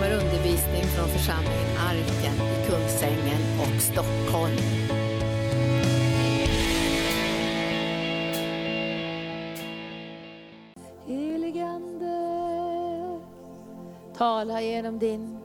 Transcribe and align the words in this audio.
kommer 0.00 0.14
undervisning 0.14 0.82
från 0.82 1.08
församlingen 1.08 1.76
Arken 1.78 2.34
i 2.34 2.66
Kungsängen 2.66 3.60
och 3.60 3.82
Stockholm. 3.82 4.56
Heligande, 11.06 12.10
tala 14.16 14.62
genom 14.62 14.98
din 14.98 15.38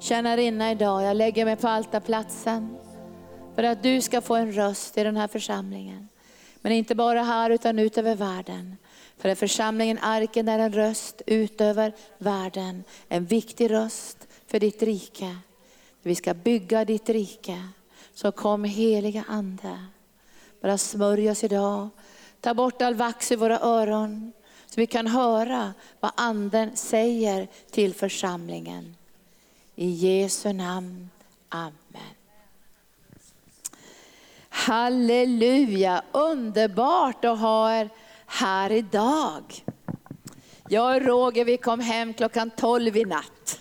tjänarinna 0.00 0.70
idag. 0.70 1.02
Jag 1.02 1.16
lägger 1.16 1.44
mig 1.44 1.56
på 1.56 1.68
altarplatsen 1.68 2.76
för 3.54 3.62
att 3.62 3.82
du 3.82 4.00
ska 4.00 4.20
få 4.20 4.34
en 4.34 4.52
röst 4.52 4.98
i 4.98 5.04
den 5.04 5.16
här 5.16 5.28
församlingen. 5.28 6.08
Men 6.60 6.72
inte 6.72 6.94
bara 6.94 7.22
här 7.22 7.50
utan 7.50 7.78
ut 7.78 7.98
över 7.98 8.14
världen. 8.14 8.76
För 9.18 9.28
att 9.28 9.38
församlingen 9.38 9.98
Arken 10.02 10.48
är 10.48 10.58
en 10.58 10.72
röst 10.72 11.22
ut 11.26 11.60
över 11.60 11.92
världen. 12.18 12.84
En 13.08 13.24
viktig 13.24 13.70
röst 13.70 14.28
för 14.46 14.60
ditt 14.60 14.82
rike. 14.82 15.36
Vi 16.02 16.14
ska 16.14 16.34
bygga 16.34 16.84
ditt 16.84 17.08
rike. 17.08 17.68
Så 18.14 18.32
kom 18.32 18.64
heliga 18.64 19.24
Ande. 19.28 19.84
Bara 20.60 20.78
smörj 20.78 21.30
oss 21.30 21.44
idag. 21.44 21.88
Ta 22.40 22.54
bort 22.54 22.82
all 22.82 22.94
vax 22.94 23.32
i 23.32 23.36
våra 23.36 23.60
öron. 23.60 24.32
Så 24.66 24.80
vi 24.80 24.86
kan 24.86 25.06
höra 25.06 25.74
vad 26.00 26.12
anden 26.14 26.76
säger 26.76 27.48
till 27.70 27.94
församlingen. 27.94 28.96
I 29.74 29.90
Jesu 29.90 30.52
namn. 30.52 31.10
Amen. 31.48 31.72
Halleluja, 34.48 36.02
underbart 36.12 37.24
att 37.24 37.38
ha 37.38 37.74
er 37.74 37.90
här 38.26 38.72
idag. 38.72 39.64
Jag 40.68 40.96
och 40.96 41.02
Roger 41.02 41.44
vi 41.44 41.56
kom 41.56 41.80
hem 41.80 42.14
klockan 42.14 42.50
12 42.50 42.96
i 42.96 43.04
natt. 43.04 43.58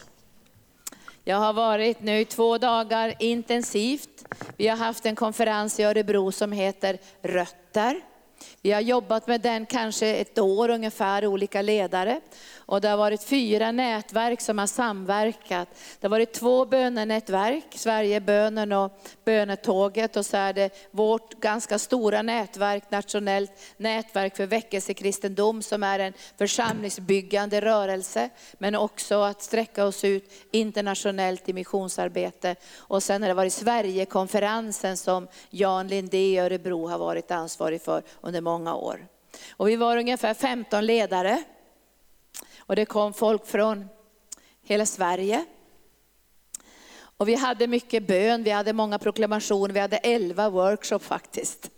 Jag 1.24 1.38
har 1.38 1.54
varit 1.54 2.02
nu 2.02 2.26
två 2.26 2.58
dagar 2.58 3.14
intensivt. 3.20 4.26
Vi 4.58 4.68
har 4.68 4.78
haft 4.78 5.06
en 5.06 5.16
konferens 5.16 5.80
i 5.80 5.84
Örebro 5.84 6.32
som 6.32 6.52
heter 6.52 6.98
Rötter. 7.22 8.02
Vi 8.62 8.72
har 8.72 8.82
jobbat 8.82 9.28
med 9.28 9.42
den 9.42 9.66
kanske 9.66 10.08
ett 10.16 10.40
år 10.40 10.70
ungefär, 10.70 11.26
olika 11.26 11.62
ledare. 11.62 12.22
Och 12.68 12.82
det 12.82 12.88
har 12.88 12.98
varit 12.98 13.24
fyra 13.24 13.72
nätverk 13.72 14.42
som 14.42 14.58
har 14.58 14.68
samverkat. 14.68 15.70
Det 16.00 16.08
har 16.08 16.10
varit 16.10 16.34
två 16.34 16.66
bönenätverk, 16.66 17.66
Sverigebönen 17.76 18.72
och 18.72 19.00
Bönetåget. 19.26 20.16
Och 20.16 20.26
så 20.26 20.38
är 20.38 20.54
det 20.54 20.92
vårt 20.92 21.34
ganska 21.34 21.80
stora 21.80 22.22
nätverk, 22.22 22.92
nationellt 22.92 23.52
nätverk 23.78 24.36
för 24.36 24.46
väckelsekristendom 24.46 25.62
som 25.62 25.84
är 25.84 26.00
en 26.00 26.14
församlingsbyggande 26.38 27.62
rörelse. 27.62 28.30
Men 28.58 28.76
också 28.76 29.22
att 29.22 29.42
sträcka 29.42 29.86
oss 29.86 30.04
ut 30.04 30.32
internationellt 30.52 31.50
i 31.50 31.54
missionsarbete. 31.54 32.56
Och 32.78 33.04
sen 33.04 33.22
har 33.22 33.30
det 33.30 33.36
varit 33.36 33.54
Sverigekonferensen 33.54 34.98
som 34.98 35.28
Jan 35.50 35.88
Lindé 35.88 36.18
i 36.18 36.40
Örebro 36.40 36.88
har 36.88 36.98
varit 36.98 37.32
ansvarig 37.32 37.82
för 37.82 38.04
under 38.22 38.42
många 38.42 38.76
år. 38.76 39.08
Och 39.50 39.68
vi 39.68 39.76
var 39.76 39.98
ungefär 39.98 40.34
15 40.34 40.86
ledare 40.86 41.44
och 42.66 42.76
det 42.76 42.86
kom 42.86 43.14
folk 43.14 43.46
från 43.46 43.86
hela 44.64 44.86
Sverige. 44.86 45.46
Och 47.18 47.28
vi 47.28 47.36
hade 47.36 47.68
mycket 47.68 48.08
bön, 48.08 48.44
vi 48.44 48.52
hade 48.52 48.74
många 48.74 49.00
proklamationer, 49.00 49.74
vi 49.74 49.80
hade 49.80 49.98
elva 49.98 50.50
workshop 50.50 51.00
faktiskt. 51.00 51.72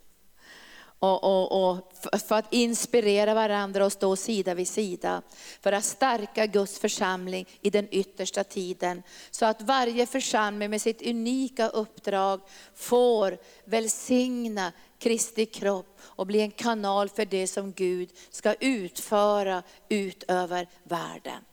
Och, 1.00 1.24
och, 1.24 1.70
och, 1.70 1.94
för 2.28 2.36
att 2.36 2.54
inspirera 2.54 3.34
varandra 3.34 3.86
och 3.86 3.92
stå 3.92 4.16
sida 4.16 4.54
vid 4.54 4.68
sida. 4.68 5.22
För 5.62 5.72
att 5.72 5.86
stärka 5.86 6.46
Guds 6.46 6.80
församling 6.80 7.48
i 7.62 7.70
den 7.70 7.88
yttersta 7.92 8.44
tiden. 8.44 9.04
Så 9.32 9.46
att 9.46 9.62
varje 9.62 10.06
församling 10.06 10.70
med 10.70 10.82
sitt 10.82 11.02
unika 11.02 11.68
uppdrag 11.68 12.42
får 12.76 13.38
välsigna 13.66 14.72
Kristi 15.00 15.46
kropp 15.46 16.00
och 16.02 16.28
bli 16.28 16.42
en 16.42 16.52
kanal 16.52 17.10
för 17.10 17.26
det 17.26 17.48
som 17.48 17.72
Gud 17.72 18.10
ska 18.30 18.54
utföra 18.54 19.64
ut 19.90 20.24
över 20.28 20.70
världen. 20.84 21.44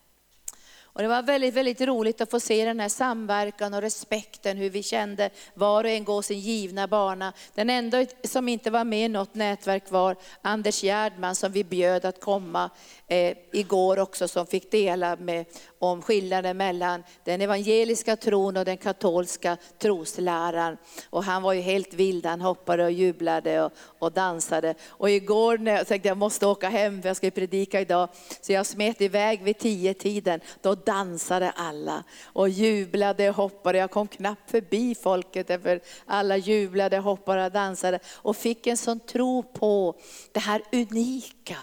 Och 0.95 1.03
det 1.03 1.09
var 1.09 1.23
väldigt, 1.23 1.55
väldigt 1.55 1.81
roligt 1.81 2.21
att 2.21 2.31
få 2.31 2.41
se 2.41 2.65
den 2.65 2.81
här 2.81 2.89
samverkan 2.89 3.75
och 3.75 3.81
respekten, 3.81 4.57
hur 4.57 4.71
vi 4.71 4.83
kände 4.83 5.31
var 5.55 5.85
och 5.85 5.91
en 5.91 6.05
gå 6.05 6.23
sin 6.23 6.39
givna 6.39 6.89
bana. 6.89 7.33
Den 7.55 7.71
enda 7.71 8.07
som 8.25 8.49
inte 8.49 8.71
var 8.71 8.85
med 8.85 9.05
i 9.05 9.09
något 9.09 9.35
nätverk 9.35 9.91
var 9.91 10.17
Anders 10.43 10.83
Gärdman 10.83 11.35
som 11.35 11.53
vi 11.53 11.65
bjöd 11.65 12.05
att 12.05 12.21
komma 12.21 12.71
eh, 13.07 13.37
igår 13.53 13.99
också, 13.99 14.29
som 14.29 14.47
fick 14.47 14.71
dela 14.71 15.17
med, 15.17 15.45
om 15.79 16.03
skillnaden 16.03 16.57
mellan 16.57 17.03
den 17.25 17.41
evangeliska 17.41 18.17
tron 18.17 18.57
och 18.57 18.65
den 18.65 18.77
katolska 18.77 19.57
trosläran. 19.79 20.77
Och 21.11 21.25
han 21.25 21.43
var 21.43 21.53
ju 21.53 21.61
helt 21.61 21.95
vild, 21.95 22.27
han 22.27 22.41
hoppade 22.41 22.85
och 22.85 22.93
jublade 22.93 23.63
och, 23.63 23.73
och 23.99 24.13
dansade. 24.13 24.75
Och 24.89 25.11
igår 25.11 25.59
när 25.59 25.73
jag 25.73 25.87
tänkte 25.87 26.09
jag 26.09 26.17
måste 26.17 26.47
åka 26.47 26.69
hem 26.69 27.03
för 27.03 27.09
jag 27.09 27.17
ska 27.17 27.31
predika 27.31 27.81
idag, 27.81 28.09
så 28.41 28.53
jag 28.53 28.67
smet 28.67 29.01
iväg 29.01 29.43
vid 29.43 29.59
tio 29.59 29.95
tiden. 29.95 30.41
Då 30.63 30.75
dansade 30.85 31.51
alla 31.51 32.05
och 32.25 32.49
jublade 32.49 33.29
och 33.29 33.37
hoppade. 33.37 33.79
Jag 33.79 33.91
kom 33.91 34.09
knappt 34.09 34.51
förbi 34.51 34.95
folket, 34.95 35.47
för 35.47 35.81
alla 36.07 36.37
jublade, 36.37 36.99
hoppade 36.99 37.45
och 37.45 37.53
dansade. 37.53 37.99
Och 38.15 38.37
fick 38.37 38.67
en 38.67 38.77
sån 38.77 39.01
tro 39.01 39.43
på 39.43 39.95
det 40.33 40.41
här 40.41 40.63
unika. 40.73 41.57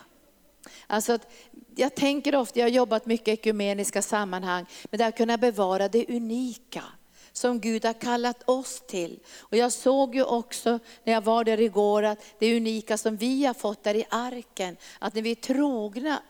Alltså 0.87 1.17
jag 1.75 1.95
tänker 1.95 2.35
ofta, 2.35 2.59
jag 2.59 2.65
har 2.65 2.71
jobbat 2.71 3.05
mycket 3.05 3.27
i 3.27 3.31
ekumeniska 3.31 4.01
sammanhang, 4.01 4.65
men 4.83 4.97
det 4.97 5.05
att 5.05 5.17
kunna 5.17 5.37
bevara 5.37 5.87
det 5.87 6.09
unika 6.09 6.83
som 7.31 7.59
Gud 7.59 7.85
har 7.85 7.93
kallat 7.93 8.49
oss 8.49 8.81
till. 8.87 9.19
Och 9.39 9.57
jag 9.57 9.71
såg 9.71 10.15
ju 10.15 10.23
också 10.23 10.79
när 11.03 11.13
jag 11.13 11.21
var 11.21 11.43
där 11.43 11.61
igår 11.61 12.03
att 12.03 12.19
det 12.39 12.57
unika 12.57 12.97
som 12.97 13.17
vi 13.17 13.45
har 13.45 13.53
fått 13.53 13.83
där 13.83 13.95
i 13.95 14.05
arken, 14.09 14.77
att 14.99 15.13
när 15.13 15.21
vi 15.21 15.31
är 15.31 15.35
trogna 15.35 16.21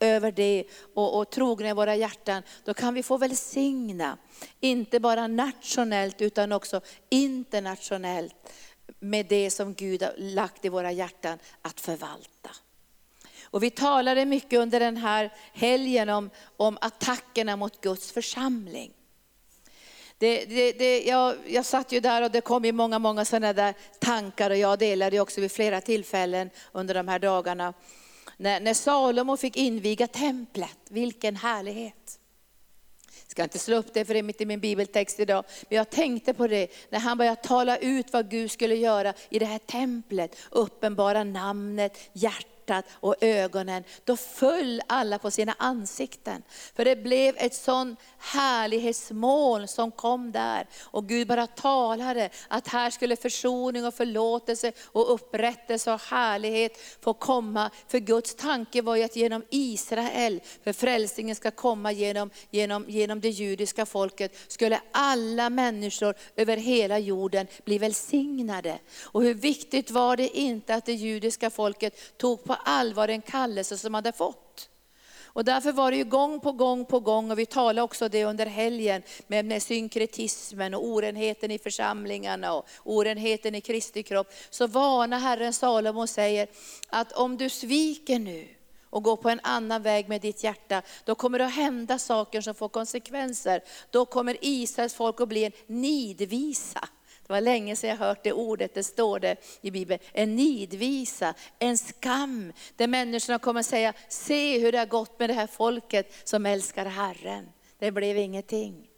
över 0.00 0.32
det 0.32 0.64
och, 0.94 1.18
och 1.18 1.30
trogna 1.30 1.68
i 1.68 1.72
våra 1.72 1.96
hjärtan, 1.96 2.42
då 2.64 2.74
kan 2.74 2.94
vi 2.94 3.02
få 3.02 3.16
välsigna, 3.16 4.18
inte 4.60 5.00
bara 5.00 5.26
nationellt 5.26 6.22
utan 6.22 6.52
också 6.52 6.80
internationellt 7.08 8.34
med 8.98 9.26
det 9.26 9.50
som 9.50 9.74
Gud 9.74 10.02
har 10.02 10.14
lagt 10.16 10.64
i 10.64 10.68
våra 10.68 10.92
hjärtan 10.92 11.38
att 11.62 11.80
förvalta. 11.80 12.50
Och 13.50 13.62
vi 13.62 13.70
talade 13.70 14.24
mycket 14.24 14.58
under 14.58 14.80
den 14.80 14.96
här 14.96 15.32
helgen 15.52 16.08
om, 16.08 16.30
om 16.56 16.78
attackerna 16.80 17.56
mot 17.56 17.80
Guds 17.80 18.12
församling. 18.12 18.92
Det, 20.18 20.44
det, 20.44 20.72
det, 20.72 21.02
jag, 21.02 21.36
jag 21.46 21.64
satt 21.64 21.92
ju 21.92 22.00
där 22.00 22.22
och 22.22 22.30
det 22.30 22.40
kom 22.40 22.64
ju 22.64 22.72
många, 22.72 22.98
många 22.98 23.24
sådana 23.24 23.52
där 23.52 23.74
tankar 23.98 24.50
och 24.50 24.56
jag 24.56 24.78
delade 24.78 25.20
också 25.20 25.40
vid 25.40 25.52
flera 25.52 25.80
tillfällen 25.80 26.50
under 26.72 26.94
de 26.94 27.08
här 27.08 27.18
dagarna. 27.18 27.74
När, 28.40 28.60
när 28.60 28.74
Salomo 28.74 29.36
fick 29.36 29.56
inviga 29.56 30.06
templet, 30.06 30.78
vilken 30.88 31.36
härlighet. 31.36 32.18
Jag 33.22 33.30
ska 33.30 33.42
inte 33.42 33.58
slå 33.58 33.76
upp 33.76 33.94
det 33.94 34.04
för 34.04 34.14
det 34.14 34.20
är 34.20 34.22
mitt 34.22 34.40
i 34.40 34.46
min 34.46 34.60
bibeltext 34.60 35.20
idag. 35.20 35.44
Men 35.68 35.76
jag 35.76 35.90
tänkte 35.90 36.34
på 36.34 36.46
det 36.46 36.68
när 36.90 36.98
han 36.98 37.18
började 37.18 37.42
tala 37.42 37.76
ut 37.78 38.12
vad 38.12 38.30
Gud 38.30 38.50
skulle 38.50 38.74
göra 38.74 39.14
i 39.28 39.38
det 39.38 39.46
här 39.46 39.58
templet. 39.58 40.36
Uppenbara 40.50 41.24
namnet, 41.24 41.98
hjärtat 42.12 42.57
hjärtat 42.68 42.84
och 42.92 43.14
ögonen, 43.20 43.84
då 44.04 44.16
föll 44.16 44.82
alla 44.86 45.18
på 45.18 45.30
sina 45.30 45.54
ansikten. 45.58 46.42
För 46.74 46.84
det 46.84 46.96
blev 46.96 47.34
ett 47.38 47.54
sån 47.54 47.96
härlighetsmoln 48.18 49.68
som 49.68 49.90
kom 49.90 50.32
där. 50.32 50.66
Och 50.80 51.08
Gud 51.08 51.28
bara 51.28 51.46
talade 51.46 52.30
att 52.48 52.68
här 52.68 52.90
skulle 52.90 53.16
försoning 53.16 53.86
och 53.86 53.94
förlåtelse 53.94 54.72
och 54.84 55.14
upprättelse 55.14 55.92
och 55.92 56.00
härlighet 56.00 56.72
få 57.00 57.14
komma. 57.14 57.70
För 57.88 57.98
Guds 57.98 58.34
tanke 58.34 58.82
var 58.82 58.96
ju 58.96 59.02
att 59.02 59.16
genom 59.16 59.42
Israel, 59.50 60.40
för 60.64 60.72
frälsningen 60.72 61.36
ska 61.36 61.50
komma 61.50 61.92
genom, 61.92 62.30
genom, 62.50 62.84
genom 62.88 63.20
det 63.20 63.30
judiska 63.30 63.86
folket, 63.86 64.36
skulle 64.48 64.80
alla 64.92 65.50
människor 65.50 66.14
över 66.36 66.56
hela 66.56 66.98
jorden 66.98 67.46
bli 67.64 67.78
välsignade. 67.78 68.78
Och 69.04 69.22
hur 69.22 69.34
viktigt 69.34 69.90
var 69.90 70.16
det 70.16 70.38
inte 70.38 70.74
att 70.74 70.86
det 70.86 70.92
judiska 70.92 71.50
folket 71.50 72.18
tog 72.18 72.44
på 72.44 72.56
allvar 72.64 73.08
en 73.08 73.22
kallelse 73.22 73.78
som 73.78 73.94
hade 73.94 74.12
fått. 74.12 74.68
Och 75.38 75.44
därför 75.44 75.72
var 75.72 75.90
det 75.90 75.96
ju 75.96 76.04
gång 76.04 76.40
på 76.40 76.52
gång 76.52 76.84
på 76.84 77.00
gång, 77.00 77.30
och 77.30 77.38
vi 77.38 77.46
talade 77.46 77.82
också 77.82 78.08
det 78.08 78.24
under 78.24 78.46
helgen, 78.46 79.02
med, 79.26 79.44
med 79.44 79.62
synkretismen 79.62 80.74
och 80.74 80.86
orenheten 80.86 81.50
i 81.50 81.58
församlingarna 81.58 82.52
och 82.52 82.66
orenheten 82.84 83.54
i 83.54 83.60
Kristi 83.60 84.02
kropp. 84.02 84.32
Så 84.50 84.66
varnar 84.66 85.18
Herren 85.18 85.52
Salomo 85.52 86.00
och 86.00 86.10
säger 86.10 86.48
att 86.88 87.12
om 87.12 87.36
du 87.36 87.48
sviker 87.48 88.18
nu, 88.18 88.48
och 88.90 89.02
går 89.02 89.16
på 89.16 89.28
en 89.28 89.40
annan 89.42 89.82
väg 89.82 90.08
med 90.08 90.20
ditt 90.20 90.44
hjärta, 90.44 90.82
då 91.04 91.14
kommer 91.14 91.38
det 91.38 91.46
att 91.46 91.54
hända 91.54 91.98
saker 91.98 92.40
som 92.40 92.54
får 92.54 92.68
konsekvenser. 92.68 93.62
Då 93.90 94.04
kommer 94.04 94.36
Israels 94.40 94.94
folk 94.94 95.20
att 95.20 95.28
bli 95.28 95.44
en 95.44 95.52
nidvisa. 95.66 96.88
Det 97.28 97.34
var 97.34 97.40
länge 97.40 97.76
sedan 97.76 97.90
jag 97.90 97.96
hört 97.96 98.24
det 98.24 98.32
ordet, 98.32 98.74
det 98.74 98.84
står 98.84 99.20
det 99.20 99.36
i 99.60 99.70
Bibeln. 99.70 100.00
En 100.12 100.36
nidvisa, 100.36 101.34
en 101.58 101.78
skam. 101.78 102.52
Där 102.76 102.86
människorna 102.86 103.38
kommer 103.38 103.62
säga, 103.62 103.92
se 104.08 104.58
hur 104.58 104.72
det 104.72 104.78
har 104.78 104.86
gått 104.86 105.18
med 105.18 105.30
det 105.30 105.34
här 105.34 105.46
folket 105.46 106.12
som 106.24 106.46
älskar 106.46 106.84
Herren. 106.84 107.48
Det 107.78 107.90
blev 107.90 108.18
ingenting. 108.18 108.88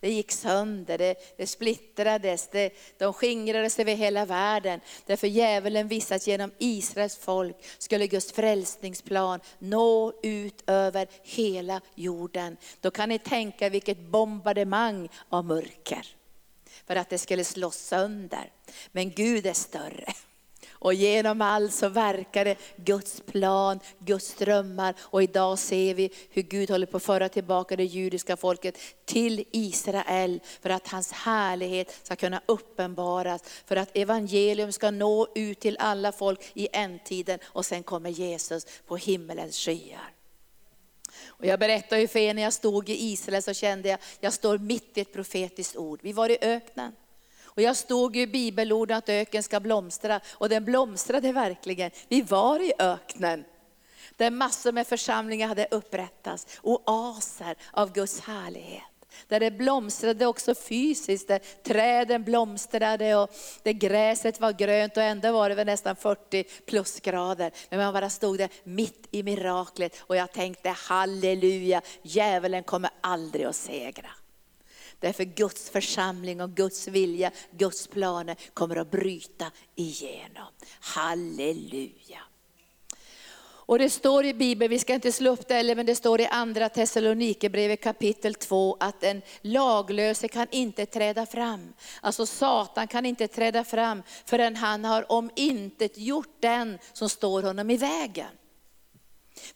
Det 0.00 0.12
gick 0.12 0.32
sönder, 0.32 0.98
det, 0.98 1.14
det 1.36 1.46
splittrades, 1.46 2.48
det, 2.48 2.70
de 2.98 3.12
skingrades 3.12 3.78
över 3.78 3.94
hela 3.94 4.24
världen. 4.24 4.80
Därför 5.06 5.26
djävulen 5.26 5.88
visste 5.88 6.14
att 6.14 6.26
genom 6.26 6.52
Israels 6.58 7.16
folk 7.16 7.56
skulle 7.78 8.06
Guds 8.06 8.32
frälsningsplan 8.32 9.40
nå 9.58 10.12
ut 10.22 10.62
över 10.66 11.08
hela 11.22 11.80
jorden. 11.94 12.56
Då 12.80 12.90
kan 12.90 13.08
ni 13.08 13.18
tänka 13.18 13.68
vilket 13.68 13.98
bombardemang 13.98 15.08
av 15.28 15.44
mörker. 15.44 16.19
För 16.90 16.96
att 16.96 17.08
det 17.08 17.18
skulle 17.18 17.44
slås 17.44 17.76
sönder. 17.76 18.52
Men 18.92 19.10
Gud 19.10 19.46
är 19.46 19.52
större. 19.52 20.12
Och 20.70 20.94
genom 20.94 21.42
allt 21.42 21.74
så 21.74 21.88
verkar 21.88 22.44
det 22.44 22.56
Guds 22.76 23.20
plan, 23.20 23.80
Guds 23.98 24.34
drömmar. 24.34 24.94
Och 25.00 25.22
idag 25.22 25.58
ser 25.58 25.94
vi 25.94 26.10
hur 26.30 26.42
Gud 26.42 26.70
håller 26.70 26.86
på 26.86 26.96
att 26.96 27.02
föra 27.02 27.28
tillbaka 27.28 27.76
det 27.76 27.84
judiska 27.84 28.36
folket 28.36 28.78
till 29.04 29.44
Israel. 29.52 30.40
För 30.62 30.70
att 30.70 30.88
hans 30.88 31.12
härlighet 31.12 32.00
ska 32.02 32.16
kunna 32.16 32.42
uppenbaras. 32.46 33.42
För 33.66 33.76
att 33.76 33.96
evangelium 33.96 34.72
ska 34.72 34.90
nå 34.90 35.28
ut 35.34 35.60
till 35.60 35.76
alla 35.80 36.12
folk 36.12 36.50
i 36.54 36.68
ändtiden. 36.72 37.38
Och 37.44 37.66
sen 37.66 37.82
kommer 37.82 38.10
Jesus 38.10 38.66
på 38.86 38.96
himmelens 38.96 39.56
skyar. 39.56 40.19
Och 41.26 41.46
jag 41.46 41.58
berättade 41.58 42.00
ju 42.00 42.08
för 42.08 42.18
er 42.18 42.34
när 42.34 42.42
jag 42.42 42.52
stod 42.52 42.88
i 42.88 43.12
Israel 43.12 43.42
så 43.42 43.54
kände 43.54 43.88
jag, 43.88 43.98
jag 44.20 44.32
står 44.32 44.58
mitt 44.58 44.98
i 44.98 45.00
ett 45.00 45.12
profetiskt 45.12 45.76
ord. 45.76 46.00
Vi 46.02 46.12
var 46.12 46.28
i 46.28 46.38
öknen. 46.40 46.92
Och 47.44 47.62
jag 47.62 47.76
stod 47.76 48.16
i 48.16 48.26
bibelorden 48.26 48.96
att 48.96 49.08
öken 49.08 49.42
ska 49.42 49.60
blomstra 49.60 50.20
och 50.28 50.48
den 50.48 50.64
blomstrade 50.64 51.32
verkligen. 51.32 51.90
Vi 52.08 52.22
var 52.22 52.60
i 52.60 52.72
öknen. 52.78 53.44
Där 54.16 54.30
massor 54.30 54.72
med 54.72 54.86
församlingar 54.86 55.48
hade 55.48 55.68
upprättats, 55.70 56.46
oaser 56.62 57.56
av 57.72 57.92
Guds 57.92 58.20
härlighet. 58.20 58.89
Där 59.28 59.40
det 59.40 59.50
blomstrade 59.50 60.26
också 60.26 60.54
fysiskt, 60.54 61.28
där 61.28 61.40
träden 61.62 62.24
blomstrade 62.24 63.16
och 63.16 63.30
där 63.62 63.72
gräset 63.72 64.40
var 64.40 64.52
grönt 64.52 64.96
och 64.96 65.02
ändå 65.02 65.32
var 65.32 65.48
det 65.48 65.54
väl 65.54 65.66
nästan 65.66 65.96
40 65.96 66.44
plusgrader. 66.44 67.52
Men 67.68 67.78
man 67.78 67.92
bara 67.92 68.10
stod 68.10 68.38
där 68.38 68.48
mitt 68.64 69.08
i 69.10 69.22
miraklet 69.22 69.96
och 70.00 70.16
jag 70.16 70.32
tänkte 70.32 70.70
halleluja, 70.70 71.82
djävulen 72.02 72.62
kommer 72.62 72.90
aldrig 73.00 73.46
att 73.46 73.56
segra. 73.56 74.10
Därför 74.98 75.24
Guds 75.24 75.70
församling 75.70 76.40
och 76.40 76.50
Guds 76.50 76.88
vilja, 76.88 77.30
Guds 77.50 77.86
planer 77.86 78.36
kommer 78.54 78.76
att 78.76 78.90
bryta 78.90 79.50
igenom. 79.74 80.46
Halleluja. 80.80 82.20
Och 83.70 83.78
det 83.78 83.90
står 83.90 84.24
i 84.24 84.34
Bibeln, 84.34 84.70
vi 84.70 84.78
ska 84.78 84.94
inte 84.94 85.12
slå 85.12 85.30
upp 85.30 85.48
det 85.48 85.54
heller, 85.54 85.74
men 85.74 85.86
det 85.86 85.94
står 85.94 86.20
i 86.20 86.26
andra 86.26 86.68
Thessalonikerbrevet 86.68 87.82
kapitel 87.82 88.34
2 88.34 88.76
att 88.80 89.04
en 89.04 89.22
laglöse 89.40 90.28
kan 90.28 90.46
inte 90.50 90.86
träda 90.86 91.26
fram. 91.26 91.72
Alltså 92.00 92.26
Satan 92.26 92.86
kan 92.86 93.06
inte 93.06 93.28
träda 93.28 93.64
fram 93.64 94.02
förrän 94.24 94.56
han 94.56 94.84
har 94.84 95.12
om 95.12 95.30
intet 95.36 95.98
gjort 95.98 96.36
den 96.40 96.78
som 96.92 97.08
står 97.08 97.42
honom 97.42 97.70
i 97.70 97.76
vägen. 97.76 98.39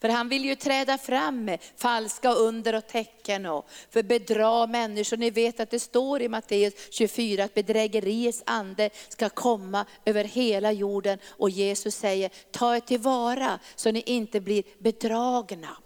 För 0.01 0.09
han 0.09 0.29
vill 0.29 0.45
ju 0.45 0.55
träda 0.55 0.99
fram 0.99 1.45
med 1.45 1.59
falska 1.77 2.33
under 2.33 2.75
och 2.75 2.87
tecken 2.87 3.47
och 3.47 3.69
för 3.91 4.03
bedra 4.03 4.67
människor. 4.67 5.17
Ni 5.17 5.31
vet 5.31 5.61
att 5.61 5.71
det 5.71 5.81
står 5.81 6.23
i 6.23 6.29
Matteus 6.29 6.75
24 6.91 7.45
att 7.45 7.55
bedrägeriets 7.55 8.43
ande 8.47 8.91
ska 9.09 9.29
komma 9.29 9.87
över 10.05 10.25
hela 10.25 10.73
jorden. 10.73 11.19
Och 11.29 11.51
Jesus 11.51 11.95
säger, 11.95 12.31
ta 12.51 12.77
er 12.77 12.81
tillvara 12.81 13.59
så 13.77 13.91
ni 13.91 14.01
inte 14.01 14.41
blir 14.41 14.63
bedragna. 14.79 15.77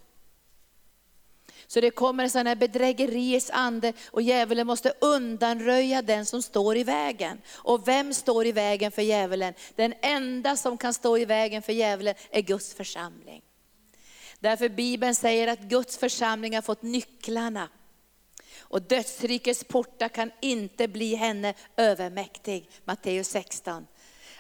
Så 1.70 1.80
det 1.80 1.90
kommer 1.90 2.24
en 2.24 2.30
sån 2.30 2.46
här 2.46 2.56
bedrägeriets 2.56 3.50
ande 3.50 3.92
och 4.10 4.22
djävulen 4.22 4.66
måste 4.66 4.92
undanröja 5.00 6.02
den 6.02 6.26
som 6.26 6.42
står 6.42 6.76
i 6.76 6.84
vägen. 6.84 7.38
Och 7.54 7.88
vem 7.88 8.14
står 8.14 8.46
i 8.46 8.52
vägen 8.52 8.92
för 8.92 9.02
djävulen? 9.02 9.54
Den 9.76 9.94
enda 10.00 10.56
som 10.56 10.78
kan 10.78 10.94
stå 10.94 11.18
i 11.18 11.24
vägen 11.24 11.62
för 11.62 11.72
djävulen 11.72 12.14
är 12.30 12.40
Guds 12.40 12.74
församling. 12.74 13.42
Därför 14.40 14.69
Bibeln 14.69 15.14
säger 15.14 15.49
att 15.49 15.61
Guds 15.61 15.99
församling 15.99 16.55
har 16.55 16.62
fått 16.62 16.82
nycklarna. 16.82 17.69
Och 18.61 18.82
dödsrikets 18.82 19.64
portar 19.64 20.08
kan 20.08 20.31
inte 20.40 20.88
bli 20.88 21.14
henne 21.14 21.55
övermäktig. 21.76 22.70
Matteus 22.85 23.29
16. 23.29 23.87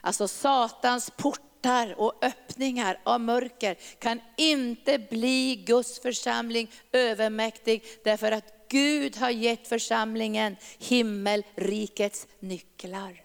Alltså 0.00 0.28
Satans 0.28 1.10
portar 1.10 1.94
och 2.00 2.24
öppningar 2.24 3.00
av 3.04 3.20
mörker 3.20 3.78
kan 3.98 4.20
inte 4.36 4.98
bli 4.98 5.64
Guds 5.66 6.00
församling 6.00 6.70
övermäktig. 6.92 7.84
Därför 8.04 8.32
att 8.32 8.54
Gud 8.68 9.16
har 9.16 9.30
gett 9.30 9.68
församlingen 9.68 10.56
himmelrikets 10.78 12.26
nycklar. 12.40 13.24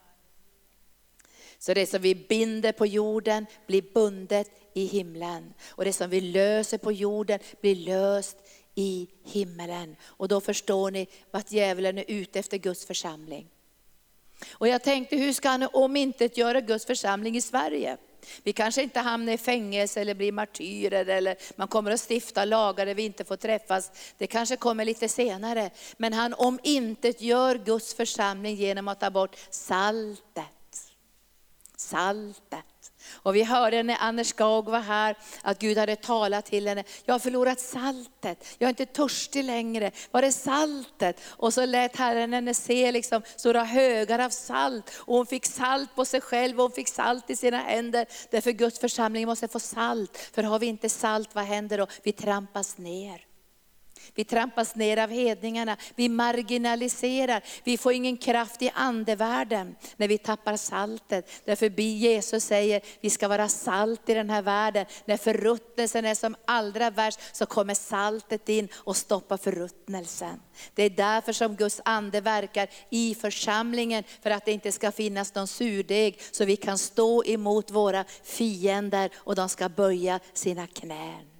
Så 1.59 1.73
det 1.73 1.85
som 1.85 2.01
vi 2.01 2.15
binder 2.15 2.71
på 2.71 2.85
jorden 2.85 3.45
blir 3.67 3.81
bundet 3.93 4.62
i 4.73 4.85
himlen. 4.85 5.53
Och 5.69 5.85
det 5.85 5.93
som 5.93 6.09
vi 6.09 6.21
löser 6.21 6.77
på 6.77 6.91
jorden 6.91 7.39
blir 7.61 7.75
löst 7.75 8.37
i 8.75 9.07
himmelen. 9.23 9.95
Och 10.03 10.27
då 10.27 10.41
förstår 10.41 10.91
ni 10.91 11.07
att 11.31 11.51
djävulen 11.51 11.97
är 11.97 12.05
ute 12.07 12.39
efter 12.39 12.57
Guds 12.57 12.85
församling. 12.85 13.49
Och 14.51 14.67
jag 14.67 14.83
tänkte, 14.83 15.15
hur 15.15 15.33
ska 15.33 15.49
han 15.49 15.67
om 15.73 15.95
inte 15.95 16.29
göra 16.33 16.61
Guds 16.61 16.85
församling 16.85 17.35
i 17.35 17.41
Sverige? 17.41 17.97
Vi 18.43 18.53
kanske 18.53 18.83
inte 18.83 18.99
hamnar 18.99 19.33
i 19.33 19.37
fängelse 19.37 20.01
eller 20.01 20.13
blir 20.13 20.31
martyrer 20.31 21.05
eller 21.05 21.37
man 21.55 21.67
kommer 21.67 21.91
att 21.91 22.09
stifta 22.09 22.45
lagar 22.45 22.85
där 22.85 22.95
vi 22.95 23.03
inte 23.03 23.23
får 23.23 23.35
träffas. 23.35 23.91
Det 24.17 24.27
kanske 24.27 24.55
kommer 24.55 24.85
lite 24.85 25.09
senare. 25.09 25.69
Men 25.97 26.13
han 26.13 26.33
om 26.33 26.59
inte 26.63 27.13
gör 27.23 27.55
Guds 27.55 27.93
församling 27.93 28.55
genom 28.55 28.87
att 28.87 28.99
ta 28.99 29.09
bort 29.09 29.35
saltet. 29.49 30.93
Saltet. 31.75 32.72
Och 33.13 33.35
vi 33.35 33.43
hörde 33.43 33.83
när 33.83 33.97
Anders 33.99 34.27
Skog 34.27 34.65
var 34.65 34.79
här 34.79 35.17
att 35.41 35.59
Gud 35.59 35.77
hade 35.77 35.95
talat 35.95 36.45
till 36.45 36.67
henne. 36.67 36.83
Jag 37.05 37.13
har 37.13 37.19
förlorat 37.19 37.59
saltet, 37.59 38.45
jag 38.57 38.67
är 38.67 38.69
inte 38.69 38.85
törstig 38.85 39.43
längre. 39.43 39.91
Var 40.11 40.23
är 40.23 40.31
saltet? 40.31 41.21
Och 41.25 41.53
så 41.53 41.65
lät 41.65 41.95
Herren 41.95 42.33
henne 42.33 42.53
se 42.53 42.91
liksom 42.91 43.21
stora 43.35 43.63
högar 43.63 44.19
av 44.19 44.29
salt. 44.29 44.91
Och 44.97 45.15
hon 45.15 45.25
fick 45.25 45.45
salt 45.45 45.95
på 45.95 46.05
sig 46.05 46.21
själv 46.21 46.57
och 46.57 46.63
hon 46.63 46.71
fick 46.71 46.87
salt 46.87 47.29
i 47.29 47.35
sina 47.35 47.57
händer. 47.57 48.05
Därför 48.31 48.51
Guds 48.51 48.79
församling 48.79 49.25
måste 49.25 49.47
få 49.47 49.59
salt. 49.59 50.17
För 50.33 50.43
har 50.43 50.59
vi 50.59 50.65
inte 50.65 50.89
salt, 50.89 51.35
vad 51.35 51.43
händer 51.43 51.77
då? 51.77 51.87
Vi 52.03 52.11
trampas 52.11 52.77
ner. 52.77 53.32
Vi 54.15 54.23
trampas 54.23 54.75
ner 54.75 54.97
av 54.97 55.09
hedningarna, 55.09 55.77
vi 55.95 56.09
marginaliserar, 56.09 57.43
vi 57.63 57.77
får 57.77 57.93
ingen 57.93 58.17
kraft 58.17 58.61
i 58.61 58.71
andevärlden 58.73 59.75
när 59.97 60.07
vi 60.07 60.17
tappar 60.17 60.57
saltet. 60.57 61.29
Därför 61.45 61.79
Jesus 61.79 62.43
säger, 62.43 62.81
vi 63.01 63.09
ska 63.09 63.27
vara 63.27 63.49
salt 63.49 64.09
i 64.09 64.13
den 64.13 64.29
här 64.29 64.41
världen. 64.41 64.85
När 65.05 65.17
förruttnelsen 65.17 66.05
är 66.05 66.15
som 66.15 66.35
allra 66.45 66.89
värst 66.89 67.19
så 67.31 67.45
kommer 67.45 67.73
saltet 67.73 68.49
in 68.49 68.67
och 68.73 68.97
stoppar 68.97 69.37
förruttnelsen. 69.37 70.39
Det 70.73 70.83
är 70.83 70.89
därför 70.89 71.33
som 71.33 71.55
Guds 71.55 71.81
ande 71.85 72.21
verkar 72.21 72.69
i 72.89 73.15
församlingen, 73.15 74.03
för 74.21 74.29
att 74.29 74.45
det 74.45 74.51
inte 74.51 74.71
ska 74.71 74.91
finnas 74.91 75.35
någon 75.35 75.47
surdeg, 75.47 76.21
så 76.31 76.45
vi 76.45 76.55
kan 76.55 76.77
stå 76.77 77.25
emot 77.25 77.71
våra 77.71 78.05
fiender 78.23 79.09
och 79.15 79.35
de 79.35 79.49
ska 79.49 79.69
böja 79.69 80.19
sina 80.33 80.67
knän. 80.67 81.32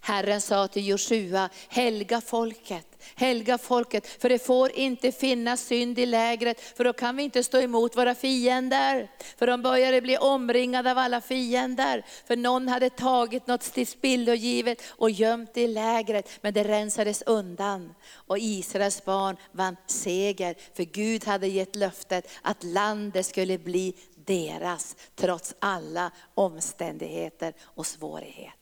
Herren 0.00 0.40
sa 0.40 0.68
till 0.68 0.86
Josua, 0.86 1.48
helga 1.68 2.20
folket, 2.20 2.86
helga 3.14 3.58
folket, 3.58 4.06
för 4.06 4.28
det 4.28 4.38
får 4.38 4.70
inte 4.70 5.12
finnas 5.12 5.60
synd 5.60 5.98
i 5.98 6.06
lägret, 6.06 6.60
för 6.60 6.84
då 6.84 6.92
kan 6.92 7.16
vi 7.16 7.22
inte 7.22 7.42
stå 7.42 7.58
emot 7.60 7.96
våra 7.96 8.14
fiender. 8.14 9.10
För 9.38 9.46
de 9.46 9.62
började 9.62 10.00
bli 10.00 10.18
omringade 10.18 10.90
av 10.90 10.98
alla 10.98 11.20
fiender, 11.20 12.04
för 12.26 12.36
någon 12.36 12.68
hade 12.68 12.90
tagit 12.90 13.46
något 13.46 13.60
till 13.60 13.72
tillspillogivet 13.72 14.82
och 14.88 15.10
gömt 15.10 15.54
det 15.54 15.62
i 15.62 15.68
lägret, 15.68 16.30
men 16.40 16.54
det 16.54 16.64
rensades 16.64 17.22
undan. 17.22 17.94
Och 18.12 18.38
Israels 18.38 19.04
barn 19.04 19.36
vann 19.52 19.76
seger, 19.86 20.56
för 20.74 20.84
Gud 20.84 21.24
hade 21.24 21.46
gett 21.46 21.76
löftet 21.76 22.30
att 22.42 22.64
landet 22.64 23.26
skulle 23.26 23.58
bli 23.58 23.94
deras, 24.26 24.96
trots 25.16 25.54
alla 25.58 26.10
omständigheter 26.34 27.54
och 27.62 27.86
svårigheter 27.86 28.57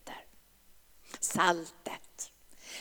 saltet. 1.27 2.33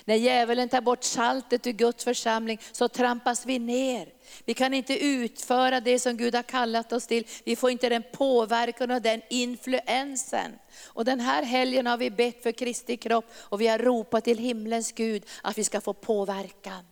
När 0.06 0.16
djävulen 0.16 0.70
tar 0.70 0.82
bort 0.82 1.04
saltet 1.04 1.68
ur 1.68 1.72
Guds 1.72 2.04
församling 2.04 2.62
så 2.72 2.88
trampas 2.88 3.46
vi 3.46 3.60
ner. 3.60 4.10
Vi 4.46 4.54
kan 4.54 4.74
inte 4.74 5.06
utföra 5.06 5.80
det 5.80 6.00
som 6.00 6.18
Gud 6.18 6.36
har 6.36 6.44
kallat 6.44 6.94
oss 6.94 7.08
till. 7.08 7.28
Vi 7.44 7.56
får 7.56 7.72
inte 7.72 7.90
den 7.90 8.04
påverkan 8.14 8.92
och 8.92 9.02
den 9.02 9.22
influensen. 9.30 10.52
Och 10.84 11.06
den 11.06 11.20
här 11.20 11.44
helgen 11.44 11.86
har 11.86 11.98
vi 11.98 12.12
bett 12.12 12.44
för 12.44 12.52
Kristi 12.52 12.98
kropp 12.98 13.25
och 13.36 13.62
vi 13.62 13.68
har 13.68 13.80
ropat 13.80 14.24
till 14.24 14.38
himlens 14.38 14.92
Gud 14.92 15.25
att 15.44 15.58
vi 15.58 15.64
ska 15.64 15.82
få 15.82 15.94
påverkan. 15.94 16.86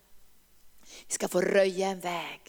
Vi 1.06 1.14
ska 1.14 1.28
få 1.28 1.40
röja 1.40 1.88
en 1.88 2.00
väg. 2.00 2.40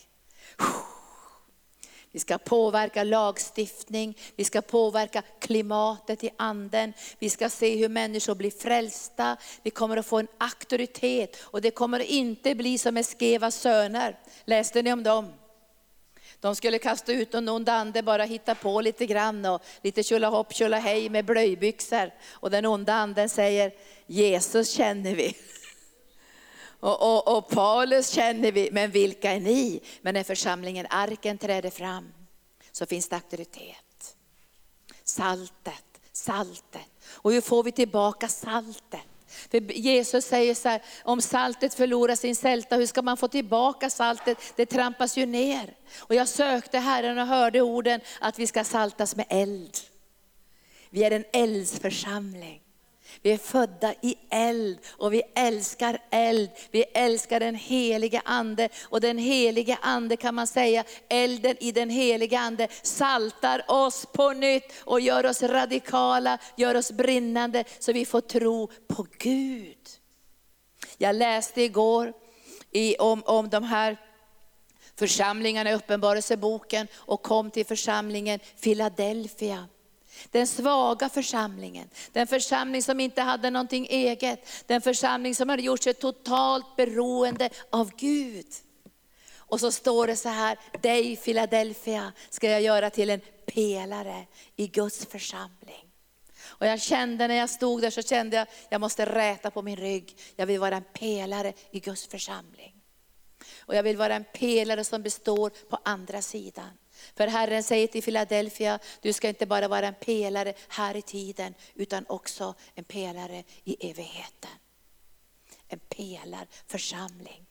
Vi 2.15 2.19
ska 2.19 2.37
påverka 2.37 3.03
lagstiftning, 3.03 4.17
vi 4.35 4.43
ska 4.43 4.61
påverka 4.61 5.23
klimatet 5.39 6.23
i 6.23 6.29
anden. 6.37 6.93
Vi 7.19 7.29
ska 7.29 7.49
se 7.49 7.75
hur 7.75 7.89
människor 7.89 8.35
blir 8.35 8.51
frälsta. 8.51 9.37
Vi 9.63 9.69
kommer 9.69 9.97
att 9.97 10.05
få 10.05 10.19
en 10.19 10.27
auktoritet 10.37 11.37
och 11.41 11.61
det 11.61 11.71
kommer 11.71 11.99
inte 11.99 12.55
bli 12.55 12.77
som 12.77 12.97
Eskevas 12.97 13.55
söner. 13.55 14.19
Läste 14.45 14.81
ni 14.81 14.93
om 14.93 15.03
dem? 15.03 15.33
De 16.39 16.55
skulle 16.55 16.79
kasta 16.79 17.11
ut 17.11 17.33
någon 17.33 17.49
ond 17.49 17.69
ande, 17.69 18.03
bara 18.03 18.23
hitta 18.23 18.55
på 18.55 18.81
lite 18.81 19.05
grann 19.05 19.45
och 19.45 19.61
lite 19.81 20.03
tjolahopp 20.03 20.53
tjolahej 20.53 21.09
med 21.09 21.25
blöjbyxor. 21.25 22.11
Och 22.29 22.51
den 22.51 22.65
onda 22.65 22.93
anden 22.93 23.29
säger, 23.29 23.71
Jesus 24.07 24.69
känner 24.69 25.15
vi. 25.15 25.35
Och, 26.85 27.01
och, 27.01 27.37
och, 27.37 27.49
Paulus 27.49 28.09
känner 28.09 28.51
vi, 28.51 28.69
men 28.71 28.91
vilka 28.91 29.31
är 29.31 29.39
ni? 29.39 29.81
Men 30.01 30.13
när 30.13 30.23
församlingen 30.23 30.87
Arken 30.89 31.37
träder 31.37 31.69
fram 31.69 32.13
så 32.71 32.85
finns 32.85 33.09
det 33.09 33.15
auktoritet. 33.15 34.15
Saltet, 35.03 36.01
saltet. 36.11 36.89
Och 37.07 37.31
hur 37.31 37.41
får 37.41 37.63
vi 37.63 37.71
tillbaka 37.71 38.27
saltet? 38.27 39.01
För 39.27 39.71
Jesus 39.71 40.25
säger 40.25 40.55
så 40.55 40.69
här, 40.69 40.81
om 41.03 41.21
saltet 41.21 41.73
förlorar 41.73 42.15
sin 42.15 42.35
sälta, 42.35 42.75
hur 42.75 42.85
ska 42.85 43.01
man 43.01 43.17
få 43.17 43.27
tillbaka 43.27 43.89
saltet? 43.89 44.37
Det 44.55 44.65
trampas 44.65 45.17
ju 45.17 45.25
ner. 45.25 45.73
Och 45.97 46.15
jag 46.15 46.27
sökte 46.27 46.79
Herren 46.79 47.17
och 47.17 47.27
hörde 47.27 47.61
orden 47.61 48.01
att 48.19 48.39
vi 48.39 48.47
ska 48.47 48.63
saltas 48.63 49.15
med 49.15 49.25
eld. 49.29 49.77
Vi 50.89 51.03
är 51.03 51.11
en 51.11 51.25
eldsförsamling. 51.33 52.64
Vi 53.21 53.31
är 53.31 53.37
födda 53.37 53.93
i 54.01 54.15
eld 54.29 54.79
och 54.87 55.13
vi 55.13 55.21
älskar 55.35 55.99
eld. 56.09 56.49
Vi 56.71 56.83
älskar 56.83 57.39
den 57.39 57.55
helige 57.55 58.21
ande 58.25 58.69
och 58.83 59.01
den 59.01 59.17
helige 59.17 59.77
ande 59.81 60.17
kan 60.17 60.35
man 60.35 60.47
säga, 60.47 60.83
elden 61.09 61.55
i 61.59 61.71
den 61.71 61.89
helige 61.89 62.39
ande 62.39 62.67
saltar 62.81 63.71
oss 63.71 64.05
på 64.13 64.33
nytt 64.33 64.73
och 64.83 64.99
gör 64.99 65.25
oss 65.25 65.43
radikala, 65.43 66.37
gör 66.55 66.75
oss 66.75 66.91
brinnande 66.91 67.63
så 67.79 67.93
vi 67.93 68.05
får 68.05 68.21
tro 68.21 68.67
på 68.87 69.07
Gud. 69.17 69.77
Jag 70.97 71.15
läste 71.15 71.61
igår 71.61 72.13
i, 72.71 72.97
om, 72.97 73.23
om 73.25 73.49
de 73.49 73.63
här 73.63 73.97
församlingarna 74.95 75.69
i 75.69 75.73
Uppenbarelseboken 75.73 76.87
och 76.95 77.23
kom 77.23 77.51
till 77.51 77.65
församlingen 77.65 78.39
Philadelphia. 78.63 79.67
Den 80.31 80.47
svaga 80.47 81.09
församlingen, 81.09 81.89
den 82.11 82.27
församling 82.27 82.83
som 82.83 82.99
inte 82.99 83.21
hade 83.21 83.49
någonting 83.49 83.87
eget, 83.89 84.63
den 84.67 84.81
församling 84.81 85.35
som 85.35 85.49
hade 85.49 85.63
gjort 85.63 85.83
sig 85.83 85.93
totalt 85.93 86.75
beroende 86.75 87.49
av 87.69 87.91
Gud. 87.95 88.47
Och 89.37 89.59
så 89.59 89.71
står 89.71 90.07
det 90.07 90.15
så 90.15 90.29
här, 90.29 90.59
dig 90.81 91.15
Philadelphia 91.15 92.13
ska 92.29 92.49
jag 92.49 92.61
göra 92.61 92.89
till 92.89 93.09
en 93.09 93.21
pelare 93.45 94.25
i 94.55 94.67
Guds 94.67 95.05
församling. 95.05 95.85
Och 96.45 96.67
jag 96.67 96.81
kände 96.81 97.27
när 97.27 97.35
jag 97.35 97.49
stod 97.49 97.81
där 97.81 97.89
så 97.89 98.01
kände 98.01 98.37
jag, 98.37 98.47
jag 98.69 98.81
måste 98.81 99.05
räta 99.05 99.51
på 99.51 99.61
min 99.61 99.75
rygg. 99.75 100.17
Jag 100.35 100.45
vill 100.45 100.59
vara 100.59 100.75
en 100.75 100.83
pelare 100.93 101.53
i 101.71 101.79
Guds 101.79 102.07
församling. 102.07 102.81
Och 103.59 103.75
jag 103.75 103.83
vill 103.83 103.97
vara 103.97 104.15
en 104.15 104.25
pelare 104.33 104.83
som 104.83 105.03
består 105.03 105.49
på 105.49 105.79
andra 105.83 106.21
sidan. 106.21 106.69
För 107.15 107.27
Herren 107.27 107.63
säger 107.63 107.87
till 107.87 108.03
Philadelphia, 108.03 108.79
du 109.01 109.13
ska 109.13 109.29
inte 109.29 109.45
bara 109.45 109.67
vara 109.67 109.87
en 109.87 109.93
pelare 109.93 110.53
här 110.67 110.95
i 110.95 111.01
tiden, 111.01 111.53
utan 111.75 112.05
också 112.09 112.53
en 112.75 112.83
pelare 112.83 113.43
i 113.63 113.89
evigheten. 113.89 114.51
En 115.67 115.79
pelarförsamling. 115.79 117.45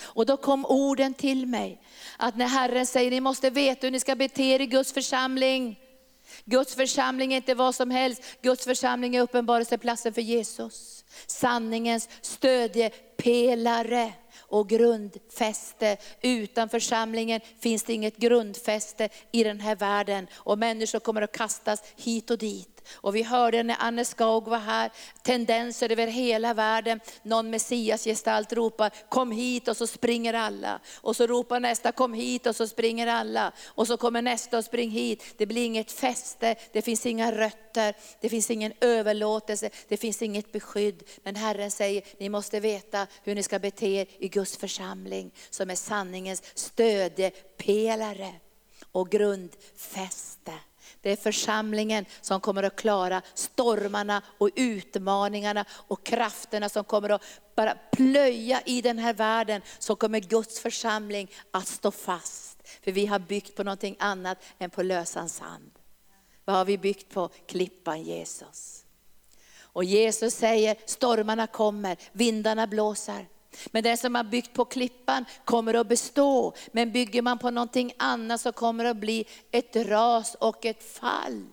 Och 0.00 0.26
då 0.26 0.36
kom 0.36 0.66
orden 0.66 1.14
till 1.14 1.46
mig, 1.46 1.82
att 2.16 2.36
när 2.36 2.46
Herren 2.46 2.86
säger, 2.86 3.10
ni 3.10 3.20
måste 3.20 3.50
veta 3.50 3.86
hur 3.86 3.90
ni 3.90 4.00
ska 4.00 4.14
bete 4.14 4.42
er 4.42 4.60
i 4.60 4.66
Guds 4.66 4.92
församling. 4.92 5.80
Guds 6.44 6.74
församling 6.74 7.32
är 7.32 7.36
inte 7.36 7.54
vad 7.54 7.74
som 7.74 7.90
helst, 7.90 8.22
Guds 8.42 8.64
församling 8.64 9.16
är 9.16 9.20
uppenbarelseplatsen 9.20 10.14
för 10.14 10.22
Jesus. 10.22 11.04
Sanningens 11.26 12.08
stödjepelare 12.20 14.12
och 14.48 14.68
grundfäste. 14.68 15.96
Utan 16.22 16.68
församlingen 16.68 17.40
finns 17.60 17.82
det 17.82 17.92
inget 17.92 18.16
grundfäste 18.16 19.08
i 19.32 19.44
den 19.44 19.60
här 19.60 19.76
världen. 19.76 20.26
Och 20.34 20.58
människor 20.58 20.98
kommer 20.98 21.22
att 21.22 21.32
kastas 21.32 21.82
hit 21.96 22.30
och 22.30 22.38
dit. 22.38 22.77
Och 22.94 23.16
vi 23.16 23.22
hörde 23.22 23.62
när 23.62 23.76
Anne 23.78 24.04
Skaug 24.04 24.44
var 24.44 24.58
här, 24.58 24.90
tendenser 25.22 25.92
över 25.92 26.06
hela 26.06 26.54
världen. 26.54 27.00
Någon 27.22 27.50
messiasgestalt 27.50 28.52
ropar, 28.52 28.92
kom 29.08 29.32
hit 29.32 29.68
och 29.68 29.76
så 29.76 29.86
springer 29.86 30.34
alla. 30.34 30.80
Och 31.00 31.16
så 31.16 31.26
ropar 31.26 31.60
nästa, 31.60 31.92
kom 31.92 32.12
hit 32.12 32.46
och 32.46 32.56
så 32.56 32.66
springer 32.68 33.06
alla. 33.06 33.52
Och 33.66 33.86
så 33.86 33.96
kommer 33.96 34.22
nästa 34.22 34.58
och 34.58 34.64
spring 34.64 34.90
hit. 34.90 35.24
Det 35.36 35.46
blir 35.46 35.64
inget 35.64 35.92
fäste, 35.92 36.56
det 36.72 36.82
finns 36.82 37.06
inga 37.06 37.32
rötter, 37.32 37.94
det 38.20 38.28
finns 38.28 38.50
ingen 38.50 38.72
överlåtelse, 38.80 39.70
det 39.88 39.96
finns 39.96 40.22
inget 40.22 40.52
beskydd. 40.52 41.02
Men 41.22 41.36
Herren 41.36 41.70
säger, 41.70 42.02
ni 42.18 42.28
måste 42.28 42.60
veta 42.60 43.06
hur 43.24 43.34
ni 43.34 43.42
ska 43.42 43.58
bete 43.58 43.86
er 43.86 44.06
i 44.18 44.28
Guds 44.28 44.56
församling, 44.56 45.30
som 45.50 45.70
är 45.70 45.74
sanningens 45.74 46.42
stödjepelare 46.54 48.32
och 48.92 49.10
grundfäste. 49.10 50.52
Det 51.00 51.10
är 51.10 51.16
församlingen 51.16 52.04
som 52.20 52.40
kommer 52.40 52.62
att 52.62 52.76
klara 52.76 53.22
stormarna 53.34 54.22
och 54.38 54.50
utmaningarna 54.56 55.64
och 55.70 56.06
krafterna 56.06 56.68
som 56.68 56.84
kommer 56.84 57.10
att 57.10 57.22
bara 57.56 57.74
plöja 57.92 58.62
i 58.66 58.82
den 58.82 58.98
här 58.98 59.14
världen. 59.14 59.62
Så 59.78 59.96
kommer 59.96 60.20
Guds 60.20 60.60
församling 60.60 61.30
att 61.50 61.68
stå 61.68 61.90
fast. 61.90 62.68
För 62.84 62.92
vi 62.92 63.06
har 63.06 63.18
byggt 63.18 63.56
på 63.56 63.64
någonting 63.64 63.96
annat 63.98 64.38
än 64.58 64.70
på 64.70 64.82
lösan 64.82 65.28
sand. 65.28 65.70
Vad 66.44 66.56
har 66.56 66.64
vi 66.64 66.78
byggt 66.78 67.14
på? 67.14 67.28
Klippan 67.46 68.02
Jesus. 68.02 68.84
Och 69.60 69.84
Jesus 69.84 70.34
säger, 70.34 70.76
stormarna 70.86 71.46
kommer, 71.46 71.96
vindarna 72.12 72.66
blåser. 72.66 73.26
Men 73.66 73.82
det 73.82 73.96
som 73.96 74.12
man 74.12 74.30
byggt 74.30 74.52
på 74.52 74.64
klippan 74.64 75.24
kommer 75.44 75.74
att 75.74 75.88
bestå. 75.88 76.54
Men 76.72 76.92
bygger 76.92 77.22
man 77.22 77.38
på 77.38 77.50
någonting 77.50 77.92
annat 77.96 78.40
så 78.40 78.52
kommer 78.52 78.84
det 78.84 78.90
att 78.90 78.96
bli 78.96 79.26
ett 79.50 79.76
ras 79.76 80.34
och 80.34 80.66
ett 80.66 80.82
fall. 80.82 81.46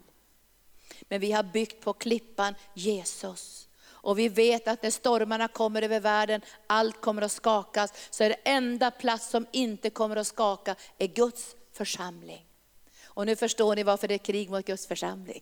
Men 1.09 1.21
vi 1.21 1.31
har 1.31 1.43
byggt 1.43 1.83
på 1.83 1.93
klippan 1.93 2.55
Jesus. 2.73 3.67
Och 3.87 4.19
vi 4.19 4.29
vet 4.29 4.67
att 4.67 4.83
när 4.83 4.91
stormarna 4.91 5.47
kommer 5.47 5.81
över 5.81 5.99
världen, 5.99 6.41
allt 6.67 7.01
kommer 7.01 7.21
att 7.21 7.31
skakas. 7.31 7.93
Så 8.09 8.23
är 8.23 8.29
det 8.29 8.39
enda 8.43 8.91
plats 8.91 9.29
som 9.29 9.47
inte 9.51 9.89
kommer 9.89 10.15
att 10.15 10.27
skaka 10.27 10.75
är 10.97 11.07
Guds 11.07 11.55
församling. 11.73 12.45
Och 13.03 13.25
nu 13.25 13.35
förstår 13.35 13.75
ni 13.75 13.83
varför 13.83 14.07
det 14.07 14.13
är 14.13 14.17
krig 14.17 14.49
mot 14.49 14.65
Guds 14.65 14.87
församling. 14.87 15.41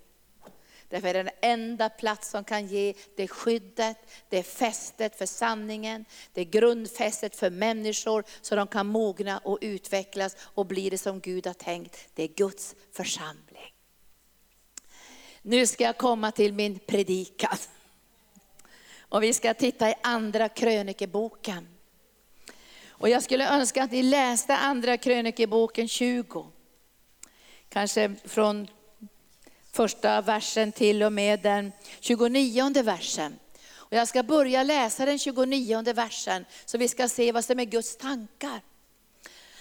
Därför 0.93 1.07
är 1.07 1.13
det 1.13 1.23
den 1.23 1.33
enda 1.41 1.89
plats 1.89 2.29
som 2.29 2.43
kan 2.43 2.67
ge 2.67 2.93
det 3.15 3.27
skyddet, 3.27 3.97
det 4.29 4.43
fästet 4.43 5.15
för 5.15 5.25
sanningen, 5.25 6.05
det 6.33 6.45
grundfästet 6.45 7.35
för 7.35 7.49
människor 7.49 8.23
så 8.41 8.55
de 8.55 8.67
kan 8.67 8.87
mogna 8.87 9.37
och 9.37 9.57
utvecklas 9.61 10.35
och 10.39 10.65
bli 10.65 10.89
det 10.89 10.97
som 10.97 11.19
Gud 11.19 11.47
har 11.47 11.53
tänkt. 11.53 12.09
Det 12.13 12.23
är 12.23 12.27
Guds 12.27 12.75
församling. 12.91 13.73
Nu 15.41 15.67
ska 15.67 15.83
jag 15.83 15.97
komma 15.97 16.31
till 16.31 16.53
min 16.53 16.79
predikan. 16.79 17.57
Och 18.99 19.23
vi 19.23 19.33
ska 19.33 19.53
titta 19.53 19.89
i 19.89 19.93
andra 20.03 20.49
krönikeboken. 20.49 21.67
Och 22.87 23.09
jag 23.09 23.23
skulle 23.23 23.49
önska 23.49 23.83
att 23.83 23.91
ni 23.91 24.03
läste 24.03 24.55
andra 24.55 24.97
krönikeboken 24.97 25.87
20. 25.87 26.47
Kanske 27.69 28.15
från 28.25 28.67
första 29.73 30.21
versen 30.21 30.71
till 30.71 31.03
och 31.03 31.13
med 31.13 31.39
den 31.39 31.71
29 31.99 32.83
versen. 32.83 33.39
Och 33.75 33.93
jag 33.93 34.07
ska 34.07 34.23
börja 34.23 34.63
läsa 34.63 35.05
den 35.05 35.19
29 35.19 35.93
versen 35.93 36.45
så 36.65 36.77
vi 36.77 36.87
ska 36.87 37.09
se 37.09 37.31
vad 37.31 37.45
som 37.45 37.59
är 37.59 37.65
Guds 37.65 37.97
tankar. 37.97 38.61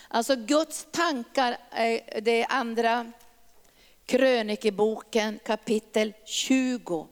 Alltså 0.08 0.36
Guds 0.36 0.86
tankar, 0.90 1.56
det 2.20 2.42
är 2.42 2.46
andra 2.48 3.12
krönikeboken 4.06 5.38
kapitel 5.44 6.12
20. 6.24 7.08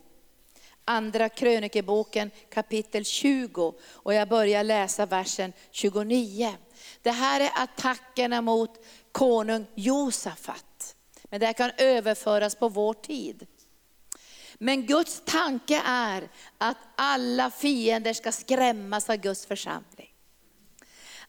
Andra 0.85 1.28
krönikeboken 1.28 2.30
kapitel 2.50 3.04
20 3.04 3.75
och 3.83 4.14
jag 4.14 4.28
börjar 4.28 4.64
läsa 4.64 5.07
versen 5.07 5.52
29. 5.71 6.54
Det 7.02 7.11
här 7.11 7.40
är 7.40 7.50
attackerna 7.54 8.40
mot 8.40 8.85
konung 9.12 9.66
Josafat. 9.75 10.70
Men 11.31 11.41
det 11.41 11.53
kan 11.53 11.71
överföras 11.77 12.55
på 12.55 12.69
vår 12.69 12.95
tid. 12.95 13.47
Men 14.59 14.87
Guds 14.87 15.23
tanke 15.25 15.83
är 15.87 16.29
att 16.59 16.77
alla 16.97 17.51
fiender 17.51 18.13
ska 18.13 18.33
skrämmas 18.33 19.11
av 19.11 19.17
Guds 19.17 19.47
församling. 19.47 20.15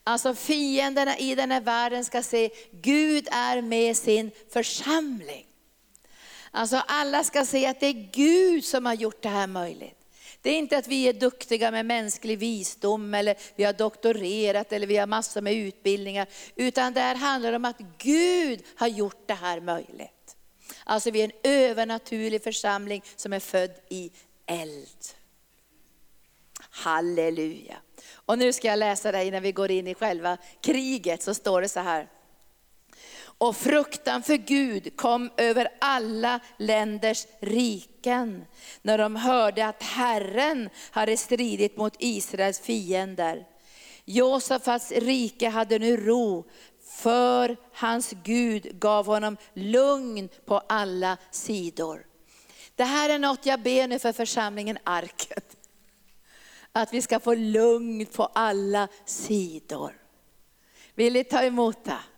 Alltså 0.03 0.35
fienderna 0.35 1.17
i 1.17 1.35
den 1.35 1.51
här 1.51 1.61
världen 1.61 2.05
ska 2.05 2.23
se, 2.23 2.49
Gud 2.71 3.27
är 3.31 3.61
med 3.61 3.97
sin 3.97 4.31
församling. 4.53 5.45
Alltså 6.51 6.83
alla 6.87 7.23
ska 7.23 7.45
se 7.45 7.65
att 7.67 7.79
det 7.79 7.87
är 7.87 8.09
Gud 8.13 8.65
som 8.65 8.85
har 8.85 8.93
gjort 8.93 9.21
det 9.21 9.29
här 9.29 9.47
möjligt. 9.47 10.00
Det 10.41 10.49
är 10.49 10.57
inte 10.57 10.77
att 10.77 10.87
vi 10.87 11.07
är 11.07 11.13
duktiga 11.13 11.71
med 11.71 11.85
mänsklig 11.85 12.39
visdom, 12.39 13.13
eller 13.13 13.35
vi 13.55 13.63
har 13.63 13.73
doktorerat, 13.73 14.73
eller 14.73 14.87
vi 14.87 14.97
har 14.97 15.07
massor 15.07 15.41
med 15.41 15.53
utbildningar. 15.53 16.27
Utan 16.55 16.93
det 16.93 16.99
här 16.99 17.15
handlar 17.15 17.53
om 17.53 17.65
att 17.65 17.79
Gud 17.97 18.63
har 18.75 18.87
gjort 18.87 19.27
det 19.27 19.33
här 19.33 19.61
möjligt. 19.61 20.35
Alltså 20.83 21.11
vi 21.11 21.21
är 21.21 21.25
en 21.25 21.51
övernaturlig 21.51 22.43
församling 22.43 23.03
som 23.15 23.33
är 23.33 23.39
född 23.39 23.71
i 23.89 24.11
eld. 24.45 24.87
Halleluja. 26.69 27.77
Och 28.13 28.37
nu 28.37 28.53
ska 28.53 28.67
jag 28.67 28.79
läsa 28.79 29.11
det 29.11 29.25
innan 29.25 29.43
vi 29.43 29.51
går 29.51 29.71
in 29.71 29.87
i 29.87 29.95
själva 29.95 30.37
kriget, 30.61 31.23
så 31.23 31.33
står 31.33 31.61
det 31.61 31.69
så 31.69 31.79
här. 31.79 32.07
Och 33.41 33.57
fruktan 33.57 34.23
för 34.23 34.35
Gud 34.35 34.97
kom 34.97 35.31
över 35.37 35.67
alla 35.79 36.39
länders 36.57 37.27
riken, 37.39 38.45
när 38.81 38.97
de 38.97 39.15
hörde 39.15 39.67
att 39.67 39.83
Herren 39.83 40.69
hade 40.91 41.17
stridit 41.17 41.77
mot 41.77 41.95
Israels 41.99 42.59
fiender. 42.59 43.47
Josafats 44.05 44.91
rike 44.91 45.49
hade 45.49 45.79
nu 45.79 45.97
ro, 45.97 46.49
för 46.83 47.57
hans 47.73 48.13
Gud 48.23 48.79
gav 48.79 49.05
honom 49.05 49.37
lugn 49.53 50.29
på 50.45 50.57
alla 50.57 51.17
sidor. 51.31 52.05
Det 52.75 52.83
här 52.83 53.09
är 53.09 53.19
något 53.19 53.45
jag 53.45 53.61
ber 53.61 53.87
nu 53.87 53.99
för 53.99 54.13
församlingen 54.13 54.77
Arket. 54.83 55.57
Att 56.71 56.93
vi 56.93 57.01
ska 57.01 57.19
få 57.19 57.33
lugn 57.33 58.05
på 58.05 58.25
alla 58.25 58.87
sidor. 59.05 59.93
Vill 60.95 61.13
ni 61.13 61.23
ta 61.23 61.43
emot 61.43 61.85
det? 61.85 62.10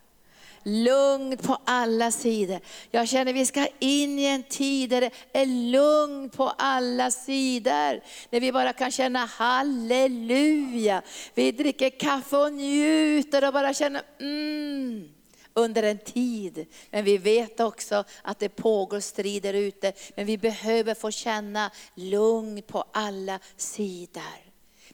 Lugn 0.64 1.36
på 1.36 1.58
alla 1.64 2.10
sidor. 2.10 2.60
Jag 2.90 3.08
känner 3.08 3.32
att 3.32 3.36
vi 3.36 3.46
ska 3.46 3.66
in 3.78 4.18
i 4.18 4.24
en 4.24 4.42
tid 4.42 4.90
där 4.90 5.00
det 5.00 5.10
är 5.32 5.46
lugn 5.46 6.30
på 6.30 6.48
alla 6.58 7.10
sidor. 7.10 8.00
När 8.30 8.40
vi 8.40 8.52
bara 8.52 8.72
kan 8.72 8.90
känna 8.90 9.24
halleluja. 9.24 11.02
Vi 11.34 11.52
dricker 11.52 11.90
kaffe 11.90 12.36
och 12.36 12.52
njuter 12.52 13.46
och 13.46 13.52
bara 13.52 13.74
känner 13.74 14.02
mm 14.20 15.14
under 15.54 15.82
en 15.82 15.98
tid. 15.98 16.66
Men 16.90 17.04
vi 17.04 17.18
vet 17.18 17.60
också 17.60 18.04
att 18.22 18.38
det 18.38 18.48
pågår 18.48 19.00
strider 19.00 19.54
ute. 19.54 19.92
Men 20.16 20.26
vi 20.26 20.38
behöver 20.38 20.94
få 20.94 21.10
känna 21.10 21.70
lugn 21.94 22.62
på 22.62 22.84
alla 22.92 23.38
sidor. 23.56 24.43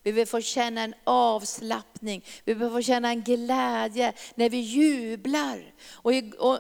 Vi 0.03 0.13
behöver 0.13 0.31
få 0.31 0.41
känna 0.41 0.81
en 0.81 0.95
avslappning, 1.05 2.25
vi 2.45 2.55
behöver 2.55 2.79
få 2.79 2.83
känna 2.83 3.09
en 3.09 3.23
glädje 3.23 4.13
när 4.35 4.51
vi 4.51 4.57
jublar. 4.57 5.75
Och, 5.93 6.13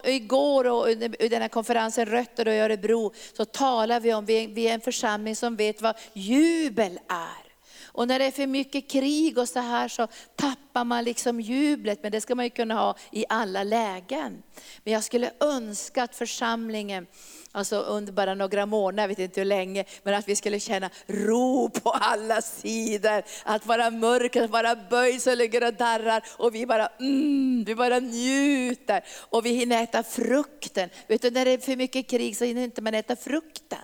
igår 0.04 0.66
och 0.66 0.90
i 0.90 1.28
den 1.28 1.42
här 1.42 1.48
konferensen 1.48 2.06
Rötter 2.06 2.48
och 2.48 2.54
Örebro 2.54 3.12
så 3.36 3.44
talar 3.44 4.00
vi 4.00 4.14
om, 4.14 4.24
vi 4.24 4.68
är 4.68 4.74
en 4.74 4.80
församling 4.80 5.36
som 5.36 5.56
vet 5.56 5.82
vad 5.82 5.96
jubel 6.12 6.98
är. 7.08 7.50
Och 7.92 8.08
när 8.08 8.18
det 8.18 8.24
är 8.24 8.30
för 8.30 8.46
mycket 8.46 8.90
krig 8.90 9.38
och 9.38 9.48
så 9.48 9.60
här 9.60 9.88
så 9.88 10.08
tappar 10.36 10.84
man 10.84 11.04
liksom 11.04 11.40
jublet, 11.40 12.02
men 12.02 12.12
det 12.12 12.20
ska 12.20 12.34
man 12.34 12.44
ju 12.44 12.50
kunna 12.50 12.74
ha 12.74 12.96
i 13.12 13.24
alla 13.28 13.62
lägen. 13.62 14.42
Men 14.84 14.92
jag 14.92 15.04
skulle 15.04 15.30
önska 15.40 16.02
att 16.02 16.16
församlingen 16.16 17.06
alltså 17.52 17.76
under 17.76 18.12
bara 18.12 18.34
några 18.34 18.66
månader, 18.66 19.02
jag 19.02 19.08
vet 19.08 19.18
inte 19.18 19.40
hur 19.40 19.44
länge, 19.44 19.84
men 20.02 20.14
att 20.14 20.28
vi 20.28 20.36
skulle 20.36 20.60
känna 20.60 20.90
ro 21.06 21.70
på 21.70 21.90
alla 21.90 22.42
sidor. 22.42 23.22
Att 23.44 23.66
vara 23.66 23.90
mörk, 23.90 24.36
att 24.36 24.50
vara 24.50 24.76
böjd 24.90 25.22
så 25.22 25.34
ligger 25.34 25.66
och 25.66 25.74
darrar 25.74 26.24
och 26.36 26.54
vi 26.54 26.66
bara, 26.66 26.86
mm, 26.86 27.64
vi 27.64 27.74
bara 27.74 27.98
njuter. 27.98 29.04
Och 29.18 29.46
vi 29.46 29.50
hinner 29.50 29.82
äta 29.82 30.02
frukten. 30.02 30.88
Vet 31.06 31.22
du, 31.22 31.30
när 31.30 31.44
det 31.44 31.50
är 31.50 31.58
för 31.58 31.76
mycket 31.76 32.10
krig 32.10 32.36
så 32.36 32.44
hinner 32.44 32.64
inte 32.64 32.82
man 32.82 32.94
äta 32.94 33.16
frukten. 33.16 33.78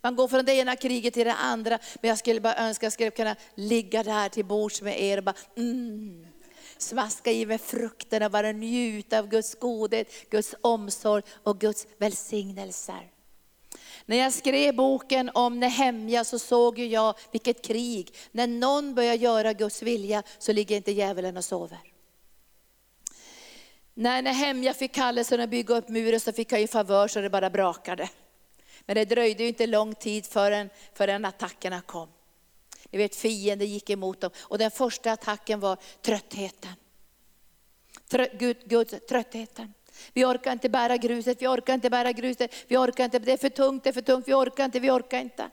Man 0.00 0.16
går 0.16 0.28
från 0.28 0.44
det 0.44 0.52
ena 0.52 0.76
kriget 0.76 1.14
till 1.14 1.26
det 1.26 1.34
andra, 1.34 1.78
men 2.00 2.08
jag 2.08 2.18
skulle 2.18 2.40
bara 2.40 2.56
önska 2.56 2.80
att 2.80 2.82
jag 2.82 2.92
skulle 2.92 3.10
kunna 3.10 3.36
ligga 3.54 4.02
där 4.02 4.28
till 4.28 4.44
bords 4.44 4.82
med 4.82 5.02
er 5.02 5.18
och 5.18 5.24
bara, 5.24 5.34
mm 5.56 6.26
smaska 6.78 7.32
i 7.32 7.46
mig 7.46 7.58
frukterna, 7.58 8.30
bara 8.30 8.52
njuta 8.52 9.18
av 9.18 9.28
Guds 9.28 9.54
godhet, 9.54 10.30
Guds 10.30 10.54
omsorg 10.60 11.22
och 11.42 11.60
Guds 11.60 11.86
välsignelser. 11.98 13.10
När 14.06 14.16
jag 14.16 14.32
skrev 14.32 14.74
boken 14.74 15.30
om 15.34 15.60
Nehemja 15.60 16.24
så 16.24 16.38
såg 16.38 16.78
jag 16.78 17.18
vilket 17.32 17.64
krig. 17.64 18.14
När 18.32 18.46
någon 18.46 18.94
börjar 18.94 19.14
göra 19.14 19.52
Guds 19.52 19.82
vilja 19.82 20.22
så 20.38 20.52
ligger 20.52 20.76
inte 20.76 20.92
djävulen 20.92 21.36
och 21.36 21.44
sover. 21.44 21.78
När 23.94 24.22
Nehemja 24.22 24.74
fick 24.74 24.92
kallelsen 24.92 25.40
att 25.40 25.50
bygga 25.50 25.76
upp 25.76 25.88
muren 25.88 26.20
så 26.20 26.32
fick 26.32 26.52
han 26.52 26.60
ju 26.60 26.66
favör 26.66 27.08
så 27.08 27.20
det 27.20 27.30
bara 27.30 27.50
brakade. 27.50 28.08
Men 28.86 28.94
det 28.94 29.04
dröjde 29.04 29.42
ju 29.42 29.48
inte 29.48 29.66
lång 29.66 29.94
tid 29.94 30.26
förrän, 30.26 30.70
förrän 30.94 31.24
attackerna 31.24 31.80
kom. 31.80 32.08
Ni 32.90 32.98
vet 32.98 33.16
fienden 33.16 33.68
gick 33.68 33.90
emot 33.90 34.20
dem. 34.20 34.30
Och 34.38 34.58
den 34.58 34.70
första 34.70 35.12
attacken 35.12 35.60
var 35.60 35.76
tröttheten. 36.02 36.72
Trö, 38.08 38.28
Gud, 38.38 38.56
Guds 38.64 38.94
tröttheten. 39.08 39.72
Vi 40.12 40.24
orkar 40.24 40.52
inte 40.52 40.68
bära 40.68 40.96
gruset, 40.96 41.42
vi 41.42 41.46
orkar 41.46 41.74
inte 41.74 41.90
bära 41.90 42.12
gruset, 42.12 42.54
vi 42.68 42.76
orkar 42.76 43.04
inte, 43.04 43.18
det 43.18 43.32
är 43.32 43.36
för 43.36 43.48
tungt, 43.48 43.84
det 43.84 43.90
är 43.90 43.92
för 43.92 44.00
tungt, 44.00 44.28
vi 44.28 44.34
orkar 44.34 44.64
inte, 44.64 44.80
vi 44.80 44.90
orkar 44.90 45.20
inte. 45.20 45.50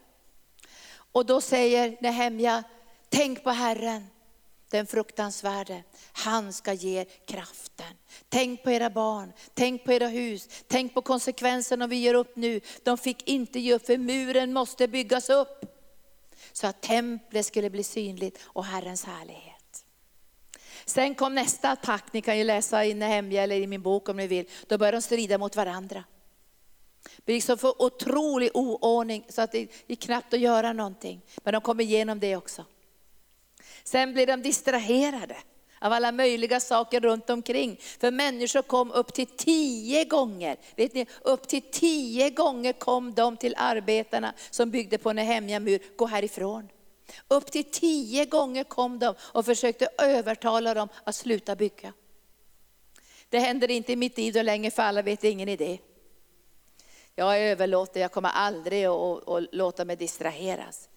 Och 0.95 1.25
då 1.25 1.41
säger 1.41 1.97
Nehemja, 2.01 2.63
tänk 3.09 3.43
på 3.43 3.49
Herren, 3.49 4.07
den 4.69 4.87
fruktansvärde. 4.87 5.83
Han 6.11 6.53
ska 6.53 6.73
ge 6.73 6.99
er 6.99 7.05
kraften. 7.25 7.93
Tänk 8.29 8.63
på 8.63 8.71
era 8.71 8.89
barn, 8.89 9.33
tänk 9.53 9.83
på 9.83 9.93
era 9.93 10.07
hus, 10.07 10.49
tänk 10.67 10.93
på 10.93 11.01
konsekvenserna 11.01 11.85
om 11.85 11.89
vi 11.89 11.95
ger 11.95 12.13
upp 12.13 12.35
nu. 12.35 12.61
De 12.83 12.97
fick 12.97 13.27
inte 13.29 13.59
ge 13.59 13.73
upp 13.73 13.85
för 13.85 13.97
muren 13.97 14.53
måste 14.53 14.87
byggas 14.87 15.29
upp 15.29 15.65
så 16.53 16.67
att 16.67 16.81
templet 16.81 17.45
skulle 17.45 17.69
bli 17.69 17.83
synligt 17.83 18.39
och 18.43 18.65
Herrens 18.65 19.05
härlighet. 19.05 19.85
Sen 20.85 21.15
kom 21.15 21.35
nästa 21.35 21.69
attack, 21.71 22.13
ni 22.13 22.21
kan 22.21 22.37
ju 22.37 22.43
läsa 22.43 22.85
i 22.85 22.93
Nehemja 22.93 23.43
eller 23.43 23.55
i 23.55 23.67
min 23.67 23.81
bok 23.81 24.09
om 24.09 24.17
ni 24.17 24.27
vill. 24.27 24.45
Då 24.67 24.77
började 24.77 24.97
de 24.97 25.01
strida 25.01 25.37
mot 25.37 25.55
varandra. 25.55 26.03
Det 27.03 27.25
blev 27.25 27.35
liksom 27.35 27.57
för 27.57 27.81
otrolig 27.81 28.49
oordning 28.53 29.25
så 29.29 29.41
att 29.41 29.51
det 29.51 29.71
gick 29.87 30.01
knappt 30.01 30.33
att 30.33 30.39
göra 30.39 30.73
någonting. 30.73 31.21
Men 31.43 31.53
de 31.53 31.61
kom 31.61 31.79
igenom 31.79 32.19
det 32.19 32.35
också. 32.35 32.65
Sen 33.83 34.13
blev 34.13 34.27
de 34.27 34.41
distraherade 34.41 35.37
av 35.83 35.93
alla 35.93 36.11
möjliga 36.11 36.59
saker 36.59 36.99
runt 36.99 37.29
omkring. 37.29 37.79
För 37.99 38.11
människor 38.11 38.61
kom 38.61 38.91
upp 38.91 39.13
till 39.13 39.27
tio 39.27 40.05
gånger, 40.05 40.57
vet 40.75 40.93
ni, 40.93 41.05
upp 41.21 41.47
till 41.47 41.61
tio 41.61 42.29
gånger 42.29 42.73
kom 42.73 43.13
de 43.13 43.37
till 43.37 43.55
arbetarna 43.57 44.33
som 44.49 44.71
byggde 44.71 44.97
på 44.97 45.13
Nehemja 45.13 45.59
mur, 45.59 45.79
gå 45.95 46.05
härifrån. 46.05 46.69
Upp 47.27 47.51
till 47.51 47.63
tio 47.63 48.25
gånger 48.25 48.63
kom 48.63 48.99
de 48.99 49.15
och 49.19 49.45
försökte 49.45 49.87
övertala 49.97 50.73
dem 50.73 50.87
att 51.03 51.15
sluta 51.15 51.55
bygga. 51.55 51.93
Det 53.29 53.39
händer 53.39 53.71
inte 53.71 53.91
i 53.91 53.95
mitt 53.95 54.17
liv 54.17 54.33
då 54.33 54.41
länge 54.41 54.71
för 54.71 54.83
alla 54.83 55.01
vet 55.01 55.23
ingen 55.23 55.49
idé. 55.49 55.79
Jag 57.15 57.39
överlåter, 57.39 58.01
jag 58.01 58.11
kommer 58.11 58.29
aldrig 58.29 58.85
att, 58.85 59.27
att 59.27 59.43
låta 59.51 59.85
mig 59.85 59.95
distraheras. 59.95 60.89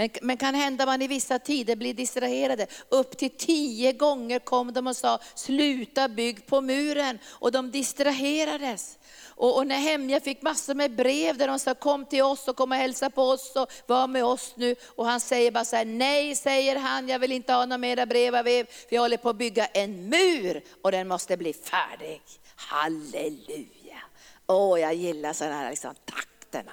Men, 0.00 0.10
men 0.22 0.36
kan 0.36 0.54
hända 0.54 0.86
man 0.86 1.02
i 1.02 1.06
vissa 1.06 1.38
tider 1.38 1.76
blir 1.76 1.94
distraherade. 1.94 2.66
Upp 2.88 3.18
till 3.18 3.30
tio 3.30 3.92
gånger 3.92 4.38
kom 4.38 4.72
de 4.72 4.86
och 4.86 4.96
sa, 4.96 5.18
sluta 5.34 6.08
bygg 6.08 6.46
på 6.46 6.60
muren. 6.60 7.18
Och 7.28 7.52
de 7.52 7.70
distraherades. 7.70 8.98
Och, 9.26 9.56
och 9.56 9.66
Nehemja 9.66 10.20
fick 10.20 10.42
massor 10.42 10.74
med 10.74 10.96
brev 10.96 11.36
där 11.36 11.48
de 11.48 11.58
sa, 11.58 11.74
kom 11.74 12.04
till 12.04 12.22
oss 12.22 12.48
och 12.48 12.56
kom 12.56 12.72
och 12.72 12.76
hälsa 12.76 13.10
på 13.10 13.22
oss 13.22 13.56
och 13.56 13.72
var 13.86 14.06
med 14.06 14.24
oss 14.24 14.52
nu. 14.56 14.74
Och 14.96 15.06
han 15.06 15.20
säger 15.20 15.50
bara 15.50 15.64
så 15.64 15.76
här, 15.76 15.84
nej 15.84 16.36
säger 16.36 16.76
han, 16.76 17.08
jag 17.08 17.18
vill 17.18 17.32
inte 17.32 17.52
ha 17.52 17.66
några 17.66 17.78
mera 17.78 18.06
brev 18.06 18.34
av 18.34 18.48
er, 18.48 18.66
vi 18.88 18.96
håller 18.96 19.16
på 19.16 19.28
att 19.28 19.36
bygga 19.36 19.66
en 19.66 20.08
mur 20.08 20.62
och 20.82 20.92
den 20.92 21.08
måste 21.08 21.36
bli 21.36 21.52
färdig. 21.52 22.22
Halleluja! 22.56 23.98
Åh, 24.46 24.74
oh, 24.74 24.80
jag 24.80 24.94
gillar 24.94 25.32
sådana 25.32 25.56
här 25.56 25.70
liksom, 25.70 25.94
takterna. 26.04 26.72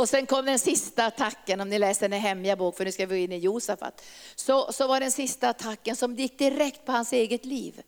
Och 0.00 0.08
sen 0.08 0.26
kom 0.26 0.44
den 0.44 0.58
sista 0.58 1.06
attacken, 1.06 1.60
om 1.60 1.68
ni 1.68 1.78
läser 1.78 2.08
Nehemja 2.08 2.56
bok, 2.56 2.76
för 2.76 2.84
nu 2.84 2.92
ska 2.92 3.06
vi 3.06 3.14
gå 3.14 3.24
in 3.24 3.32
i 3.32 3.38
Josafat. 3.38 4.04
Så, 4.34 4.72
så 4.72 4.86
var 4.86 5.00
den 5.00 5.10
sista 5.10 5.48
attacken 5.48 5.96
som 5.96 6.14
gick 6.14 6.38
direkt 6.38 6.86
på 6.86 6.92
hans 6.92 7.12
eget 7.12 7.44
liv. 7.44 7.82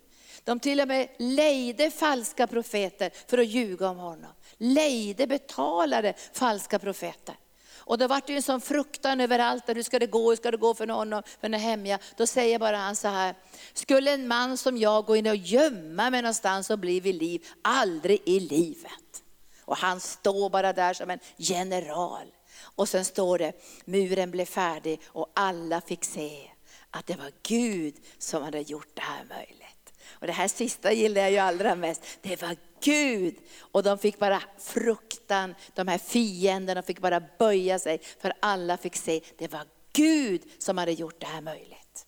De 0.44 0.60
till 0.60 0.80
och 0.80 0.88
med 0.88 1.08
lejde 1.18 1.90
falska 1.90 2.46
profeter 2.46 3.10
för 3.26 3.38
att 3.38 3.46
ljuga 3.46 3.88
om 3.88 3.98
honom. 3.98 4.30
Lejde, 4.58 5.26
betalade 5.26 6.14
falska 6.32 6.78
profeter. 6.78 7.34
Och 7.76 7.98
då 7.98 8.06
var 8.06 8.22
det 8.26 8.34
en 8.36 8.42
sån 8.42 8.60
fruktan 8.60 9.20
överallt, 9.20 9.64
hur 9.66 9.82
ska 9.82 9.98
det 9.98 10.06
gå, 10.06 10.30
hur 10.30 10.36
ska 10.36 10.50
det 10.50 10.56
gå 10.56 10.74
för 10.74 10.86
honom, 10.86 11.22
för 11.40 11.48
Nehemja. 11.48 11.98
Då 12.16 12.26
säger 12.26 12.58
bara 12.58 12.76
han 12.76 12.96
så 12.96 13.08
här, 13.08 13.34
skulle 13.72 14.12
en 14.12 14.28
man 14.28 14.56
som 14.56 14.76
jag 14.78 15.04
gå 15.04 15.16
in 15.16 15.26
och 15.26 15.36
gömma 15.36 16.10
mig 16.10 16.22
någonstans 16.22 16.70
och 16.70 16.78
bli 16.78 17.00
vid 17.00 17.14
liv, 17.14 17.46
aldrig 17.62 18.22
i 18.24 18.40
livet. 18.40 19.22
Och 19.64 19.76
han 19.76 20.00
står 20.00 20.50
bara 20.50 20.72
där 20.72 20.94
som 20.94 21.10
en 21.10 21.18
general. 21.36 22.26
Och 22.60 22.88
sen 22.88 23.04
står 23.04 23.38
det, 23.38 23.52
muren 23.84 24.30
blev 24.30 24.44
färdig 24.44 25.00
och 25.06 25.30
alla 25.34 25.80
fick 25.80 26.04
se 26.04 26.50
att 26.90 27.06
det 27.06 27.16
var 27.16 27.32
Gud 27.42 27.94
som 28.18 28.42
hade 28.42 28.60
gjort 28.60 28.90
det 28.94 29.02
här 29.02 29.24
möjligt. 29.24 29.92
Och 30.10 30.26
det 30.26 30.32
här 30.32 30.48
sista 30.48 30.92
gillar 30.92 31.22
jag 31.22 31.30
ju 31.30 31.38
allra 31.38 31.74
mest. 31.74 32.02
Det 32.22 32.42
var 32.42 32.56
Gud. 32.80 33.34
Och 33.58 33.82
de 33.82 33.98
fick 33.98 34.18
bara 34.18 34.42
fruktan, 34.58 35.54
de 35.74 35.88
här 35.88 35.98
fienderna 35.98 36.82
fick 36.82 36.98
bara 37.00 37.22
böja 37.38 37.78
sig. 37.78 38.00
För 38.18 38.32
alla 38.40 38.76
fick 38.76 38.96
se, 38.96 39.20
det 39.38 39.52
var 39.52 39.66
Gud 39.92 40.42
som 40.58 40.78
hade 40.78 40.92
gjort 40.92 41.20
det 41.20 41.26
här 41.26 41.40
möjligt. 41.40 42.06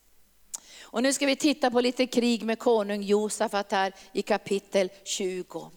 Och 0.83 1.03
nu 1.03 1.13
ska 1.13 1.27
vi 1.27 1.37
titta 1.37 1.71
på 1.71 1.81
lite 1.81 2.07
krig 2.07 2.45
med 2.45 2.59
konung 2.59 3.03
Josafat 3.03 3.73
här 3.73 3.95
i 4.13 4.23
kapitel 4.23 4.91
20. 5.05 5.71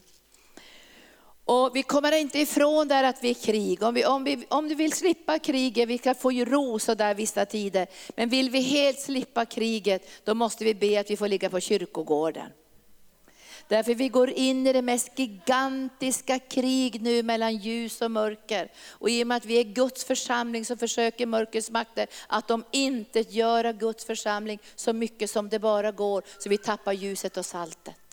Och 1.48 1.76
vi 1.76 1.84
kommer 1.84 2.12
inte 2.12 2.40
ifrån 2.40 2.88
där 2.88 3.04
att 3.04 3.24
vi 3.24 3.30
är 3.30 3.34
krig. 3.34 3.84
Om, 3.84 3.94
vi, 3.94 4.06
om, 4.06 4.24
vi, 4.24 4.46
om 4.50 4.70
du 4.70 4.76
vill 4.76 4.94
slippa 4.94 5.40
kriget, 5.40 5.90
vi 5.90 5.98
kan 5.98 6.16
få 6.16 6.32
ju 6.32 6.46
ro 6.46 6.80
så 6.80 6.94
där 6.94 7.16
vissa 7.16 7.46
tider. 7.46 7.88
Men 8.16 8.30
vill 8.30 8.50
vi 8.50 8.62
helt 8.62 9.00
slippa 9.00 9.46
kriget, 9.46 10.10
då 10.24 10.34
måste 10.34 10.64
vi 10.64 10.76
be 10.76 11.00
att 11.00 11.10
vi 11.10 11.18
får 11.18 11.28
ligga 11.28 11.50
på 11.50 11.60
kyrkogården. 11.60 12.50
Därför 13.68 13.96
vi 13.96 14.10
går 14.10 14.30
in 14.30 14.68
i 14.68 14.74
det 14.74 14.82
mest 14.82 15.20
gigantiska 15.20 16.40
krig 16.40 17.02
nu 17.02 17.24
mellan 17.24 17.56
ljus 17.56 18.02
och 18.02 18.12
mörker. 18.12 18.72
Och 18.90 19.10
i 19.10 19.24
och 19.24 19.28
med 19.28 19.38
att 19.38 19.46
vi 19.46 19.60
är 19.60 19.64
Guds 19.64 20.06
församling 20.06 20.66
så 20.66 20.78
försöker 20.78 21.26
mörkrets 21.26 21.72
makter 21.72 22.08
att 22.28 22.48
de 22.48 22.64
inte 22.72 23.20
göra 23.20 23.74
Guds 23.74 24.06
församling 24.06 24.60
så 24.76 24.94
mycket 24.94 25.30
som 25.30 25.50
det 25.50 25.60
bara 25.60 25.92
går, 25.92 26.24
så 26.40 26.50
vi 26.50 26.58
tappar 26.58 26.94
ljuset 26.94 27.38
och 27.38 27.46
saltet. 27.46 28.07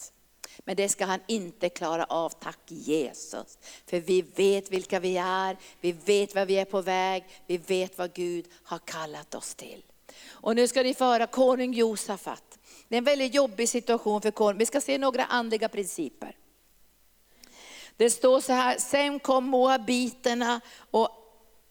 Men 0.58 0.76
det 0.76 0.88
ska 0.88 1.04
han 1.04 1.20
inte 1.26 1.68
klara 1.68 2.04
av, 2.04 2.30
tack 2.30 2.58
Jesus. 2.66 3.58
För 3.86 4.00
vi 4.00 4.22
vet 4.22 4.70
vilka 4.70 5.00
vi 5.00 5.16
är, 5.16 5.56
vi 5.80 5.92
vet 5.92 6.34
vad 6.34 6.46
vi 6.46 6.54
är 6.54 6.64
på 6.64 6.80
väg, 6.80 7.24
vi 7.46 7.58
vet 7.58 7.98
vad 7.98 8.12
Gud 8.12 8.48
har 8.62 8.78
kallat 8.78 9.34
oss 9.34 9.54
till. 9.54 9.82
Och 10.30 10.56
nu 10.56 10.68
ska 10.68 10.82
ni 10.82 10.94
få 10.94 11.04
höra 11.04 11.26
konung 11.26 11.72
Josafat. 11.72 12.58
Det 12.88 12.96
är 12.96 12.98
en 12.98 13.04
väldigt 13.04 13.34
jobbig 13.34 13.68
situation 13.68 14.20
för 14.20 14.30
konungen. 14.30 14.58
Vi 14.58 14.66
ska 14.66 14.80
se 14.80 14.98
några 14.98 15.24
andliga 15.24 15.68
principer. 15.68 16.36
Det 17.96 18.10
står 18.10 18.40
så 18.40 18.52
här, 18.52 18.78
sen 18.78 19.20
kom 19.20 19.44
moabiterna 19.44 20.60
och 20.90 21.08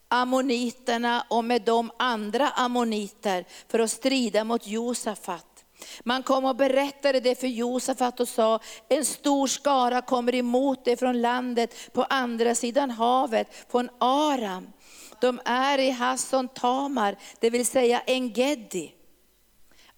ammoniterna 0.08 1.26
och 1.30 1.44
med 1.44 1.62
dem 1.62 1.90
andra 1.96 2.48
ammoniter 2.48 3.44
för 3.68 3.78
att 3.78 3.90
strida 3.90 4.44
mot 4.44 4.66
Josafat. 4.66 5.53
Man 6.02 6.22
kom 6.22 6.44
och 6.44 6.56
berättade 6.56 7.20
det 7.20 7.40
för 7.40 7.46
Josafat 7.46 8.20
och 8.20 8.28
sa, 8.28 8.60
en 8.88 9.04
stor 9.04 9.46
skara 9.46 10.02
kommer 10.02 10.34
emot 10.34 10.84
dig 10.84 10.96
från 10.96 11.20
landet 11.20 11.92
på 11.92 12.02
andra 12.02 12.54
sidan 12.54 12.90
havet, 12.90 13.66
från 13.70 13.88
Aram. 13.98 14.72
De 15.20 15.40
är 15.44 15.78
i 15.78 15.90
Hasson 15.90 16.48
Tamar, 16.48 17.16
det 17.40 17.50
vill 17.50 17.66
säga 17.66 18.02
Engedi. 18.06 18.94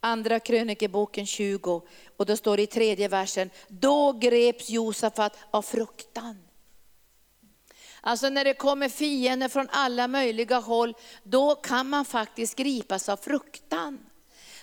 Andra 0.01 0.41
krönikeboken 0.41 1.27
20, 1.27 1.83
och 2.17 2.27
då 2.27 2.37
står 2.37 2.57
det 2.57 2.63
i 2.63 2.67
tredje 2.67 3.09
versen, 3.09 3.51
då 3.69 4.13
greps 4.13 4.71
Josafat 4.71 5.39
av 5.51 5.63
fruktan. 5.63 6.37
Alltså 8.01 8.29
när 8.29 8.45
det 8.45 8.55
kommer 8.55 8.89
fiender 8.89 9.49
från 9.49 9.69
alla 9.71 10.09
möjliga 10.09 10.59
håll, 10.59 10.95
då 11.23 11.55
kan 11.55 11.89
man 11.89 12.05
faktiskt 12.05 12.57
gripas 12.57 13.09
av 13.09 13.17
fruktan. 13.17 13.99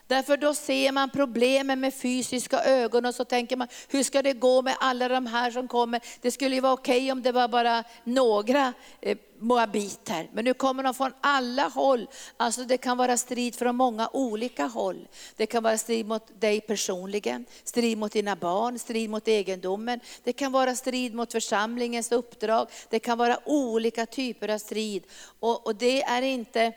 Därför 0.08 0.38
då 0.38 0.54
ser 0.54 0.92
man 0.92 1.10
problemen 1.10 1.80
med 1.80 1.94
fysiska 1.94 2.64
ögon 2.64 3.06
och 3.06 3.16
så 3.16 3.26
tänker 3.26 3.58
man, 3.58 3.68
hur 3.88 4.04
ska 4.04 4.22
det 4.22 4.34
gå 4.34 4.62
med 4.62 4.76
alla 4.80 5.08
de 5.08 5.26
här 5.26 5.52
som 5.52 5.68
kommer? 5.68 6.02
Det 6.22 6.32
skulle 6.32 6.56
ju 6.56 6.62
vara 6.62 6.74
okej 6.74 7.12
om 7.12 7.22
det 7.22 7.32
var 7.32 7.48
bara 7.48 7.84
några 8.04 8.74
eh, 9.02 9.18
moabiter. 9.40 10.30
Men 10.34 10.46
nu 10.46 10.54
kommer 10.54 10.84
de 10.84 10.94
från 10.94 11.12
alla 11.22 11.68
håll. 11.68 12.08
Alltså 12.38 12.64
det 12.64 12.78
kan 12.78 12.98
vara 12.98 13.18
strid 13.18 13.56
från 13.56 13.76
många 13.76 14.10
olika 14.14 14.66
håll. 14.66 15.08
Det 15.36 15.46
kan 15.46 15.64
vara 15.64 15.78
strid 15.78 16.06
mot 16.06 16.42
dig 16.42 16.62
personligen, 16.62 17.46
strid 17.64 17.98
mot 17.98 18.12
dina 18.12 18.36
barn, 18.36 18.80
strid 18.80 19.10
mot 19.10 19.28
egendomen. 19.28 20.00
Det 20.24 20.34
kan 20.34 20.52
vara 20.52 20.76
strid 20.76 21.14
mot 21.14 21.32
församlingens 21.32 22.12
uppdrag. 22.12 22.68
Det 22.90 23.00
kan 23.00 23.18
vara 23.18 23.40
olika 23.46 24.06
typer 24.06 24.50
av 24.50 24.58
strid. 24.58 25.04
Och, 25.40 25.68
och 25.68 25.76
det 25.76 26.04
är 26.04 26.22
inte 26.22 26.74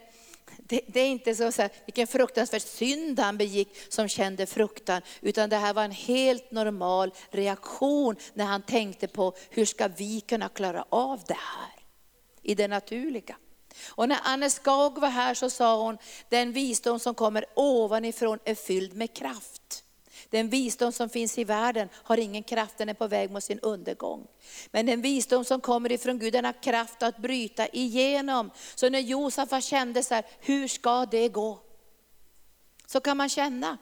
det, 0.58 0.80
det, 0.86 1.00
är 1.00 1.08
inte 1.08 1.34
så, 1.34 1.52
så 1.52 1.62
här, 1.62 1.70
vilken 1.86 2.06
fruktansvärd 2.06 2.62
synd 2.62 3.20
han 3.20 3.36
begick 3.36 3.68
som 3.88 4.08
kände 4.08 4.46
fruktan, 4.46 5.02
utan 5.20 5.48
det 5.48 5.56
här 5.56 5.74
var 5.74 5.84
en 5.84 5.90
helt 5.90 6.50
normal 6.50 7.12
reaktion 7.30 8.16
när 8.34 8.44
han 8.44 8.62
tänkte 8.62 9.08
på 9.08 9.34
hur 9.50 9.64
ska 9.64 9.88
vi 9.88 10.20
kunna 10.20 10.48
klara 10.48 10.84
av 10.88 11.22
det 11.26 11.34
här 11.34 11.70
i 12.42 12.54
det 12.54 12.68
naturliga. 12.68 13.36
Och 13.88 14.08
när 14.08 14.18
Anne 14.22 14.50
Skag 14.50 15.00
var 15.00 15.08
här 15.08 15.34
så 15.34 15.50
sa 15.50 15.82
hon, 15.82 15.98
den 16.28 16.52
visdom 16.52 16.98
som 16.98 17.14
kommer 17.14 17.44
ovanifrån 17.54 18.38
är 18.44 18.54
fylld 18.54 18.96
med 18.96 19.16
kraft. 19.16 19.84
Den 20.36 20.48
visdom 20.48 20.92
som 20.92 21.08
finns 21.08 21.38
i 21.38 21.44
världen 21.44 21.88
har 21.94 22.18
ingen 22.18 22.42
kraft, 22.42 22.78
den 22.78 22.88
är 22.88 22.94
på 22.94 23.06
väg 23.06 23.30
mot 23.30 23.44
sin 23.44 23.60
undergång. 23.60 24.26
Men 24.70 24.86
den 24.86 25.02
visdom 25.02 25.44
som 25.44 25.60
kommer 25.60 25.92
ifrån 25.92 26.18
Gud, 26.18 26.32
den 26.32 26.44
har 26.44 26.62
kraft 26.62 27.02
att 27.02 27.18
bryta 27.18 27.66
igenom. 27.68 28.50
Så 28.74 28.90
när 28.90 28.98
Josafat 28.98 29.64
kände 29.64 30.02
så 30.02 30.14
här, 30.14 30.24
hur 30.40 30.68
ska 30.68 31.06
det 31.06 31.28
gå? 31.28 31.58
Så 32.86 33.00
kan 33.00 33.16
man 33.16 33.28
känna. 33.28 33.78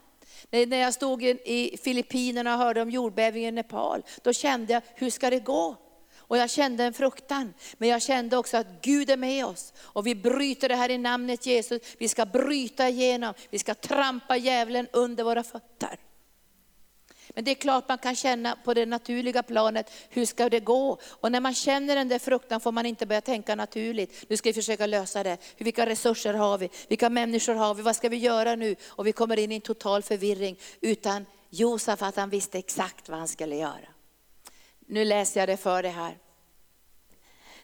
När 0.51 0.77
jag 0.77 0.95
stod 0.95 1.23
i 1.23 1.77
Filippinerna 1.83 2.53
och 2.55 2.59
hörde 2.59 2.83
om 2.83 2.91
jordbävningen 2.91 3.55
i 3.55 3.57
Nepal, 3.57 4.03
då 4.23 4.33
kände 4.33 4.73
jag, 4.73 4.83
hur 4.95 5.11
ska 5.11 5.31
det 5.31 5.41
gå? 5.41 5.77
Och 6.17 6.39
jag 6.39 6.51
kände 6.51 6.85
en 6.85 6.93
fruktan, 6.93 7.55
men 7.79 7.89
jag 7.89 8.03
kände 8.03 8.37
också 8.37 8.57
att 8.57 8.83
Gud 8.83 9.11
är 9.11 9.17
med 9.17 9.47
oss. 9.47 9.73
Och 9.79 10.07
vi 10.07 10.15
bryter 10.15 10.69
det 10.69 10.77
här 10.77 10.91
i 10.91 10.99
namnet 10.99 11.47
Jesus, 11.47 11.83
vi 11.99 12.09
ska 12.09 12.27
bryta 12.27 12.89
igenom, 12.89 13.35
vi 13.51 13.59
ska 13.59 13.75
trampa 13.75 14.37
djävulen 14.37 14.87
under 14.93 15.25
våra 15.25 15.43
fötter. 15.43 15.99
Men 17.35 17.45
det 17.45 17.51
är 17.51 17.55
klart 17.55 17.89
man 17.89 17.99
kan 17.99 18.17
känna 18.17 18.57
på 18.65 18.75
det 18.75 18.87
naturliga 18.87 19.43
planet, 19.43 19.91
hur 20.09 20.27
ska 20.27 20.49
det 20.49 20.61
gå? 20.61 20.99
Och 21.05 21.33
när 21.33 21.41
man 21.41 21.55
känner 21.55 21.97
den 21.97 22.09
där 22.09 22.19
fruktan 22.19 22.61
får 22.61 22.73
man 22.73 22.87
inte 22.87 23.07
börja 23.07 23.21
tänka 23.21 23.55
naturligt. 23.55 24.25
Nu 24.29 24.37
ska 24.37 24.49
vi 24.49 24.53
försöka 24.53 24.87
lösa 24.87 25.23
det. 25.23 25.39
Vilka 25.57 25.87
resurser 25.87 26.35
har 26.35 26.59
vi? 26.59 26.71
Vilka 26.89 27.11
människor 27.11 27.55
har 27.55 27.75
vi? 27.75 27.83
Vad 27.83 27.97
ska 27.97 28.09
vi 28.09 28.17
göra 28.17 28.55
nu? 28.55 28.77
Och 28.89 29.07
vi 29.07 29.13
kommer 29.13 29.39
in 29.39 29.53
i 29.53 29.55
en 29.55 29.61
total 29.61 30.03
förvirring. 30.03 30.59
Utan 30.81 31.27
Josef 31.51 32.03
att 32.03 32.17
han 32.17 32.31
visste 32.31 32.59
exakt 32.59 33.09
vad 33.09 33.19
han 33.19 33.29
skulle 33.29 33.57
göra. 33.57 33.89
Nu 34.87 35.05
läser 35.05 35.41
jag 35.41 35.49
det 35.49 35.57
för 35.57 35.83
dig 35.83 35.93
här. 35.93 36.19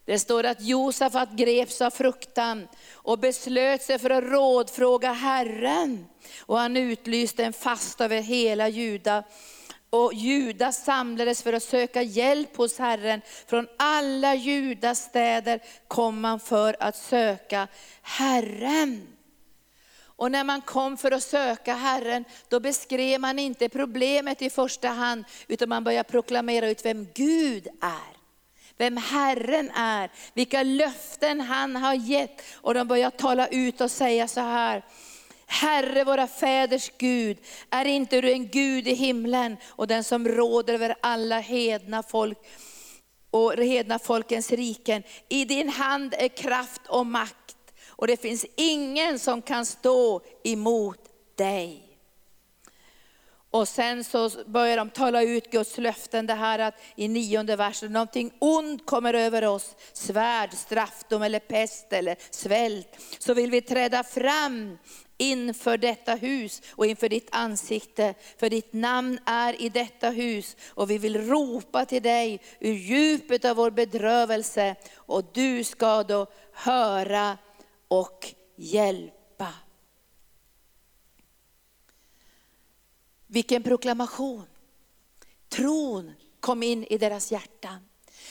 Det 0.05 0.19
står 0.19 0.45
att 0.45 0.61
Josafat 0.61 1.33
greps 1.33 1.81
av 1.81 1.91
fruktan 1.91 2.69
och 2.93 3.19
beslöt 3.19 3.83
sig 3.83 3.99
för 3.99 4.11
att 4.11 4.25
rådfråga 4.25 5.13
Herren. 5.13 6.07
Och 6.41 6.59
han 6.59 6.77
utlyste 6.77 7.45
en 7.45 7.53
fast 7.53 8.01
över 8.01 8.21
hela 8.21 8.69
Juda 8.69 9.25
och 9.91 10.15
Judas 10.15 10.85
samlades 10.85 11.43
för 11.43 11.53
att 11.53 11.63
söka 11.63 12.03
hjälp 12.03 12.57
hos 12.57 12.79
Herren. 12.79 13.21
Från 13.47 13.69
alla 13.77 14.35
Judas 14.35 14.99
städer 14.99 15.61
kom 15.89 16.21
man 16.21 16.41
för 16.41 16.77
att 16.81 16.97
söka 16.97 17.69
Herren. 18.03 19.07
Och 20.21 20.31
när 20.31 20.45
man 20.45 20.61
kom 20.61 20.97
för 20.97 21.11
att 21.11 21.23
söka 21.23 21.75
Herren, 21.75 22.25
då 22.49 22.61
beskrev 22.61 23.21
man 23.21 23.39
inte 23.39 23.69
problemet 23.69 24.43
i 24.43 24.51
första 24.51 24.89
hand, 24.89 25.25
utan 25.49 25.69
man 25.69 25.85
började 25.85 26.09
proklamera 26.09 26.71
ut 26.71 26.85
vem 26.85 27.07
Gud 27.15 27.69
är. 27.81 28.21
Vem 28.77 28.97
Herren 28.97 29.71
är, 29.71 30.11
vilka 30.35 30.63
löften 30.63 31.41
han 31.41 31.77
har 31.77 31.95
gett. 31.95 32.43
Och 32.55 32.75
de 32.75 32.89
började 32.89 33.17
tala 33.17 33.47
ut 33.47 33.81
och 33.81 33.91
säga 33.91 34.29
så 34.29 34.41
här, 34.41 34.83
Herre 35.53 36.05
våra 36.05 36.27
fäders 36.27 36.91
Gud, 36.99 37.39
är 37.71 37.85
inte 37.85 38.21
du 38.21 38.33
en 38.33 38.49
Gud 38.49 38.89
i 38.89 38.95
himlen 38.95 39.57
och 39.67 39.87
den 39.87 40.05
som 40.05 40.29
råder 40.29 40.75
över 40.75 40.95
alla 41.01 41.41
hedna 41.41 42.03
folk 42.03 42.39
och 43.31 43.53
hedna 43.53 43.99
folkens 43.99 44.53
riken. 44.53 45.03
I 45.29 45.45
din 45.45 45.69
hand 45.69 46.15
är 46.19 46.29
kraft 46.29 46.81
och 46.89 47.07
makt 47.07 47.57
och 47.89 48.07
det 48.07 48.17
finns 48.17 48.47
ingen 48.57 49.19
som 49.19 49.43
kan 49.43 49.67
stå 49.67 50.23
emot 50.45 51.01
dig. 51.37 51.87
Och 53.51 53.69
sen 53.69 54.05
så 54.05 54.31
börjar 54.47 54.77
de 54.77 54.91
tala 54.91 55.23
ut 55.23 55.51
Guds 55.51 55.79
löften, 55.79 56.27
det 56.27 56.35
här 56.35 56.59
att 56.59 56.83
i 56.97 57.09
nionde 57.09 57.57
versen, 57.57 57.93
någonting 57.93 58.33
ont 58.39 58.87
kommer 58.87 59.15
över 59.15 59.45
oss, 59.45 59.77
svärd, 59.93 60.55
straffdom 60.55 61.23
eller 61.23 61.39
pest 61.39 61.93
eller 61.93 62.17
svält. 62.31 62.89
Så 63.19 63.35
vill 63.35 63.51
vi 63.51 63.61
träda 63.61 64.05
fram 64.05 64.79
inför 65.21 65.77
detta 65.77 66.15
hus 66.15 66.63
och 66.71 66.87
inför 66.87 67.09
ditt 67.09 67.29
ansikte. 67.33 68.15
För 68.37 68.51
ditt 68.51 68.73
namn 68.73 69.19
är 69.27 69.63
i 69.63 69.69
detta 69.69 70.11
hus 70.11 70.57
och 70.69 70.91
vi 70.91 70.99
vill 70.99 71.27
ropa 71.27 71.85
till 71.85 72.03
dig 72.03 72.41
ur 72.61 72.73
djupet 72.73 73.45
av 73.45 73.57
vår 73.57 73.71
bedrövelse 73.71 74.77
och 74.95 75.25
du 75.33 75.65
ska 75.65 76.03
då 76.03 76.27
höra 76.53 77.39
och 77.89 78.35
hjälpa. 78.57 79.55
Vilken 83.27 83.63
proklamation. 83.63 84.47
Tron 85.49 86.13
kom 86.41 86.63
in 86.63 86.85
i 86.85 86.99
deras 86.99 87.33
hjärtan. 87.33 87.90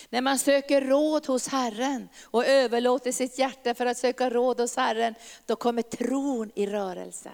När 0.10 0.22
man 0.22 0.40
söker 0.40 0.82
råd 0.82 1.26
hos 1.26 1.48
Herren 1.48 2.10
och 2.24 2.46
överlåter 2.46 3.12
sitt 3.12 3.40
hjärta 3.40 3.74
för 3.74 3.86
att 3.86 3.98
söka 3.98 4.30
råd 4.30 4.60
hos 4.60 4.76
Herren, 4.76 5.16
då 5.46 5.56
kommer 5.56 5.82
tron 5.82 6.52
i 6.56 6.66
rörelse. 6.66 7.32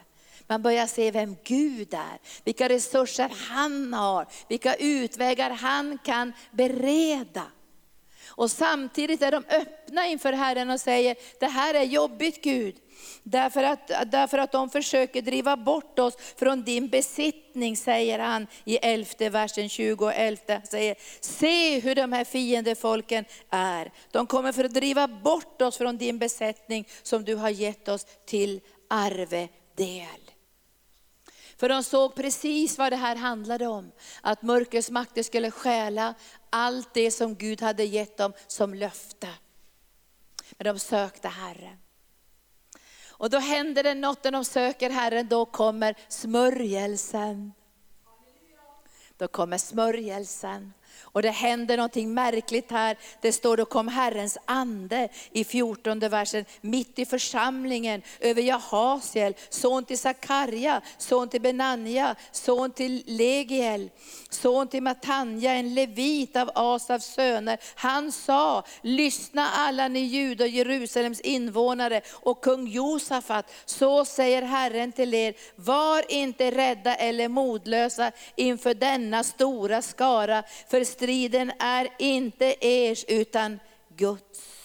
Man 0.47 0.61
börjar 0.61 0.87
se 0.87 1.11
vem 1.11 1.35
Gud 1.43 1.93
är, 1.93 2.19
vilka 2.43 2.69
resurser 2.69 3.31
han 3.49 3.93
har, 3.93 4.27
vilka 4.47 4.75
utvägar 4.75 5.49
han 5.49 5.97
kan 5.97 6.33
bereda. 6.51 7.43
Och 8.27 8.51
samtidigt 8.51 9.21
är 9.21 9.31
de 9.31 9.43
öppna 9.49 10.07
inför 10.07 10.33
Herren 10.33 10.69
och 10.69 10.79
säger, 10.79 11.15
det 11.39 11.47
här 11.47 11.73
är 11.73 11.83
jobbigt 11.83 12.43
Gud. 12.43 12.75
Därför 13.23 13.63
att, 13.63 13.87
därför 13.87 14.37
att 14.37 14.51
de 14.51 14.69
försöker 14.69 15.21
driva 15.21 15.57
bort 15.57 15.99
oss 15.99 16.17
från 16.35 16.63
din 16.63 16.89
besittning, 16.89 17.77
säger 17.77 18.19
han 18.19 18.47
i 18.63 18.77
elfte 18.77 19.29
versen 19.29 19.69
20 19.69 20.05
och 20.05 20.13
11. 20.13 20.61
Säger, 20.69 20.95
se 21.19 21.79
hur 21.79 21.95
de 21.95 22.11
här 22.11 22.23
fiendefolken 22.23 23.25
är. 23.49 23.91
De 24.11 24.27
kommer 24.27 24.51
för 24.51 24.63
att 24.63 24.73
driva 24.73 25.07
bort 25.07 25.61
oss 25.61 25.77
från 25.77 25.97
din 25.97 26.19
besättning 26.19 26.87
som 27.03 27.25
du 27.25 27.35
har 27.35 27.49
gett 27.49 27.87
oss 27.87 28.05
till 28.25 28.61
arvedel. 28.87 30.31
För 31.57 31.69
de 31.69 31.83
såg 31.83 32.15
precis 32.15 32.77
vad 32.77 32.91
det 32.91 32.95
här 32.95 33.15
handlade 33.15 33.67
om. 33.67 33.91
Att 34.21 34.41
mörkrets 34.41 34.91
makter 34.91 35.23
skulle 35.23 35.51
stjäla 35.51 36.13
allt 36.49 36.93
det 36.93 37.11
som 37.11 37.35
Gud 37.35 37.61
hade 37.61 37.83
gett 37.83 38.17
dem 38.17 38.33
som 38.47 38.73
löfte. 38.73 39.27
Men 40.57 40.65
de 40.73 40.79
sökte 40.79 41.27
Herren. 41.27 41.77
Och 43.17 43.29
då 43.29 43.37
händer 43.37 43.83
det 43.83 43.93
något 43.93 44.23
när 44.23 44.31
de 44.31 44.45
söker 44.45 44.89
Herren, 44.89 45.27
då 45.27 45.45
kommer 45.45 45.95
smörjelsen. 46.07 47.53
Då 49.17 49.27
kommer 49.27 49.57
smörjelsen. 49.57 50.73
Och 51.01 51.21
det 51.21 51.29
händer 51.29 51.77
någonting 51.77 52.13
märkligt 52.13 52.71
här. 52.71 52.97
Det 53.21 53.31
står 53.31 53.57
då 53.57 53.65
kom 53.65 53.87
Herrens 53.87 54.37
ande 54.45 55.09
i 55.31 55.43
14 55.43 55.99
versen, 55.99 56.45
mitt 56.61 56.99
i 56.99 57.05
församlingen 57.05 58.01
över 58.19 58.41
Jahasiel, 58.41 59.35
son 59.49 59.85
till 59.85 59.97
Sakarja, 59.97 60.81
son 60.97 61.29
till 61.29 61.41
Benanja, 61.41 62.15
son 62.31 62.71
till 62.71 63.03
Legiel, 63.05 63.89
son 64.29 64.67
till 64.67 64.83
Matanja, 64.83 65.51
en 65.51 65.73
levit 65.73 66.35
av 66.35 66.51
Asavs 66.55 67.05
söner. 67.05 67.59
Han 67.75 68.11
sa, 68.11 68.63
lyssna 68.81 69.49
alla 69.49 69.87
ni 69.87 69.99
judar, 69.99 70.45
Jerusalems 70.45 71.21
invånare 71.21 72.01
och 72.11 72.43
kung 72.43 72.67
Josafat, 72.67 73.51
så 73.65 74.05
säger 74.05 74.41
Herren 74.41 74.91
till 74.91 75.13
er, 75.13 75.33
var 75.55 76.11
inte 76.11 76.51
rädda 76.51 76.95
eller 76.95 77.27
modlösa 77.27 78.11
inför 78.35 78.73
denna 78.73 79.23
stora 79.23 79.81
skara, 79.81 80.43
för 80.69 80.83
striden 80.85 81.51
är 81.59 81.87
inte 81.99 82.55
ers 82.61 83.05
utan 83.07 83.59
Guds. 83.95 84.55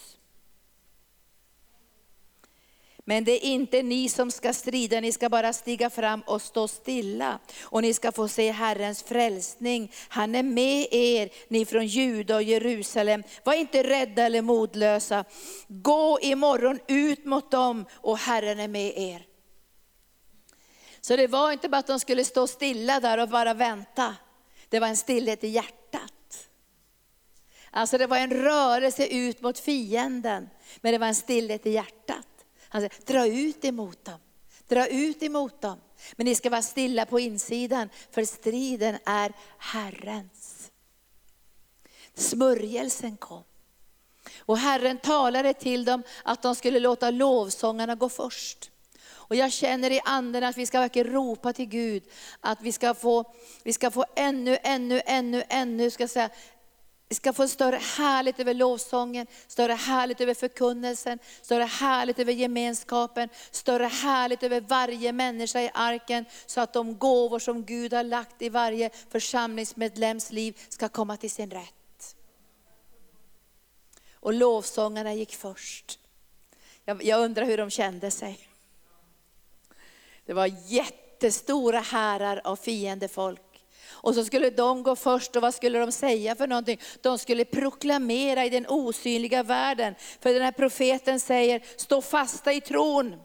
Men 3.05 3.25
det 3.25 3.47
är 3.47 3.51
inte 3.51 3.83
ni 3.83 4.09
som 4.09 4.31
ska 4.31 4.53
strida, 4.53 5.01
ni 5.01 5.13
ska 5.13 5.29
bara 5.29 5.53
stiga 5.53 5.91
fram 5.91 6.21
och 6.21 6.43
stå 6.43 6.69
stilla. 6.69 7.39
Och 7.63 7.83
ni 7.83 7.95
ska 7.95 8.13
få 8.13 8.29
se 8.29 8.51
Herrens 8.51 9.03
frälsning. 9.03 9.93
Han 10.09 10.35
är 10.35 10.43
med 10.43 10.87
er, 10.91 11.31
ni 11.49 11.65
från 11.65 11.87
Juda 11.87 12.37
och 12.37 12.43
Jerusalem. 12.43 13.23
Var 13.45 13.55
inte 13.55 13.83
rädda 13.83 14.23
eller 14.23 14.43
modlösa. 14.43 15.25
Gå 15.69 16.19
imorgon 16.23 16.79
ut 16.89 17.25
mot 17.25 17.51
dem 17.51 17.85
och 17.93 18.19
Herren 18.19 18.61
är 18.61 18.69
med 18.69 18.99
er. 18.99 19.27
Så 21.01 21.17
det 21.17 21.27
var 21.27 21.53
inte 21.53 21.69
bara 21.69 21.79
att 21.79 21.87
de 21.87 22.01
skulle 22.01 22.25
stå 22.25 22.47
stilla 22.47 23.01
där 23.01 23.19
och 23.19 23.29
bara 23.29 23.55
vänta. 23.55 24.17
Det 24.71 24.81
var 24.81 24.89
en 24.89 24.97
stillhet 24.97 25.45
i 25.45 25.49
hjärtat. 25.49 26.49
Alltså 27.71 27.99
det 27.99 28.07
var 28.07 28.17
en 28.17 28.31
rörelse 28.31 29.07
ut 29.07 29.43
mot 29.43 29.59
fienden, 29.59 30.49
men 30.81 30.93
det 30.93 30.99
var 30.99 31.07
en 31.07 31.15
stillhet 31.15 31.67
i 31.67 31.71
hjärtat. 31.71 32.27
Han 32.69 32.81
säger, 32.81 33.07
dra 33.07 33.27
ut 33.27 33.65
emot 33.65 34.05
dem, 34.05 34.19
dra 34.69 34.87
ut 34.87 35.23
emot 35.23 35.61
dem. 35.61 35.81
Men 36.17 36.27
ni 36.27 36.35
ska 36.35 36.51
vara 36.51 36.63
stilla 36.63 37.07
på 37.07 37.21
insidan, 37.21 37.89
för 38.11 38.25
striden 38.25 38.99
är 39.05 39.33
Herrens. 39.59 40.71
Smörjelsen 42.15 43.17
kom. 43.17 43.45
Och 44.39 44.59
Herren 44.59 44.99
talade 44.99 45.55
till 45.55 45.85
dem 45.85 46.03
att 46.25 46.43
de 46.43 46.55
skulle 46.55 46.81
låta 46.81 47.11
lovsångarna 47.11 47.95
gå 47.95 48.09
först. 48.09 48.70
Och 49.31 49.37
jag 49.37 49.53
känner 49.53 49.91
i 49.91 50.01
anden 50.05 50.45
att 50.45 50.57
vi 50.57 50.67
ska 50.67 50.81
verkligen 50.81 51.13
ropa 51.13 51.53
till 51.53 51.67
Gud, 51.67 52.03
att 52.41 52.61
vi 52.63 52.73
ska 52.73 52.95
få, 52.95 53.25
vi 53.63 53.73
ska 53.73 53.91
få 53.91 54.05
ännu, 54.17 54.59
ännu, 54.63 55.03
ännu, 55.07 55.43
ännu, 55.49 55.91
ska 55.91 56.09
säga, 56.09 56.31
vi 57.09 57.15
ska 57.15 57.33
få 57.33 57.49
större 57.49 57.77
härligt 57.77 58.41
över 58.41 58.55
lovsången, 58.55 59.27
större 59.47 59.73
härligt 59.73 60.21
över 60.21 60.35
förkunnelsen, 60.35 61.19
större 61.43 61.65
härligt 61.65 62.19
över 62.19 62.33
gemenskapen, 62.33 63.29
större 63.51 63.85
härligt 63.85 64.43
över 64.43 64.61
varje 64.61 65.13
människa 65.13 65.61
i 65.61 65.71
arken, 65.75 66.25
så 66.47 66.61
att 66.61 66.73
de 66.73 66.99
gåvor 66.99 67.39
som 67.39 67.65
Gud 67.65 67.93
har 67.93 68.05
lagt 68.05 68.43
i 68.43 68.49
varje 68.49 68.91
församlingsmedlems 69.09 70.33
liv 70.33 70.59
ska 70.69 70.89
komma 70.89 71.17
till 71.17 71.31
sin 71.31 71.51
rätt. 71.51 72.17
Och 74.15 74.35
lovsångarna 74.35 75.15
gick 75.15 75.35
först. 75.35 75.99
Jag, 76.85 77.05
jag 77.05 77.21
undrar 77.21 77.45
hur 77.45 77.57
de 77.57 77.71
kände 77.71 78.11
sig. 78.11 78.50
Det 80.31 80.35
var 80.35 80.53
jättestora 80.67 81.81
härar 81.81 82.41
av 82.45 82.57
fiendefolk. 82.57 83.65
Och 83.91 84.15
så 84.15 84.25
skulle 84.25 84.51
de 84.51 84.83
gå 84.83 84.97
först 84.97 85.37
och 85.37 85.43
vad 85.43 85.55
skulle 85.55 85.79
de 85.79 85.93
säga 85.93 86.37
för 86.37 86.47
någonting? 86.47 86.81
De 87.01 87.19
skulle 87.19 87.45
proklamera 87.45 88.45
i 88.45 88.51
den 88.51 88.67
osynliga 88.69 89.43
världen. 89.43 89.95
För 90.21 90.33
den 90.33 90.43
här 90.43 90.53
profeten 90.53 91.21
säger, 91.21 91.63
stå 91.77 92.03
fasta 92.03 92.53
i 92.53 92.61
tron. 92.61 93.17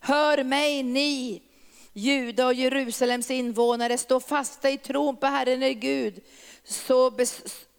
Hör 0.00 0.44
mig 0.44 0.82
ni, 0.82 1.42
Juda 1.92 2.46
och 2.46 2.54
Jerusalems 2.54 3.30
invånare, 3.30 3.98
stå 3.98 4.20
fasta 4.20 4.70
i 4.70 4.78
tron 4.78 5.16
på 5.16 5.26
Herren 5.26 5.62
er 5.62 5.72
Gud. 5.72 6.20
Så 6.64 7.10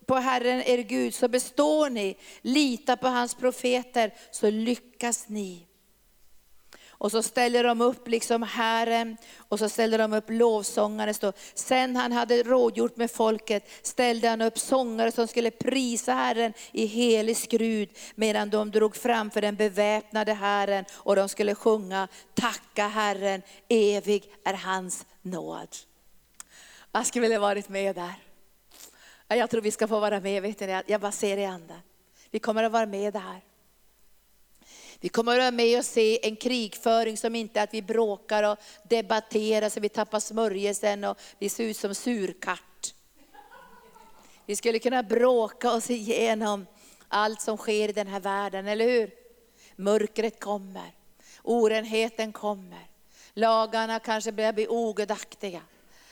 på 0.06 0.16
Herren 0.16 0.62
er 0.62 0.78
Gud 0.78 1.14
så 1.14 1.28
består 1.28 1.90
ni, 1.90 2.18
lita 2.42 2.98
på 2.98 3.08
hans 3.08 3.36
profeter 3.36 4.14
så 4.32 4.50
lyckas 4.50 5.30
ni. 5.30 5.68
Och 7.02 7.12
så 7.12 7.24
ställer 7.24 7.64
de 7.64 7.82
upp 7.82 8.08
liksom 8.08 8.44
Herren 8.44 9.18
och 9.38 9.60
så 9.60 9.70
ställer 9.70 9.98
de 9.98 10.14
upp 10.14 10.30
lovsångare. 10.30 11.14
Står. 11.14 11.34
Sen 11.54 11.96
han 11.96 12.12
hade 12.12 12.44
rådgjort 12.44 12.98
med 12.98 13.12
folket 13.12 13.70
ställde 13.82 14.28
han 14.28 14.42
upp 14.42 14.60
sångare 14.60 15.12
som 15.12 15.28
skulle 15.28 15.52
prisa 15.52 16.14
Herren 16.14 16.54
i 16.72 16.86
helig 16.86 17.38
skrud 17.38 17.90
medan 18.16 18.50
de 18.50 18.72
drog 18.72 18.96
framför 18.96 19.42
den 19.42 19.56
beväpnade 19.56 20.34
Herren 20.34 20.86
och 20.94 21.16
de 21.16 21.30
skulle 21.30 21.56
sjunga 21.56 22.08
Tacka 22.34 22.88
Herren, 22.88 23.42
evig 23.70 24.32
är 24.44 24.54
hans 24.54 25.06
nåd. 25.22 25.76
Jag 26.92 27.06
skulle 27.06 27.22
vilja 27.22 27.40
varit 27.40 27.70
med 27.70 27.96
där. 27.96 28.14
Jag 29.28 29.50
tror 29.50 29.62
vi 29.62 29.72
ska 29.72 29.88
få 29.88 30.00
vara 30.00 30.20
med, 30.20 30.42
vet 30.42 30.60
ni, 30.60 30.82
jag 30.88 31.02
bara 31.02 31.12
ser 31.12 31.38
i 31.38 31.46
anden. 31.46 31.80
Vi 32.32 32.40
kommer 32.40 32.64
att 32.64 32.72
vara 32.72 32.86
med 32.86 33.14
där. 33.14 33.51
Vi 35.04 35.10
kommer 35.10 35.32
att 35.32 35.40
vara 35.40 35.52
med 35.52 35.80
och 35.80 35.86
se 35.86 36.28
en 36.28 36.36
krigföring 36.36 37.18
som 37.18 37.36
inte 37.36 37.60
är 37.60 37.64
att 37.64 37.74
vi 37.74 37.82
bråkar 37.82 38.44
och 38.44 38.58
debatterar 38.84 39.70
så 39.70 39.80
vi 39.80 39.90
tappar 39.90 40.20
smörjelsen 40.20 41.04
och 41.04 41.18
vi 41.40 41.50
ser 41.50 41.64
ut 41.64 41.78
som 41.78 41.96
surkatt. 41.96 42.94
Vi 44.46 44.56
skulle 44.56 44.80
kunna 44.80 45.04
bråka 45.04 45.72
oss 45.72 45.90
igenom 45.90 46.66
allt 47.08 47.42
som 47.42 47.58
sker 47.58 47.90
i 47.90 47.94
den 47.94 48.08
här 48.08 48.20
världen, 48.20 48.68
eller 48.68 48.86
hur? 48.86 49.12
Mörkret 49.76 50.40
kommer, 50.40 50.96
orenheten 51.44 52.34
kommer, 52.34 52.88
lagarna 53.34 54.00
kanske 54.00 54.32
börjar 54.32 54.54
bli 54.54 54.68
ogudaktiga. 54.68 55.62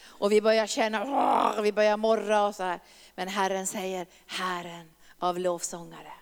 Och 0.06 0.32
vi 0.32 0.42
börjar 0.42 0.68
känna, 0.68 1.62
vi 1.62 1.72
börjar 1.72 1.98
morra 1.98 2.48
och 2.48 2.56
så 2.56 2.64
här. 2.64 2.80
Men 3.16 3.28
Herren 3.28 3.68
säger, 3.68 4.08
Herren 4.26 4.92
av 5.20 5.40
lovsångare 5.40 6.19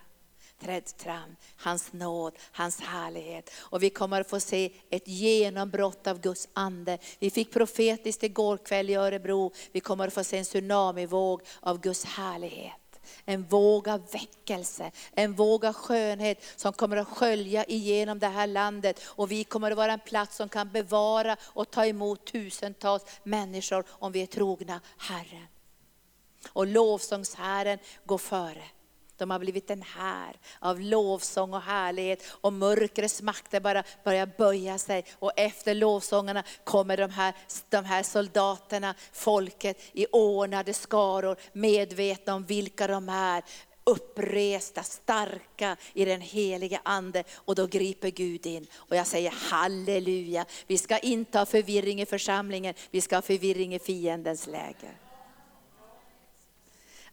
trädd 0.60 0.92
fram, 0.96 1.36
hans 1.56 1.92
nåd, 1.92 2.32
hans 2.52 2.80
härlighet. 2.80 3.50
Och 3.58 3.82
vi 3.82 3.90
kommer 3.90 4.20
att 4.20 4.30
få 4.30 4.40
se 4.40 4.72
ett 4.90 5.08
genombrott 5.08 6.06
av 6.06 6.20
Guds 6.20 6.48
ande. 6.52 6.98
Vi 7.18 7.30
fick 7.30 7.52
profetiskt 7.52 8.22
igår 8.22 8.56
kväll 8.56 8.90
i 8.90 8.94
Örebro, 8.94 9.52
vi 9.72 9.80
kommer 9.80 10.06
att 10.06 10.14
få 10.14 10.24
se 10.24 10.38
en 10.38 10.44
tsunamivåg 10.44 11.42
av 11.60 11.80
Guds 11.80 12.04
härlighet. 12.04 12.74
En 13.24 13.42
våg 13.42 13.88
av 13.88 14.10
väckelse, 14.10 14.90
en 15.12 15.32
våg 15.32 15.64
av 15.64 15.72
skönhet 15.72 16.44
som 16.56 16.72
kommer 16.72 16.96
att 16.96 17.08
skölja 17.08 17.64
igenom 17.64 18.18
det 18.18 18.26
här 18.26 18.46
landet. 18.46 19.00
Och 19.04 19.30
vi 19.30 19.44
kommer 19.44 19.70
att 19.70 19.76
vara 19.76 19.92
en 19.92 20.00
plats 20.00 20.36
som 20.36 20.48
kan 20.48 20.72
bevara 20.72 21.36
och 21.42 21.70
ta 21.70 21.86
emot 21.86 22.24
tusentals 22.24 23.04
människor 23.22 23.84
om 23.88 24.12
vi 24.12 24.22
är 24.22 24.26
trogna 24.26 24.80
Herren. 24.98 25.46
Och 26.52 26.66
lovsångsherren 26.66 27.78
går 28.04 28.18
före. 28.18 28.64
De 29.18 29.30
har 29.30 29.38
blivit 29.38 29.70
en 29.70 29.82
här 29.82 30.36
av 30.58 30.80
lovsång 30.80 31.54
och 31.54 31.62
härlighet 31.62 32.22
och 32.40 32.52
mörkrets 32.52 33.22
makter 33.22 33.60
bara 33.60 33.84
börjar 34.04 34.30
böja 34.38 34.78
sig. 34.78 35.04
Och 35.18 35.32
efter 35.36 35.74
lovsångarna 35.74 36.42
kommer 36.64 36.96
de 36.96 37.10
här, 37.10 37.34
de 37.68 37.84
här 37.84 38.02
soldaterna, 38.02 38.94
folket 39.12 39.80
i 39.92 40.06
ordnade 40.12 40.74
skaror, 40.74 41.36
medvetna 41.52 42.34
om 42.34 42.44
vilka 42.44 42.86
de 42.86 43.08
är 43.08 43.42
uppresta, 43.88 44.82
starka 44.82 45.76
i 45.92 46.04
den 46.04 46.20
helige 46.20 46.80
ande 46.82 47.24
och 47.34 47.54
då 47.54 47.66
griper 47.66 48.10
Gud 48.10 48.46
in. 48.46 48.66
Och 48.76 48.96
jag 48.96 49.06
säger 49.06 49.30
halleluja, 49.30 50.44
vi 50.66 50.78
ska 50.78 50.98
inte 50.98 51.38
ha 51.38 51.46
förvirring 51.46 52.00
i 52.00 52.06
församlingen, 52.06 52.74
vi 52.90 53.00
ska 53.00 53.16
ha 53.16 53.22
förvirring 53.22 53.74
i 53.74 53.78
fiendens 53.78 54.46
läger. 54.46 55.07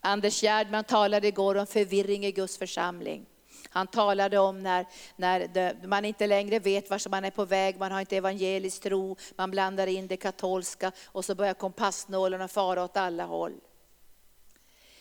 Anders 0.06 0.44
Gerdman 0.44 0.84
talade 0.84 1.28
igår 1.28 1.56
om 1.56 1.68
förvirring 1.68 2.26
i 2.26 2.32
Guds 2.32 2.58
församling. 2.58 3.26
Han 3.70 3.88
talade 3.88 4.39
om 4.39 4.60
när, 4.60 4.86
när 5.15 5.88
man 5.88 6.06
inte 6.06 6.28
längre 6.28 6.60
vet 6.60 6.89
vart 6.89 7.10
man 7.10 7.26
är 7.26 7.32
på 7.32 7.46
väg, 7.46 7.80
man 7.80 7.91
har 7.91 8.00
inte 8.00 8.18
evangelisk 8.18 8.82
tro, 8.82 9.15
man 9.36 9.52
blandar 9.52 9.88
in 9.88 10.08
det 10.08 10.18
katolska 10.18 10.91
och 11.06 11.26
så 11.26 11.36
börjar 11.36 11.54
kompassnålarna 11.54 12.48
fara 12.48 12.84
åt 12.84 12.98
alla 12.98 13.26
håll. 13.26 13.54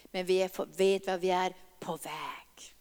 Men 0.05 0.27
vi 0.27 0.43
är, 0.43 0.77
vet 0.77 1.07
vad 1.07 1.21
vi 1.21 1.31
är 1.31 1.53
på 1.81 1.97
väg. 1.97 2.75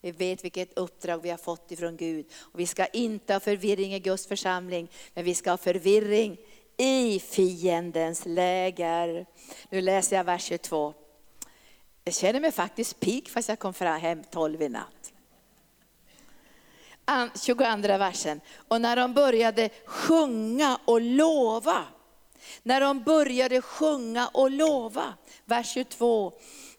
Vi 0.00 0.10
vet 0.10 0.44
vilket 0.44 0.78
uppdrag 0.78 1.22
vi 1.22 1.30
har 1.30 1.38
fått 1.38 1.70
ifrån 1.70 1.96
Gud. 1.96 2.26
Och 2.38 2.60
vi 2.60 2.66
ska 2.66 2.86
inte 2.86 3.32
ha 3.32 3.40
förvirring 3.40 3.94
i 3.94 3.98
Guds 3.98 4.26
församling, 4.26 4.90
men 5.14 5.24
vi 5.24 5.34
ska 5.34 5.50
ha 5.50 5.56
förvirring 5.56 6.36
i 6.76 7.20
fiendens 7.20 8.26
läger. 8.26 9.26
Nu 9.70 9.80
läser 9.80 10.16
jag 10.16 10.24
vers 10.24 10.44
22. 10.44 10.94
Jag 12.04 12.14
känner 12.14 12.40
mig 12.40 12.52
faktiskt 12.52 13.00
pigg 13.00 13.28
fast 13.30 13.48
jag 13.48 13.58
kom 13.58 13.74
fram 13.74 14.00
hem 14.00 14.22
12 14.30 14.62
i 14.62 14.68
natt. 14.68 15.12
22 17.44 17.64
versen. 17.98 18.40
Och 18.54 18.80
när 18.80 18.96
de 18.96 19.14
började 19.14 19.68
sjunga 19.86 20.78
och 20.84 21.00
lova, 21.00 21.84
när 22.62 22.80
de 22.80 23.02
började 23.02 23.62
sjunga 23.62 24.28
och 24.28 24.50
lova, 24.50 25.14
vers 25.44 25.72
22 25.72 26.32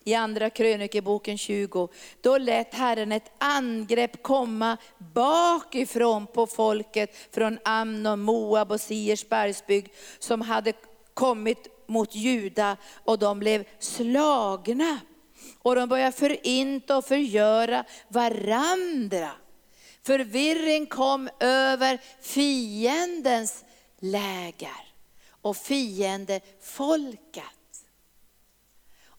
i 0.03 0.13
andra 0.13 0.49
krönikeboken 0.49 1.38
20, 1.38 1.88
då 2.21 2.38
lät 2.38 2.73
Herren 2.73 3.12
ett 3.12 3.31
angrepp 3.38 4.23
komma 4.23 4.77
bakifrån 4.97 6.27
på 6.27 6.47
folket 6.47 7.15
från 7.31 7.59
Amnon, 7.63 8.21
Moab 8.21 8.71
och 8.71 8.81
Siers 8.81 9.29
bergsbygd 9.29 9.91
som 10.19 10.41
hade 10.41 10.73
kommit 11.13 11.88
mot 11.88 12.15
Juda 12.15 12.77
och 13.03 13.19
de 13.19 13.39
blev 13.39 13.65
slagna. 13.79 14.99
Och 15.60 15.75
de 15.75 15.89
började 15.89 16.12
förinta 16.12 16.97
och 16.97 17.06
förgöra 17.06 17.86
varandra. 18.08 19.32
Förvirring 20.03 20.86
kom 20.86 21.29
över 21.39 21.99
fiendens 22.21 23.63
läger 23.99 24.93
och 25.41 25.58
fiendefolket. 25.58 27.43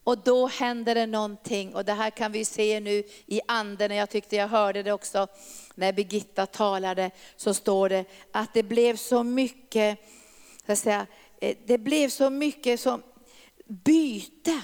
Och 0.04 0.18
då 0.18 0.46
händer 0.46 0.94
det 0.94 1.06
någonting 1.06 1.74
och 1.74 1.84
det 1.84 1.92
här 1.92 2.10
kan 2.10 2.32
vi 2.32 2.44
se 2.44 2.80
nu 2.80 3.02
i 3.26 3.40
anden, 3.48 3.96
jag 3.96 4.10
tyckte 4.10 4.36
jag 4.36 4.48
hörde 4.48 4.82
det 4.82 4.92
också 4.92 5.26
när 5.74 5.92
Birgitta 5.92 6.46
talade, 6.46 7.10
så 7.36 7.54
står 7.54 7.88
det 7.88 8.04
att 8.32 8.54
det 8.54 8.62
blev 8.62 8.96
så 8.96 9.22
mycket, 9.22 9.98
så 10.66 10.76
säga, 10.76 11.06
eh, 11.40 11.56
det 11.66 11.78
blev 11.78 12.08
så 12.08 12.30
mycket 12.30 12.80
som 12.80 13.02
byte. 13.66 14.60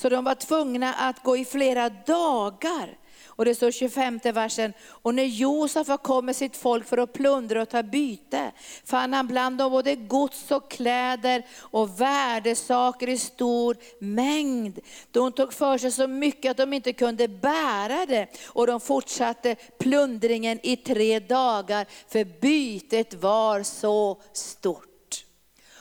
Så 0.00 0.08
de 0.08 0.24
var 0.24 0.34
tvungna 0.34 0.94
att 0.94 1.22
gå 1.22 1.36
i 1.36 1.44
flera 1.44 1.88
dagar 1.88 2.98
och 3.26 3.44
det 3.44 3.54
står 3.54 3.70
25 3.70 4.20
versen, 4.24 4.72
och 4.86 5.14
när 5.14 5.24
Josef 5.24 5.88
har 5.88 5.96
kommit 5.96 6.24
med 6.24 6.36
sitt 6.36 6.56
folk 6.56 6.86
för 6.86 6.98
att 6.98 7.12
plundra 7.12 7.62
och 7.62 7.68
ta 7.68 7.82
byte, 7.82 8.52
fann 8.84 9.12
han 9.12 9.26
bland 9.26 9.58
dem 9.58 9.72
både 9.72 9.94
gods 9.94 10.50
och 10.50 10.70
kläder 10.70 11.46
och 11.60 12.00
värdesaker 12.00 13.08
i 13.08 13.18
stor 13.18 13.76
mängd. 14.00 14.78
De 15.10 15.32
tog 15.32 15.52
för 15.52 15.78
sig 15.78 15.92
så 15.92 16.06
mycket 16.06 16.50
att 16.50 16.56
de 16.56 16.72
inte 16.72 16.92
kunde 16.92 17.28
bära 17.28 18.06
det. 18.06 18.26
Och 18.46 18.66
de 18.66 18.80
fortsatte 18.80 19.54
plundringen 19.78 20.58
i 20.62 20.76
tre 20.76 21.20
dagar, 21.20 21.86
för 22.08 22.24
bytet 22.40 23.14
var 23.14 23.62
så 23.62 24.20
stort. 24.32 24.89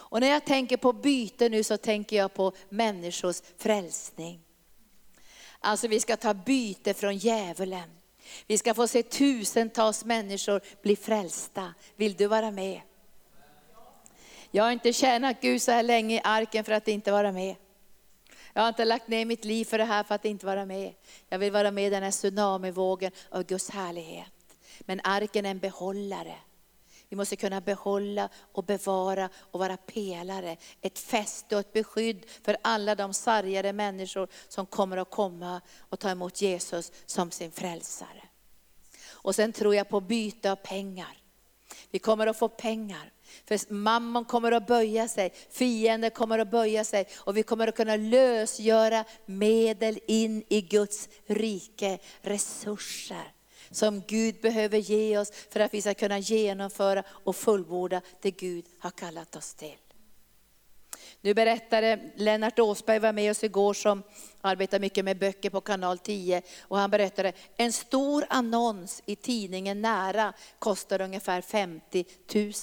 Och 0.10 0.20
när 0.20 0.28
jag 0.28 0.46
tänker 0.46 0.78
på 0.78 0.94
byte 0.94 1.50
nu 1.50 1.64
så 1.64 1.78
tänker 1.78 2.18
jag 2.18 2.34
på 2.34 2.54
människors 2.70 3.42
frälsning. 3.58 4.40
Alltså 5.60 5.88
vi 5.88 6.00
ska 6.00 6.18
ta 6.18 6.34
byte 6.34 6.94
från 6.94 7.18
djävulen. 7.18 7.90
Vi 8.48 8.58
ska 8.58 8.74
få 8.74 8.88
se 8.88 9.04
tusentals 9.04 10.06
människor 10.06 10.62
bli 10.82 10.96
frälsta. 10.96 11.74
Vill 11.96 12.14
du 12.14 12.28
vara 12.28 12.52
med? 12.52 12.82
Jag 14.52 14.64
har 14.64 14.72
inte 14.72 14.94
tjänat 14.94 15.42
Gud 15.42 15.62
så 15.62 15.72
här 15.72 15.84
länge 15.84 16.16
i 16.16 16.22
arken 16.24 16.64
för 16.64 16.72
att 16.72 16.88
inte 16.88 17.12
vara 17.12 17.32
med. 17.32 17.56
Jag 18.54 18.62
har 18.62 18.70
inte 18.70 18.86
lagt 18.86 19.08
ner 19.08 19.26
mitt 19.26 19.46
liv 19.46 19.66
för 19.66 19.78
det 19.78 19.84
här 19.84 20.04
för 20.04 20.16
att 20.16 20.26
inte 20.26 20.46
vara 20.46 20.66
med. 20.66 20.94
Jag 21.30 21.40
vill 21.40 21.52
vara 21.52 21.72
med 21.72 21.88
i 21.88 21.90
den 21.90 22.04
här 22.04 22.12
tsunamivågen 22.12 23.12
av 23.30 23.44
Guds 23.44 23.70
härlighet. 23.70 24.58
Men 24.80 25.02
arken 25.04 25.46
är 25.46 25.52
en 25.52 25.60
behållare. 25.60 26.36
Vi 27.10 27.16
måste 27.16 27.36
kunna 27.36 27.62
behålla 27.62 28.30
och 28.52 28.64
bevara 28.64 29.30
och 29.36 29.60
vara 29.60 29.78
pelare, 29.78 30.58
ett 30.82 31.00
fäste 31.00 31.56
och 31.56 31.60
ett 31.60 31.74
beskydd 31.74 32.26
för 32.42 32.58
alla 32.62 32.96
de 32.96 33.14
sargade 33.14 33.74
människor 33.74 34.28
som 34.48 34.66
kommer 34.66 34.98
att 34.98 35.10
komma 35.10 35.62
och 35.80 36.00
ta 36.00 36.10
emot 36.10 36.42
Jesus 36.42 36.92
som 37.06 37.32
sin 37.32 37.52
frälsare. 37.52 38.24
Och 39.08 39.36
sen 39.36 39.54
tror 39.54 39.76
jag 39.76 39.90
på 39.90 40.02
byte 40.02 40.52
av 40.52 40.56
pengar. 40.56 41.18
Vi 41.92 42.00
kommer 42.00 42.28
att 42.28 42.40
få 42.40 42.50
pengar. 42.50 43.12
För 43.46 43.74
mammon 43.74 44.26
kommer 44.26 44.52
att 44.52 44.68
böja 44.68 45.08
sig, 45.08 45.34
fienden 45.50 46.12
kommer 46.12 46.40
att 46.40 46.52
böja 46.52 46.84
sig 46.84 47.08
och 47.16 47.38
vi 47.38 47.44
kommer 47.44 47.68
att 47.68 47.76
kunna 47.76 47.96
lösgöra 47.96 49.06
medel 49.26 50.00
in 50.08 50.44
i 50.50 50.62
Guds 50.62 51.10
rike, 51.28 52.00
resurser 52.22 53.34
som 53.72 54.02
Gud 54.08 54.42
behöver 54.42 54.78
ge 54.78 55.18
oss 55.18 55.32
för 55.50 55.60
att 55.60 55.74
vi 55.74 55.82
ska 55.82 55.94
kunna 55.94 56.20
genomföra 56.20 57.04
och 57.10 57.36
fullborda 57.36 58.02
det 58.22 58.32
Gud 58.32 58.66
har 58.80 58.92
kallat 58.92 59.36
oss 59.36 59.54
till. 59.54 59.78
Nu 61.22 61.34
berättade 61.34 62.00
Lennart 62.16 62.60
Åsberg 62.60 63.00
var 63.00 63.14
med 63.14 63.32
oss 63.32 63.44
igår 63.44 63.74
som 63.74 64.04
arbetar 64.42 64.80
mycket 64.80 65.06
med 65.06 65.18
böcker 65.18 65.50
på 65.50 65.62
kanal 65.62 65.98
10 65.98 66.42
och 66.62 66.78
han 66.78 66.92
berättade 66.92 67.34
en 67.56 67.74
stor 67.74 68.26
annons 68.30 69.04
i 69.06 69.16
tidningen 69.16 69.82
Nära 69.82 70.34
kostar 70.60 71.02
ungefär 71.02 71.42
50 71.42 72.06
000. 72.34 72.54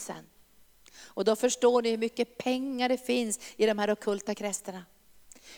Och 0.98 1.24
då 1.24 1.36
förstår 1.36 1.82
ni 1.82 1.90
hur 1.90 1.98
mycket 1.98 2.38
pengar 2.38 2.88
det 2.88 3.06
finns 3.06 3.40
i 3.56 3.66
de 3.66 3.78
här 3.78 3.90
okulta 3.90 4.34
kräftorna. 4.34 4.84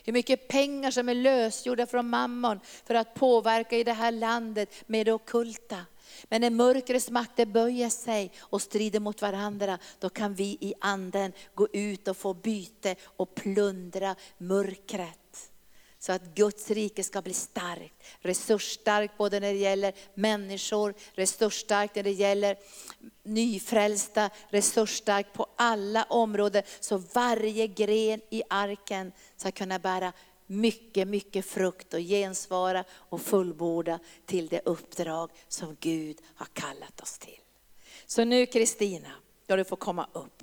Hur 0.05 0.13
mycket 0.13 0.49
pengar 0.49 0.91
som 0.91 1.09
är 1.09 1.15
lösgjorda 1.15 1.87
från 1.87 2.11
mammon 2.11 2.61
för 2.85 2.95
att 2.95 3.15
påverka 3.15 3.77
i 3.77 3.85
det 3.85 3.93
här 3.93 4.13
landet 4.13 4.75
med 4.87 5.07
det 5.07 5.13
okulta. 5.13 5.87
Men 6.25 6.41
när 6.41 6.51
mörkrets 6.51 7.11
makter 7.11 7.47
böjer 7.47 7.89
sig 7.89 8.33
och 8.39 8.63
strider 8.63 9.01
mot 9.01 9.23
varandra, 9.23 9.79
då 9.99 10.11
kan 10.11 10.35
vi 10.35 10.59
i 10.61 10.75
anden 10.81 11.33
gå 11.55 11.69
ut 11.73 12.09
och 12.09 12.17
få 12.17 12.35
byte 12.35 12.97
och 13.05 13.35
plundra 13.35 14.15
mörkret. 14.39 15.28
Så 16.09 16.13
att 16.13 16.35
Guds 16.35 16.71
rike 16.71 17.05
ska 17.05 17.23
bli 17.23 17.35
starkt, 17.35 17.95
resursstarkt 18.21 19.19
både 19.19 19.41
när 19.41 19.53
det 19.53 19.59
gäller 19.59 19.93
människor, 20.15 20.95
resursstarkt 21.15 21.95
när 21.95 22.03
det 22.03 22.11
gäller 22.11 22.57
nyfrälsta, 23.23 24.31
resursstarkt 24.49 25.33
på 25.33 25.47
alla 25.57 26.05
områden. 26.05 26.63
Så 26.81 26.97
varje 26.97 27.67
gren 27.67 28.21
i 28.31 28.43
arken 28.51 29.13
ska 29.37 29.51
kunna 29.51 29.79
bära 29.79 30.13
mycket, 30.47 31.09
mycket 31.09 31.47
frukt 31.47 31.95
och 31.95 32.01
gensvara 32.01 32.85
och 32.93 33.21
fullborda 33.21 33.99
till 34.27 34.49
det 34.49 34.61
uppdrag 34.65 35.31
som 35.49 35.77
Gud 35.81 36.19
har 36.35 36.47
kallat 36.53 37.01
oss 37.01 37.19
till. 37.19 37.41
Så 38.07 38.25
nu 38.25 38.47
Kristina, 38.47 39.11
då 39.47 39.57
du 39.57 39.65
får 39.65 39.77
komma 39.77 40.09
upp. 40.13 40.43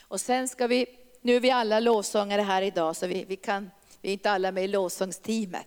Och 0.00 0.20
sen 0.20 0.48
ska 0.48 0.66
vi, 0.66 0.86
nu 1.20 1.36
är 1.36 1.40
vi 1.40 1.50
alla 1.50 1.80
lovsångare 1.80 2.42
här 2.42 2.62
idag 2.62 2.96
så 2.96 3.06
vi, 3.06 3.24
vi 3.24 3.36
kan 3.36 3.70
vi 4.00 4.08
är 4.08 4.12
inte 4.12 4.30
alla 4.30 4.52
med 4.52 4.64
i 4.64 4.68
lovsångsteamet. 4.68 5.66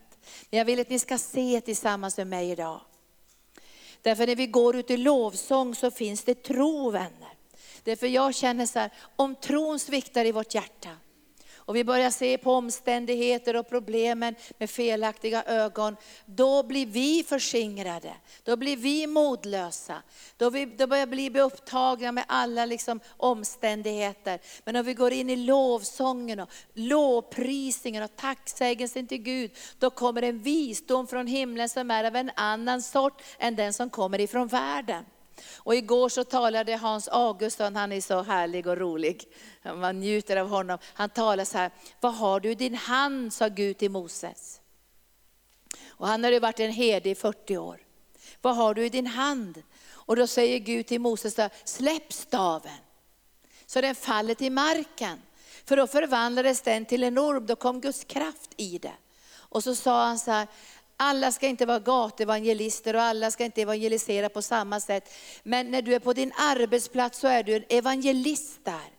Men 0.50 0.58
jag 0.58 0.66
vill 0.66 0.80
att 0.80 0.90
ni 0.90 1.00
ska 1.00 1.18
se 1.18 1.62
tillsammans 1.62 2.18
med 2.18 2.28
mig 2.28 2.52
idag. 2.52 2.82
Därför 4.02 4.28
när 4.28 4.36
vi 4.36 4.48
går 4.48 4.76
ut 4.76 4.92
i 4.92 4.98
lovsång 4.98 5.76
så 5.76 5.92
finns 5.92 6.24
det 6.24 6.44
tro 6.44 6.92
vänner. 6.92 7.34
Därför 7.84 8.08
jag 8.08 8.36
känner 8.36 8.66
så 8.66 8.80
här, 8.80 8.92
om 9.16 9.36
tron 9.36 9.80
sviktar 9.80 10.26
i 10.26 10.32
vårt 10.32 10.56
hjärta, 10.56 10.90
och 11.66 11.76
vi 11.76 11.84
börjar 11.84 12.10
se 12.10 12.38
på 12.38 12.54
omständigheter 12.54 13.56
och 13.56 13.70
problemen 13.70 14.36
med 14.58 14.70
felaktiga 14.70 15.44
ögon, 15.44 15.96
då 16.26 16.64
blir 16.64 16.86
vi 16.86 17.24
förskingrade. 17.24 18.14
Då 18.44 18.56
blir 18.56 18.78
vi 18.78 19.08
modlösa. 19.08 20.02
Då, 20.38 20.50
vi, 20.50 20.66
då 20.66 20.88
börjar 20.88 21.06
vi 21.06 21.30
bli 21.30 21.42
upptagna 21.42 22.12
med 22.12 22.24
alla 22.28 22.66
liksom 22.66 23.00
omständigheter. 23.18 24.40
Men 24.66 24.76
om 24.76 24.86
vi 24.86 24.94
går 24.94 25.14
in 25.14 25.30
i 25.30 25.36
lovsången 25.36 26.40
och 26.40 26.50
lovprisningen 26.74 28.04
och 28.04 28.16
tacksägelsen 28.16 29.08
till 29.08 29.22
Gud, 29.22 29.52
då 29.80 29.90
kommer 29.90 30.22
en 30.22 30.42
visdom 30.42 31.08
från 31.08 31.28
himlen 31.28 31.70
som 31.70 31.92
är 31.92 32.04
av 32.04 32.16
en 32.16 32.32
annan 32.36 32.82
sort 32.82 33.22
än 33.40 33.56
den 33.56 33.74
som 33.74 33.90
kommer 33.90 34.20
ifrån 34.20 34.48
världen. 34.48 35.06
Och 35.56 35.76
igår 35.76 36.10
så 36.10 36.24
talade 36.24 36.76
Hans 36.76 37.08
Augustsson, 37.08 37.76
han 37.76 37.92
är 37.92 38.02
så 38.02 38.22
härlig 38.22 38.68
och 38.68 38.78
rolig. 38.78 39.24
Man 39.76 40.00
njuter 40.00 40.38
av 40.38 40.50
honom. 40.50 40.78
Han 40.94 41.10
talade 41.10 41.46
så 41.46 41.58
här, 41.58 41.72
vad 42.00 42.16
har 42.16 42.40
du 42.40 42.52
i 42.52 42.56
din 42.56 42.76
hand, 42.76 43.34
sa 43.34 43.48
Gud 43.48 43.78
till 43.78 43.92
Moses. 43.92 44.62
Och 45.88 46.08
han 46.08 46.24
hade 46.24 46.40
varit 46.40 46.60
en 46.60 46.72
herde 46.72 47.10
i 47.10 47.16
40 47.16 47.58
år. 47.58 47.80
Vad 48.42 48.56
har 48.56 48.74
du 48.74 48.86
i 48.86 48.90
din 48.90 49.08
hand? 49.08 49.64
Och 49.92 50.16
då 50.16 50.28
säger 50.28 50.60
Gud 50.60 50.86
till 50.86 51.02
Moses, 51.02 51.40
släpp 51.64 52.14
staven. 52.14 52.78
Så 53.66 53.82
den 53.82 53.96
faller 53.96 54.34
till 54.34 54.52
marken. 54.52 55.22
För 55.66 55.78
då 55.78 55.88
förvandlades 55.88 56.62
den 56.62 56.86
till 56.86 57.04
en 57.04 57.20
orm, 57.20 57.46
då 57.46 57.56
kom 57.56 57.82
Guds 57.82 58.04
kraft 58.04 58.52
i 58.58 58.78
det. 58.78 58.94
Och 59.36 59.64
så 59.64 59.76
sa 59.76 60.06
han 60.06 60.20
så 60.20 60.32
här, 60.32 60.48
alla 61.04 61.32
ska 61.32 61.48
inte 61.48 61.66
vara 61.66 61.80
gatevangelister 61.80 62.96
och 62.96 63.02
alla 63.02 63.32
ska 63.32 63.46
inte 63.46 63.62
evangelisera 63.62 64.30
på 64.30 64.42
samma 64.42 64.80
sätt. 64.80 65.14
Men 65.44 65.72
när 65.72 65.82
du 65.82 65.96
är 65.96 66.00
på 66.00 66.14
din 66.14 66.32
arbetsplats 66.38 67.20
så 67.20 67.28
är 67.28 67.44
du 67.44 67.56
en 67.56 67.64
evangelist 67.70 68.66
där. 68.66 68.94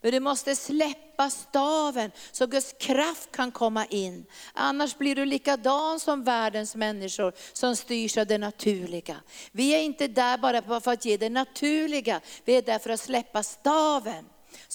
Men 0.00 0.12
du 0.12 0.20
måste 0.20 0.56
släppa 0.56 1.30
staven 1.30 2.10
så 2.32 2.46
Guds 2.46 2.74
kraft 2.78 3.32
kan 3.32 3.52
komma 3.52 3.86
in. 3.86 4.26
Annars 4.52 4.98
blir 4.98 5.14
du 5.14 5.24
likadan 5.24 6.00
som 6.00 6.24
världens 6.24 6.76
människor 6.76 7.32
som 7.52 7.76
styrs 7.76 8.18
av 8.18 8.26
det 8.26 8.38
naturliga. 8.38 9.16
Vi 9.52 9.74
är 9.74 9.82
inte 9.82 10.08
där 10.08 10.38
bara 10.38 10.80
för 10.80 10.92
att 10.92 11.04
ge 11.04 11.16
det 11.16 11.30
naturliga, 11.30 12.20
vi 12.44 12.56
är 12.56 12.62
där 12.62 12.78
för 12.78 12.90
att 12.90 13.00
släppa 13.00 13.42
staven. 13.42 14.24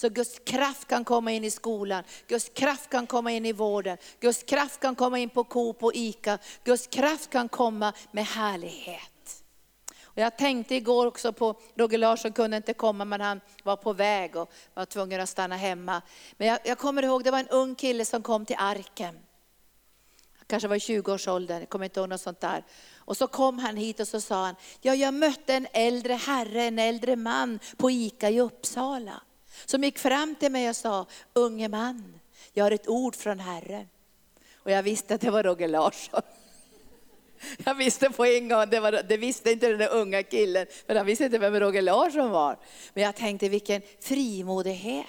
Så 0.02 0.08
Guds 0.08 0.38
kraft 0.44 0.88
kan 0.88 1.04
komma 1.04 1.32
in 1.32 1.44
i 1.44 1.50
skolan, 1.50 2.04
Guds 2.26 2.48
kraft 2.48 2.90
kan 2.90 3.06
komma 3.06 3.32
in 3.32 3.46
i 3.46 3.52
vården, 3.52 3.98
Guds 4.20 4.42
kraft 4.42 4.80
kan 4.80 4.94
komma 4.94 5.18
in 5.18 5.30
på 5.30 5.44
Coop 5.44 5.82
och 5.82 5.94
ICA, 5.94 6.38
Guds 6.64 6.86
kraft 6.86 7.30
kan 7.30 7.48
komma 7.48 7.92
med 8.10 8.26
härlighet. 8.26 9.42
Och 10.04 10.18
jag 10.18 10.38
tänkte 10.38 10.74
igår 10.74 11.06
också 11.06 11.32
på, 11.32 11.54
Roger 11.74 11.98
Larsson 11.98 12.32
kunde 12.32 12.56
inte 12.56 12.74
komma 12.74 13.04
men 13.04 13.20
han 13.20 13.40
var 13.62 13.76
på 13.76 13.92
väg 13.92 14.36
och 14.36 14.52
var 14.74 14.84
tvungen 14.84 15.20
att 15.20 15.28
stanna 15.28 15.56
hemma. 15.56 16.02
Men 16.36 16.48
jag, 16.48 16.58
jag 16.64 16.78
kommer 16.78 17.02
ihåg, 17.02 17.24
det 17.24 17.30
var 17.30 17.38
en 17.38 17.48
ung 17.48 17.74
kille 17.74 18.04
som 18.04 18.22
kom 18.22 18.46
till 18.46 18.56
arken. 18.58 19.14
Han 20.36 20.46
kanske 20.46 20.68
var 20.68 20.76
i 20.76 20.78
20-årsåldern, 20.78 21.60
jag 21.60 21.68
kommer 21.68 21.84
inte 21.84 22.00
ihåg 22.00 22.08
något 22.08 22.20
sånt 22.20 22.40
där. 22.40 22.64
Och 22.96 23.16
så 23.16 23.26
kom 23.26 23.58
han 23.58 23.76
hit 23.76 24.00
och 24.00 24.08
så 24.08 24.20
sa 24.20 24.44
han, 24.44 24.54
ja 24.80 24.94
jag 24.94 25.14
mötte 25.14 25.54
en 25.54 25.66
äldre 25.72 26.12
herre, 26.12 26.62
en 26.62 26.78
äldre 26.78 27.16
man 27.16 27.58
på 27.76 27.90
ICA 27.90 28.30
i 28.30 28.40
Uppsala. 28.40 29.22
Som 29.66 29.84
gick 29.84 29.98
fram 29.98 30.34
till 30.34 30.52
mig 30.52 30.68
och 30.68 30.76
sa, 30.76 31.06
unge 31.32 31.68
man, 31.68 32.20
jag 32.52 32.64
har 32.64 32.70
ett 32.70 32.88
ord 32.88 33.16
från 33.16 33.40
Herren. 33.40 33.88
Och 34.54 34.70
jag 34.70 34.82
visste 34.82 35.14
att 35.14 35.20
det 35.20 35.30
var 35.30 35.42
Roger 35.42 35.68
Larsson. 35.68 36.22
Jag 37.64 37.74
visste 37.74 38.10
på 38.10 38.24
en 38.24 38.48
gång, 38.48 38.70
det, 38.70 38.80
var, 38.80 38.92
det 38.92 39.16
visste 39.16 39.52
inte 39.52 39.68
den 39.68 39.78
där 39.78 39.88
unga 39.88 40.22
killen, 40.22 40.66
för 40.86 40.94
han 40.94 41.06
visste 41.06 41.24
inte 41.24 41.38
vem 41.38 41.60
Roger 41.60 41.82
Larsson 41.82 42.30
var. 42.30 42.58
Men 42.94 43.04
jag 43.04 43.16
tänkte 43.16 43.48
vilken 43.48 43.82
frimodighet. 44.00 45.06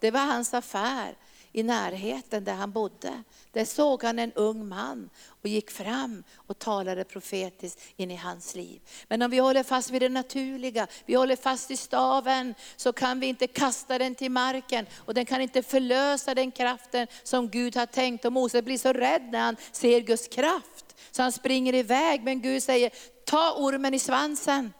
Det 0.00 0.10
var 0.10 0.20
hans 0.20 0.54
affär 0.54 1.14
i 1.52 1.62
närheten 1.62 2.44
där 2.44 2.54
han 2.54 2.72
bodde. 2.72 3.22
Där 3.52 3.64
såg 3.64 4.02
han 4.02 4.18
en 4.18 4.32
ung 4.32 4.68
man 4.68 5.10
och 5.26 5.48
gick 5.48 5.70
fram 5.70 6.24
och 6.36 6.58
talade 6.58 7.04
profetiskt 7.04 7.80
in 7.96 8.10
i 8.10 8.16
hans 8.16 8.54
liv. 8.54 8.80
Men 9.08 9.22
om 9.22 9.30
vi 9.30 9.38
håller 9.38 9.62
fast 9.62 9.90
vid 9.90 10.02
det 10.02 10.08
naturliga, 10.08 10.86
vi 11.06 11.14
håller 11.14 11.36
fast 11.36 11.70
i 11.70 11.76
staven, 11.76 12.54
så 12.76 12.92
kan 12.92 13.20
vi 13.20 13.26
inte 13.26 13.46
kasta 13.46 13.98
den 13.98 14.14
till 14.14 14.30
marken 14.30 14.86
och 14.96 15.14
den 15.14 15.26
kan 15.26 15.40
inte 15.40 15.62
förlösa 15.62 16.34
den 16.34 16.50
kraften 16.50 17.06
som 17.22 17.48
Gud 17.48 17.76
har 17.76 17.86
tänkt. 17.86 18.24
Och 18.24 18.32
Mose 18.32 18.62
blir 18.62 18.78
så 18.78 18.92
rädd 18.92 19.28
när 19.32 19.40
han 19.40 19.56
ser 19.72 20.00
Guds 20.00 20.28
kraft. 20.28 20.96
Så 21.10 21.22
han 21.22 21.32
springer 21.32 21.74
iväg, 21.74 22.22
men 22.22 22.40
Gud 22.40 22.62
säger, 22.62 22.90
ta 23.24 23.54
ormen 23.56 23.94
i 23.94 23.98
svansen. 23.98 24.72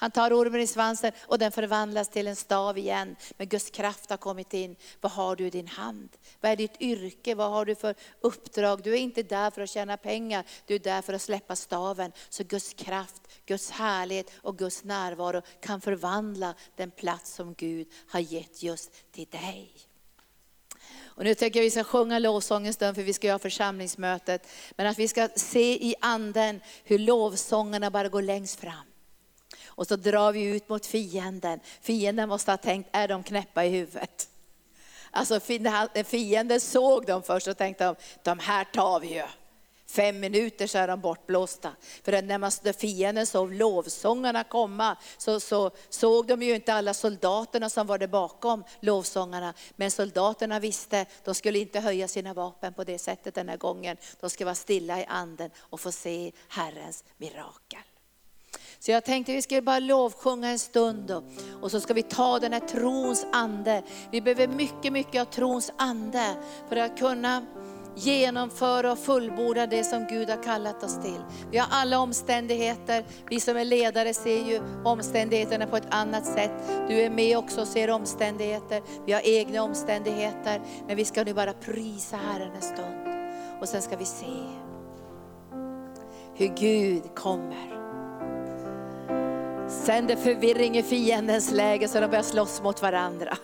Han 0.00 0.10
tar 0.10 0.32
ormen 0.32 0.60
i 0.60 0.66
svansen 0.66 1.12
och 1.20 1.38
den 1.38 1.52
förvandlas 1.52 2.08
till 2.08 2.26
en 2.26 2.36
stav 2.36 2.78
igen. 2.78 3.16
Men 3.36 3.48
Guds 3.48 3.70
kraft 3.70 4.10
har 4.10 4.16
kommit 4.16 4.54
in. 4.54 4.76
Vad 5.00 5.12
har 5.12 5.36
du 5.36 5.46
i 5.46 5.50
din 5.50 5.66
hand? 5.66 6.08
Vad 6.40 6.52
är 6.52 6.56
ditt 6.56 6.80
yrke? 6.80 7.34
Vad 7.34 7.50
har 7.50 7.64
du 7.64 7.74
för 7.74 7.94
uppdrag? 8.20 8.82
Du 8.82 8.92
är 8.92 8.98
inte 8.98 9.22
där 9.22 9.50
för 9.50 9.62
att 9.62 9.70
tjäna 9.70 9.96
pengar, 9.96 10.44
du 10.66 10.74
är 10.74 10.78
där 10.78 11.02
för 11.02 11.12
att 11.12 11.22
släppa 11.22 11.56
staven. 11.56 12.12
Så 12.28 12.44
Guds 12.44 12.74
kraft, 12.74 13.22
Guds 13.46 13.70
härlighet 13.70 14.30
och 14.36 14.58
Guds 14.58 14.84
närvaro 14.84 15.42
kan 15.60 15.80
förvandla 15.80 16.54
den 16.76 16.90
plats 16.90 17.34
som 17.34 17.54
Gud 17.54 17.88
har 18.08 18.20
gett 18.20 18.62
just 18.62 19.12
till 19.12 19.26
dig. 19.26 19.72
Och 21.18 21.24
nu 21.24 21.34
tänker 21.34 21.60
jag 21.60 21.64
vi 21.64 21.70
ska 21.70 21.84
sjunga 21.84 22.18
lovsång 22.18 22.66
en 22.66 22.74
stund 22.74 22.96
för 22.96 23.02
vi 23.02 23.12
ska 23.12 23.26
göra 23.26 23.38
församlingsmötet. 23.38 24.48
Men 24.76 24.86
att 24.86 24.98
vi 24.98 25.08
ska 25.08 25.28
se 25.36 25.86
i 25.86 25.94
anden 26.00 26.60
hur 26.84 26.98
lovsångerna 26.98 27.90
bara 27.90 28.08
går 28.08 28.22
längst 28.22 28.60
fram. 28.60 28.87
Och 29.78 29.86
så 29.86 29.96
drar 29.96 30.32
vi 30.32 30.42
ut 30.42 30.68
mot 30.68 30.86
fienden. 30.86 31.60
Fienden 31.80 32.28
måste 32.28 32.50
ha 32.50 32.56
tänkt, 32.56 32.88
är 32.92 33.08
de 33.08 33.22
knäppa 33.22 33.64
i 33.64 33.68
huvudet? 33.68 34.28
Alltså 35.10 35.40
fienden 36.04 36.60
såg 36.60 37.06
dem 37.06 37.22
först 37.22 37.48
och 37.48 37.56
tänkte, 37.56 37.94
de 38.22 38.38
här 38.38 38.64
tar 38.64 39.00
vi 39.00 39.14
ju. 39.14 39.22
Fem 39.86 40.20
minuter 40.20 40.66
så 40.66 40.78
är 40.78 40.88
de 40.88 41.00
bortblåsta. 41.00 41.72
För 42.02 42.22
när, 42.22 42.38
man, 42.38 42.50
när 42.62 42.72
fienden 42.72 43.26
såg 43.26 43.54
lovsångarna 43.54 44.44
komma 44.44 44.96
så, 45.18 45.40
så 45.40 45.70
såg 45.88 46.26
de 46.26 46.42
ju 46.42 46.54
inte 46.54 46.74
alla 46.74 46.94
soldaterna 46.94 47.70
som 47.70 47.86
var 47.86 47.98
där 47.98 48.06
bakom 48.06 48.64
lovsångarna. 48.80 49.54
Men 49.76 49.90
soldaterna 49.90 50.60
visste, 50.60 51.06
de 51.24 51.34
skulle 51.34 51.58
inte 51.58 51.80
höja 51.80 52.08
sina 52.08 52.34
vapen 52.34 52.74
på 52.74 52.84
det 52.84 52.98
sättet 52.98 53.34
den 53.34 53.48
här 53.48 53.56
gången. 53.56 53.96
De 54.20 54.30
skulle 54.30 54.44
vara 54.44 54.54
stilla 54.54 55.00
i 55.00 55.04
anden 55.08 55.50
och 55.58 55.80
få 55.80 55.92
se 55.92 56.32
Herrens 56.48 57.04
mirakel. 57.16 57.87
Så 58.80 58.90
jag 58.90 59.04
tänkte 59.04 59.32
vi 59.32 59.42
ska 59.42 59.62
bara 59.62 59.78
lovsjunga 59.78 60.48
en 60.48 60.58
stund 60.58 61.10
och, 61.10 61.24
och 61.60 61.70
så 61.70 61.80
ska 61.80 61.94
vi 61.94 62.02
ta 62.02 62.38
den 62.38 62.52
här 62.52 62.60
trons 62.60 63.26
ande. 63.32 63.82
Vi 64.10 64.20
behöver 64.20 64.48
mycket, 64.48 64.92
mycket 64.92 65.20
av 65.20 65.24
trons 65.24 65.72
ande 65.76 66.36
för 66.68 66.76
att 66.76 66.98
kunna 66.98 67.42
genomföra 67.94 68.92
och 68.92 68.98
fullborda 68.98 69.66
det 69.66 69.84
som 69.84 70.06
Gud 70.06 70.30
har 70.30 70.42
kallat 70.42 70.82
oss 70.82 70.98
till. 71.02 71.20
Vi 71.50 71.58
har 71.58 71.68
alla 71.70 71.98
omständigheter, 71.98 73.04
vi 73.30 73.40
som 73.40 73.56
är 73.56 73.64
ledare 73.64 74.14
ser 74.14 74.44
ju 74.44 74.60
omständigheterna 74.84 75.66
på 75.66 75.76
ett 75.76 75.94
annat 75.94 76.26
sätt. 76.26 76.50
Du 76.88 77.00
är 77.00 77.10
med 77.10 77.38
också 77.38 77.60
och 77.60 77.68
ser 77.68 77.90
omständigheter, 77.90 78.82
vi 79.06 79.12
har 79.12 79.20
egna 79.24 79.62
omständigheter. 79.62 80.60
Men 80.86 80.96
vi 80.96 81.04
ska 81.04 81.24
nu 81.24 81.34
bara 81.34 81.52
prisa 81.52 82.16
Herren 82.16 82.52
en 82.54 82.62
stund. 82.62 83.08
Och 83.60 83.68
sen 83.68 83.82
ska 83.82 83.96
vi 83.96 84.04
se 84.04 84.26
hur 86.34 86.46
Gud 86.56 87.14
kommer. 87.14 87.77
Sänder 89.68 90.16
förvirring 90.16 90.76
i 90.76 90.82
fiendens 90.82 91.52
läge 91.52 91.88
så 91.88 92.00
de 92.00 92.06
börjar 92.06 92.22
slåss 92.22 92.62
mot 92.62 92.82
varandra. 92.82 93.36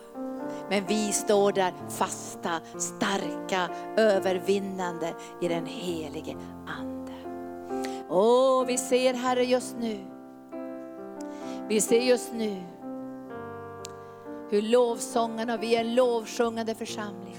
Men 0.69 0.85
vi 0.87 1.11
står 1.11 1.51
där 1.51 1.73
fasta, 1.89 2.59
starka, 2.77 3.69
övervinnande 3.97 5.13
i 5.41 5.47
den 5.47 5.65
helige 5.65 6.35
Ande. 6.67 7.11
Åh, 8.09 8.65
vi 8.65 8.77
ser 8.77 9.13
Herre 9.13 9.43
just 9.43 9.75
nu. 9.79 9.97
Vi 11.69 11.81
ser 11.81 12.01
just 12.01 12.33
nu 12.33 12.63
hur 14.49 14.61
lovsången 14.61 15.49
och 15.49 15.63
vi 15.63 15.75
är 15.75 15.79
en 15.79 15.95
lovsjungande 15.95 16.75
församling. 16.75 17.37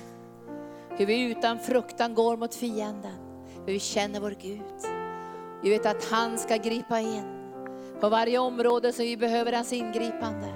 Hur 0.90 1.06
vi 1.06 1.30
utan 1.30 1.58
fruktan 1.58 2.14
går 2.14 2.36
mot 2.36 2.54
fienden. 2.54 3.16
Hur 3.66 3.72
vi 3.72 3.80
känner 3.80 4.20
vår 4.20 4.34
Gud. 4.40 4.62
Vi 5.62 5.70
vet 5.70 5.86
att 5.86 6.04
han 6.04 6.38
ska 6.38 6.56
gripa 6.56 7.00
in 7.00 7.35
på 8.00 8.08
varje 8.08 8.38
område 8.38 8.92
som 8.92 9.04
vi 9.04 9.16
behöver 9.16 9.52
hans 9.52 9.72
ingripande. 9.72 10.48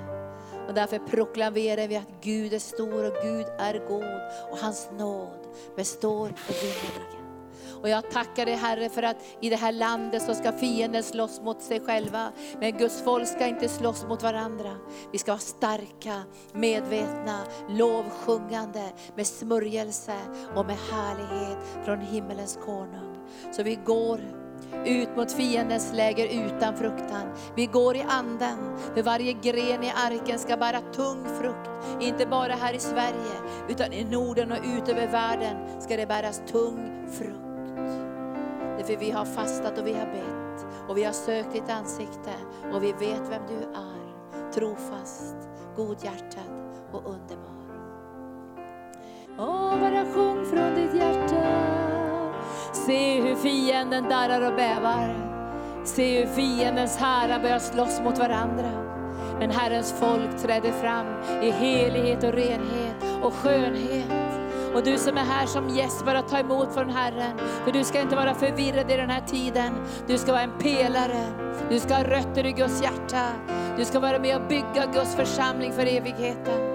Och 0.68 0.74
därför 0.74 0.99
proklamerar 0.99 1.88
vi 1.88 1.97
att 1.97 2.09
Gud 2.20 2.53
är 2.53 2.59
stor 2.59 3.05
och 3.05 3.22
Gud 3.22 3.47
är 3.59 3.88
god 3.88 4.51
och 4.51 4.59
hans 4.59 4.88
nåd 4.99 5.47
består 5.76 6.26
evinnerligen. 6.26 7.20
Och 7.82 7.88
jag 7.88 8.11
tackar 8.11 8.47
dig 8.47 8.55
Herre 8.55 8.88
för 8.88 9.03
att 9.03 9.16
i 9.41 9.51
det 9.51 9.57
här 9.57 9.72
landet 9.72 10.22
så 10.22 10.34
ska 10.34 10.53
fienden 10.53 11.03
slåss 11.03 11.41
mot 11.41 11.62
sig 11.62 11.80
själva. 11.80 12.32
Men 12.59 12.78
Guds 12.78 13.03
folk 13.03 13.28
ska 13.28 13.47
inte 13.47 13.68
slåss 13.68 14.05
mot 14.05 14.22
varandra. 14.22 14.76
Vi 15.12 15.18
ska 15.18 15.32
vara 15.32 15.38
starka, 15.38 16.22
medvetna, 16.53 17.38
lovsjungande 17.68 18.84
med 19.16 19.26
smörjelse 19.26 20.16
och 20.57 20.66
med 20.66 20.76
härlighet 20.93 21.59
från 21.84 22.01
himmelens 22.01 22.59
konung. 22.64 23.16
Så 23.53 23.62
vi 23.62 23.74
går 23.74 24.20
ut 24.84 25.16
mot 25.16 25.32
fiendens 25.32 25.92
läger 25.92 26.46
utan 26.46 26.76
fruktan. 26.76 27.32
Vi 27.56 27.66
går 27.66 27.96
i 27.96 28.04
anden, 28.08 28.58
för 28.94 29.02
varje 29.02 29.32
gren 29.32 29.84
i 29.84 29.92
arken 30.06 30.38
ska 30.38 30.56
bära 30.56 30.80
tung 30.80 31.24
frukt. 31.40 31.70
Inte 32.00 32.26
bara 32.26 32.52
här 32.52 32.74
i 32.74 32.78
Sverige, 32.78 33.36
utan 33.68 33.92
i 33.92 34.04
Norden 34.04 34.52
och 34.52 34.58
ut 34.58 34.88
över 34.88 35.06
världen 35.06 35.80
ska 35.80 35.96
det 35.96 36.06
bäras 36.06 36.42
tung 36.52 37.06
frukt. 37.12 37.40
Därför 38.78 38.96
vi 38.96 39.11
har 39.11 39.24
fastat 39.24 39.78
och 39.78 39.86
vi 39.86 39.92
har 39.92 40.06
bett 40.06 40.66
och 40.88 40.96
vi 40.96 41.04
har 41.04 41.12
sökt 41.12 41.52
ditt 41.52 41.70
ansikte 41.70 42.32
och 42.74 42.82
vi 42.82 42.92
vet 42.92 43.28
vem 43.30 43.42
du 43.48 43.62
är. 43.64 44.00
Trofast, 44.52 45.36
godhjärtad 45.76 46.74
och 46.92 47.02
underbar. 47.06 47.61
Åh, 49.38 49.80
bara 49.80 50.04
sjung 50.04 50.44
från 50.44 50.74
ditt 50.74 50.94
hjärta. 50.94 51.89
Se 52.72 53.20
hur 53.20 53.36
fienden 53.36 54.08
darrar 54.08 54.50
och 54.50 54.56
bävar. 54.56 55.14
Se 55.84 56.20
hur 56.20 56.26
fiendens 56.26 56.96
härar 56.96 57.40
börjar 57.40 57.58
slåss 57.58 58.00
mot 58.00 58.18
varandra. 58.18 58.70
Men 59.38 59.50
Herrens 59.50 59.94
folk 60.00 60.42
träder 60.42 60.72
fram 60.72 61.06
i 61.42 61.50
helighet 61.50 62.24
och 62.24 62.32
renhet 62.32 63.22
och 63.22 63.34
skönhet. 63.34 64.10
Och 64.74 64.82
du 64.82 64.98
som 64.98 65.16
är 65.16 65.24
här 65.24 65.46
som 65.46 65.68
gäst, 65.68 66.04
bara 66.04 66.22
ta 66.22 66.38
emot 66.38 66.74
från 66.74 66.90
Herren. 66.90 67.38
För 67.64 67.72
du 67.72 67.84
ska 67.84 68.00
inte 68.00 68.16
vara 68.16 68.34
förvirrad 68.34 68.90
i 68.90 68.96
den 68.96 69.10
här 69.10 69.20
tiden. 69.20 69.72
Du 70.06 70.18
ska 70.18 70.32
vara 70.32 70.42
en 70.42 70.58
pelare. 70.58 71.26
Du 71.70 71.80
ska 71.80 71.94
ha 71.94 72.04
rötter 72.04 72.46
i 72.46 72.52
Guds 72.52 72.82
hjärta. 72.82 73.26
Du 73.76 73.84
ska 73.84 74.00
vara 74.00 74.18
med 74.18 74.36
och 74.36 74.48
bygga 74.48 74.86
Guds 74.94 75.14
församling 75.14 75.72
för 75.72 75.86
evigheten. 75.86 76.69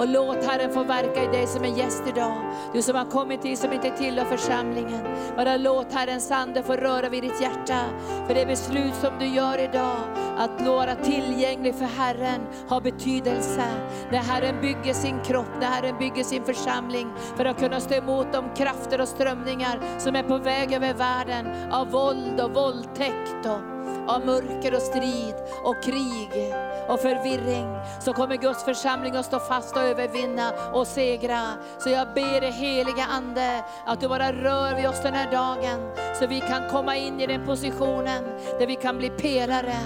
Och 0.00 0.08
låt 0.08 0.44
Herren 0.44 0.72
få 0.72 0.84
verka 0.84 1.24
i 1.24 1.26
dig 1.26 1.46
som 1.46 1.64
en 1.64 1.76
gäst 1.76 2.02
idag. 2.08 2.36
Du 2.72 2.82
som 2.82 2.96
har 2.96 3.04
kommit 3.04 3.44
hit 3.44 3.58
som 3.58 3.72
inte 3.72 3.90
tillhör 3.90 4.24
församlingen. 4.24 5.00
Bara 5.36 5.56
låt 5.56 5.92
Herrens 5.92 6.30
ande 6.30 6.62
få 6.62 6.72
röra 6.72 7.08
vid 7.08 7.22
ditt 7.22 7.40
hjärta. 7.40 7.80
För 8.26 8.34
det 8.34 8.46
beslut 8.46 8.94
som 8.94 9.18
du 9.18 9.26
gör 9.26 9.58
idag, 9.58 9.96
att 10.38 10.66
vara 10.66 10.94
tillgänglig 10.94 11.74
för 11.74 11.84
Herren, 11.84 12.40
har 12.68 12.80
betydelse. 12.80 13.64
När 14.12 14.18
Herren 14.18 14.60
bygger 14.60 14.94
sin 14.94 15.20
kropp, 15.24 15.50
när 15.60 15.66
Herren 15.66 15.98
bygger 15.98 16.24
sin 16.24 16.44
församling, 16.44 17.12
för 17.36 17.44
att 17.44 17.58
kunna 17.58 17.80
stå 17.80 17.94
emot 17.94 18.32
de 18.32 18.44
krafter 18.56 19.00
och 19.00 19.08
strömningar 19.08 19.98
som 19.98 20.16
är 20.16 20.22
på 20.22 20.38
väg 20.38 20.72
över 20.72 20.94
världen, 20.94 21.72
av 21.72 21.90
våld 21.90 22.40
och 22.40 22.54
våldtäkt 22.54 23.46
och 23.46 23.80
av 24.10 24.26
mörker 24.26 24.74
och 24.74 24.82
strid 24.82 25.34
och 25.64 25.82
krig 25.82 26.54
och 26.88 27.00
förvirring 27.00 27.76
så 28.00 28.12
kommer 28.12 28.36
Guds 28.36 28.64
församling 28.64 29.16
att 29.16 29.26
stå 29.26 29.38
fast 29.38 29.76
och 29.76 29.82
övervinna 29.82 30.52
och 30.72 30.86
segra. 30.86 31.42
Så 31.78 31.90
jag 31.90 32.14
ber 32.14 32.40
dig 32.40 32.50
heliga 32.50 33.04
Ande 33.04 33.64
att 33.86 34.00
du 34.00 34.08
bara 34.08 34.32
rör 34.32 34.74
vid 34.76 34.88
oss 34.88 35.02
den 35.02 35.14
här 35.14 35.30
dagen 35.30 35.90
så 36.20 36.26
vi 36.26 36.40
kan 36.40 36.68
komma 36.70 36.96
in 36.96 37.20
i 37.20 37.26
den 37.26 37.46
positionen 37.46 38.24
där 38.58 38.66
vi 38.66 38.76
kan 38.76 38.98
bli 38.98 39.10
pelare 39.10 39.76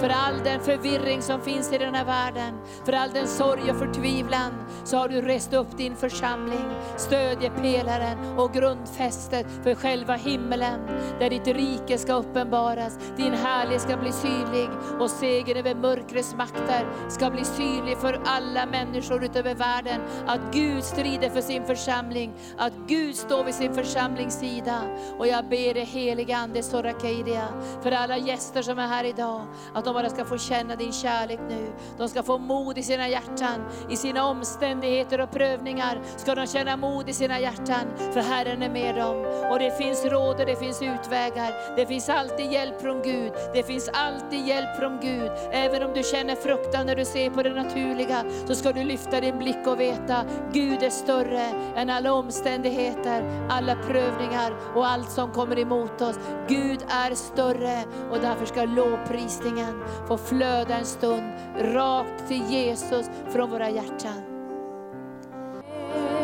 för 0.00 0.08
all 0.08 0.44
den 0.44 0.60
förvirring 0.60 1.22
som 1.22 1.40
finns 1.40 1.72
i 1.72 1.78
den 1.78 1.94
här 1.94 2.04
världen, 2.04 2.54
för 2.84 2.92
all 2.92 3.10
den 3.10 3.28
sorg 3.28 3.70
och 3.70 3.78
förtvivlan 3.78 4.52
så 4.84 4.96
har 4.96 5.08
du 5.08 5.22
rest 5.22 5.52
upp 5.52 5.76
din 5.76 5.96
församling, 5.96 6.70
stödjepelaren 6.96 8.38
och 8.38 8.52
grundfästet 8.52 9.46
för 9.62 9.74
själva 9.74 10.14
himmelen 10.14 10.80
där 11.18 11.30
ditt 11.30 11.46
rike 11.46 11.98
ska 11.98 12.14
uppenbaras, 12.14 12.98
din 13.16 13.34
härlighet 13.74 13.82
ska 13.82 13.96
bli 13.96 14.12
synlig 14.12 14.68
och 15.00 15.10
segern 15.10 15.56
över 15.56 15.74
mörkrets 15.74 16.34
makter 16.34 16.86
ska 17.08 17.30
bli 17.30 17.44
synlig 17.44 17.98
för 17.98 18.20
alla 18.24 18.66
människor 18.66 19.24
utöver 19.24 19.54
världen. 19.54 20.00
Att 20.26 20.40
Gud 20.52 20.84
strider 20.84 21.30
för 21.30 21.40
sin 21.40 21.64
församling, 21.64 22.32
att 22.58 22.72
Gud 22.86 23.16
står 23.16 23.44
vid 23.44 23.54
sin 23.54 23.74
församlings 23.74 24.38
sida. 24.38 24.80
Och 25.18 25.26
jag 25.26 25.44
ber 25.44 25.74
dig 25.74 25.84
heliga 25.84 26.36
Ande 26.36 26.62
Sorakeidia, 26.62 27.48
för 27.82 27.92
alla 27.92 28.18
gäster 28.18 28.62
som 28.62 28.78
är 28.78 28.86
här 28.86 29.04
idag, 29.04 29.46
att 29.74 29.84
de 29.84 29.94
bara 29.94 30.10
ska 30.10 30.24
få 30.24 30.38
känna 30.38 30.76
din 30.76 30.92
kärlek 30.92 31.40
nu. 31.48 31.72
De 31.98 32.08
ska 32.08 32.22
få 32.22 32.38
mod 32.38 32.78
i 32.78 32.82
sina 32.82 33.08
hjärtan, 33.08 33.64
i 33.90 33.96
sina 33.96 34.26
omständigheter 34.26 35.20
och 35.20 35.30
prövningar 35.30 36.00
ska 36.16 36.34
de 36.34 36.46
känna 36.46 36.76
mod 36.76 37.08
i 37.08 37.12
sina 37.12 37.40
hjärtan, 37.40 38.12
för 38.12 38.20
Herren 38.20 38.62
är 38.62 38.70
med 38.70 38.94
dem. 38.94 39.16
Och 39.50 39.58
det 39.58 39.78
finns 39.78 40.04
råd 40.04 40.40
och 40.40 40.46
det 40.46 40.56
finns 40.56 40.82
utvägar. 40.82 41.76
Det 41.76 41.86
finns 41.86 42.08
alltid 42.08 42.52
hjälp 42.52 42.80
från 42.80 43.02
Gud. 43.02 43.32
Det 43.54 43.63
finns 43.66 43.90
alltid 43.92 44.46
hjälp 44.46 44.76
från 44.78 45.00
Gud. 45.00 45.30
Även 45.52 45.82
om 45.82 45.94
du 45.94 46.02
känner 46.02 46.34
fruktan 46.34 46.86
när 46.86 46.96
du 46.96 47.04
ser 47.04 47.30
på 47.30 47.42
det 47.42 47.54
naturliga, 47.54 48.24
så 48.46 48.54
ska 48.54 48.72
du 48.72 48.84
lyfta 48.84 49.20
din 49.20 49.38
blick 49.38 49.66
och 49.66 49.80
veta, 49.80 50.24
Gud 50.52 50.82
är 50.82 50.90
större 50.90 51.46
än 51.76 51.90
alla 51.90 52.12
omständigheter, 52.12 53.46
alla 53.50 53.76
prövningar 53.76 54.52
och 54.74 54.86
allt 54.86 55.10
som 55.10 55.32
kommer 55.32 55.58
emot 55.58 56.00
oss. 56.00 56.18
Gud 56.48 56.78
är 56.88 57.14
större 57.14 57.84
och 58.10 58.18
därför 58.20 58.46
ska 58.46 58.64
lovprisningen 58.64 59.84
få 60.08 60.16
flöda 60.16 60.78
en 60.78 60.86
stund 60.86 61.32
rakt 61.58 62.28
till 62.28 62.42
Jesus 62.50 63.10
från 63.30 63.50
våra 63.50 63.70
hjärtan. 63.70 64.22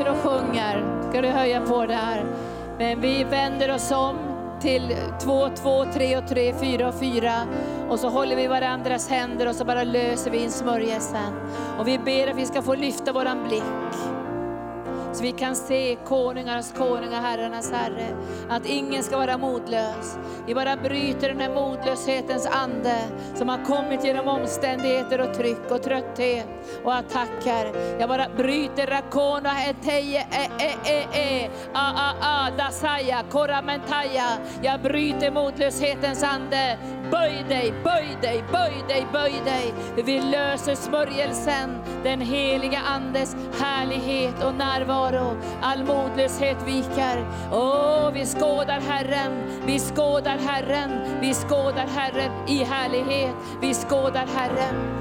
Och 0.00 0.16
sjunger, 0.16 1.02
ska 1.10 1.22
du 1.22 1.28
höja 1.28 1.60
på 1.60 1.86
där. 1.86 2.24
Men 2.78 3.00
vi 3.00 3.24
vänder 3.24 3.74
oss 3.74 3.90
om 3.90 4.29
till 4.60 4.96
två, 5.20 5.48
två, 5.48 5.84
tre 5.94 6.16
och 6.16 6.28
tre, 6.28 6.54
fyra 6.60 6.88
och 6.88 6.94
fyra. 6.94 7.32
Och 7.88 7.98
så 7.98 8.08
håller 8.08 8.36
vi 8.36 8.46
varandras 8.46 9.08
händer 9.08 9.48
och 9.48 9.54
så 9.54 9.64
bara 9.64 9.84
löser 9.84 10.30
vi 10.30 10.42
in 10.42 10.50
smörjelsen. 10.50 11.34
Och 11.78 11.88
vi 11.88 11.98
ber 11.98 12.26
att 12.26 12.36
vi 12.36 12.46
ska 12.46 12.62
få 12.62 12.74
lyfta 12.74 13.12
våran 13.12 13.48
blick. 13.48 14.19
Så 15.12 15.22
vi 15.22 15.32
kan 15.32 15.56
se 15.56 15.96
konungarnas 16.04 16.74
konung 16.78 17.08
och 17.08 17.14
herrarnas 17.14 17.72
herre. 17.72 18.06
Att 18.48 18.66
ingen 18.66 19.02
ska 19.02 19.16
vara 19.16 19.38
modlös. 19.38 20.18
Vi 20.46 20.54
bara 20.54 20.76
bryter 20.76 21.28
den 21.28 21.40
här 21.40 21.54
modlöshetens 21.54 22.46
ande 22.46 22.98
som 23.34 23.48
har 23.48 23.64
kommit 23.64 24.04
genom 24.04 24.28
omständigheter 24.28 25.20
och 25.20 25.34
tryck 25.34 25.70
och 25.70 25.82
trötthet 25.82 26.46
och 26.84 26.94
attacker. 26.94 27.96
Jag 28.00 28.08
bara 28.08 28.28
bryter 28.36 28.86
rakona 28.86 29.64
eteje 29.64 30.20
e 30.20 30.48
e 30.58 30.72
e 30.84 31.06
e 31.12 31.50
a 31.74 31.92
a 31.96 32.14
a 32.20 32.50
dasaya 32.58 33.22
koramentaya. 33.30 34.28
Jag 34.62 34.80
bryter 34.80 35.30
modlöshetens 35.30 36.22
ande. 36.22 36.78
Böj 37.10 37.44
dig, 37.48 37.74
böj 37.84 38.16
dig, 38.22 38.44
böj 38.52 38.84
dig, 38.88 39.06
böj 39.12 39.32
dig. 39.44 39.74
Vi 40.04 40.20
löser 40.20 40.74
smörjelsen, 40.74 41.78
den 42.02 42.20
heliga 42.20 42.78
Andes 42.78 43.36
härlighet 43.60 44.44
och 44.44 44.54
närvaro. 44.54 45.36
All 45.62 45.84
modlöshet 45.84 46.56
viker. 46.66 47.26
Åh, 47.52 48.10
vi 48.12 48.26
skådar 48.26 48.80
Herren, 48.80 49.32
vi 49.66 49.78
skådar 49.78 50.38
Herren, 50.38 51.20
vi 51.20 51.34
skådar 51.34 51.86
Herren 51.86 52.48
i 52.48 52.64
härlighet. 52.64 53.34
Vi 53.60 53.74
skådar 53.74 54.26
Herren. 54.26 54.99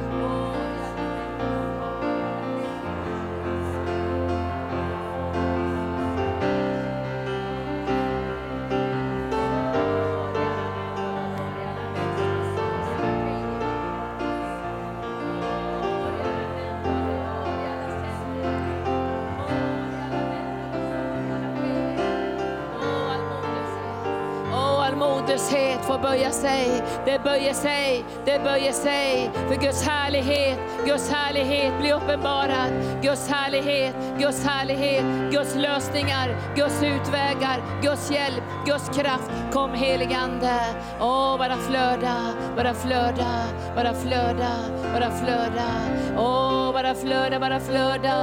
Modlöshet 26.19 26.19
böja 26.19 26.31
sig. 26.31 26.83
Det 27.05 27.23
böjer 27.23 27.53
sig, 27.53 28.05
det 28.25 28.39
böjer 28.43 28.71
sig. 28.71 29.31
För 29.47 29.55
Guds 29.55 29.83
härlighet, 29.83 30.59
Guds 30.85 31.11
härlighet 31.11 31.73
blir 31.79 31.93
uppenbarad. 31.93 32.71
Guds 33.01 33.29
härlighet, 33.29 33.95
Guds 34.19 34.45
härlighet, 34.45 35.03
Guds 35.31 35.55
lösningar, 35.55 36.35
Guds 36.55 36.83
utvägar, 36.83 37.61
Guds 37.81 38.11
hjälp, 38.11 38.43
Guds 38.65 38.89
kraft. 38.97 39.31
Kom 39.51 39.73
heligande. 39.73 40.59
Åh, 40.99 41.37
bara 41.37 41.57
flöda, 41.57 42.15
bara 42.55 42.73
flöda, 42.73 43.43
bara 43.75 43.93
flöda, 43.93 44.51
bara 44.93 45.11
flöda. 45.11 45.69
Åh, 46.17 46.73
bara 46.73 46.95
flöda, 46.95 47.39
bara 47.39 47.59
flöda. 47.59 48.15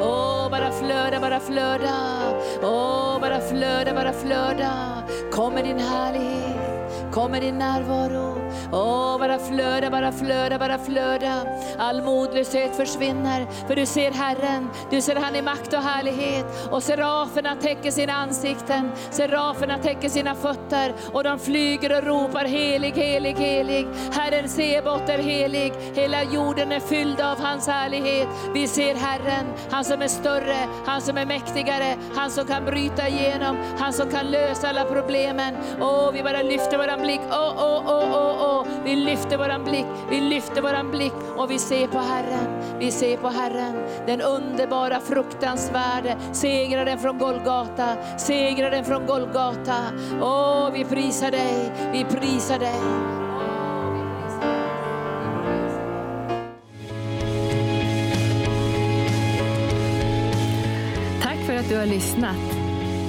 Åh, 0.00 0.50
bara 0.50 0.70
flöda, 0.70 1.20
bara 1.20 1.40
flöda. 1.40 1.94
Åh, 2.62 3.20
bara 3.20 3.40
flöda, 3.40 3.94
bara 3.94 4.12
flöda. 4.12 4.72
Kom 5.32 5.54
med 5.54 5.64
din 5.64 5.78
härlighet, 5.78 6.73
kom 7.14 7.30
med 7.30 7.42
din 7.42 7.58
närvaro. 7.58 8.34
Åh, 8.72 9.18
bara 9.18 9.38
flöda, 9.38 9.90
bara 9.90 10.12
flöda, 10.12 10.58
bara 10.58 10.78
flöda. 10.78 11.46
All 11.78 12.02
modlöshet 12.02 12.76
försvinner, 12.76 13.46
för 13.68 13.76
du 13.76 13.86
ser 13.86 14.10
Herren, 14.10 14.70
du 14.90 15.00
ser 15.00 15.16
han 15.16 15.36
i 15.36 15.42
makt 15.42 15.72
och 15.72 15.82
härlighet. 15.82 16.46
Och 16.70 16.82
seraferna 16.82 17.56
täcker 17.56 17.90
sina 17.90 18.12
ansikten, 18.12 18.90
seraferna 19.10 19.78
täcker 19.78 20.08
sina 20.08 20.34
fötter 20.34 20.94
och 21.12 21.24
de 21.24 21.38
flyger 21.38 21.96
och 21.96 22.04
ropar 22.04 22.44
helig, 22.44 22.92
helig, 22.92 23.34
helig. 23.34 23.86
Herren 24.12 24.48
Sebot 24.48 25.08
är 25.08 25.18
helig, 25.18 25.72
hela 25.94 26.22
jorden 26.22 26.72
är 26.72 26.80
fylld 26.80 27.20
av 27.20 27.40
hans 27.40 27.66
härlighet. 27.66 28.28
Vi 28.54 28.66
ser 28.66 28.94
Herren, 28.94 29.46
han 29.70 29.84
som 29.84 30.02
är 30.02 30.08
större, 30.08 30.68
han 30.86 31.00
som 31.00 31.18
är 31.18 31.26
mäktigare, 31.26 31.94
han 32.16 32.30
som 32.30 32.46
kan 32.46 32.64
bryta 32.64 33.08
igenom, 33.08 33.56
han 33.78 33.92
som 33.92 34.10
kan 34.10 34.30
lösa 34.30 34.68
alla 34.68 34.84
problemen. 34.84 35.54
Åh, 35.80 36.10
vi 36.12 36.22
bara 36.22 36.42
lyfter 36.42 36.78
våran 36.78 37.03
blick. 37.04 37.20
Oh, 37.20 37.52
oh, 37.58 37.88
oh, 37.88 38.14
oh, 38.14 38.42
oh. 38.42 38.66
Vi 38.84 38.96
lyfter 38.96 39.38
våran 39.38 39.64
blick, 39.64 39.86
vi 40.10 40.20
lyfter 40.20 40.62
våran 40.62 40.90
blick 40.90 41.12
och 41.36 41.50
vi 41.50 41.58
ser 41.58 41.86
på 41.86 41.98
Herren. 41.98 42.78
Vi 42.78 42.90
ser 42.90 43.16
på 43.16 43.28
Herren, 43.28 43.74
den 44.06 44.20
underbara, 44.20 45.00
fruktansvärde 45.00 46.16
segraren 46.32 46.98
från 46.98 47.18
Golgata, 47.18 48.18
segraren 48.18 48.84
från 48.84 49.06
Golgata. 49.06 49.76
Åh, 50.20 50.68
oh, 50.68 50.72
vi 50.72 50.84
prisar 50.84 51.30
dig, 51.30 51.72
vi 51.92 52.04
prisar 52.04 52.58
dig. 52.58 52.80
Tack 61.22 61.38
för 61.46 61.56
att 61.56 61.68
du 61.68 61.76
har 61.76 61.86
lyssnat. 61.86 62.53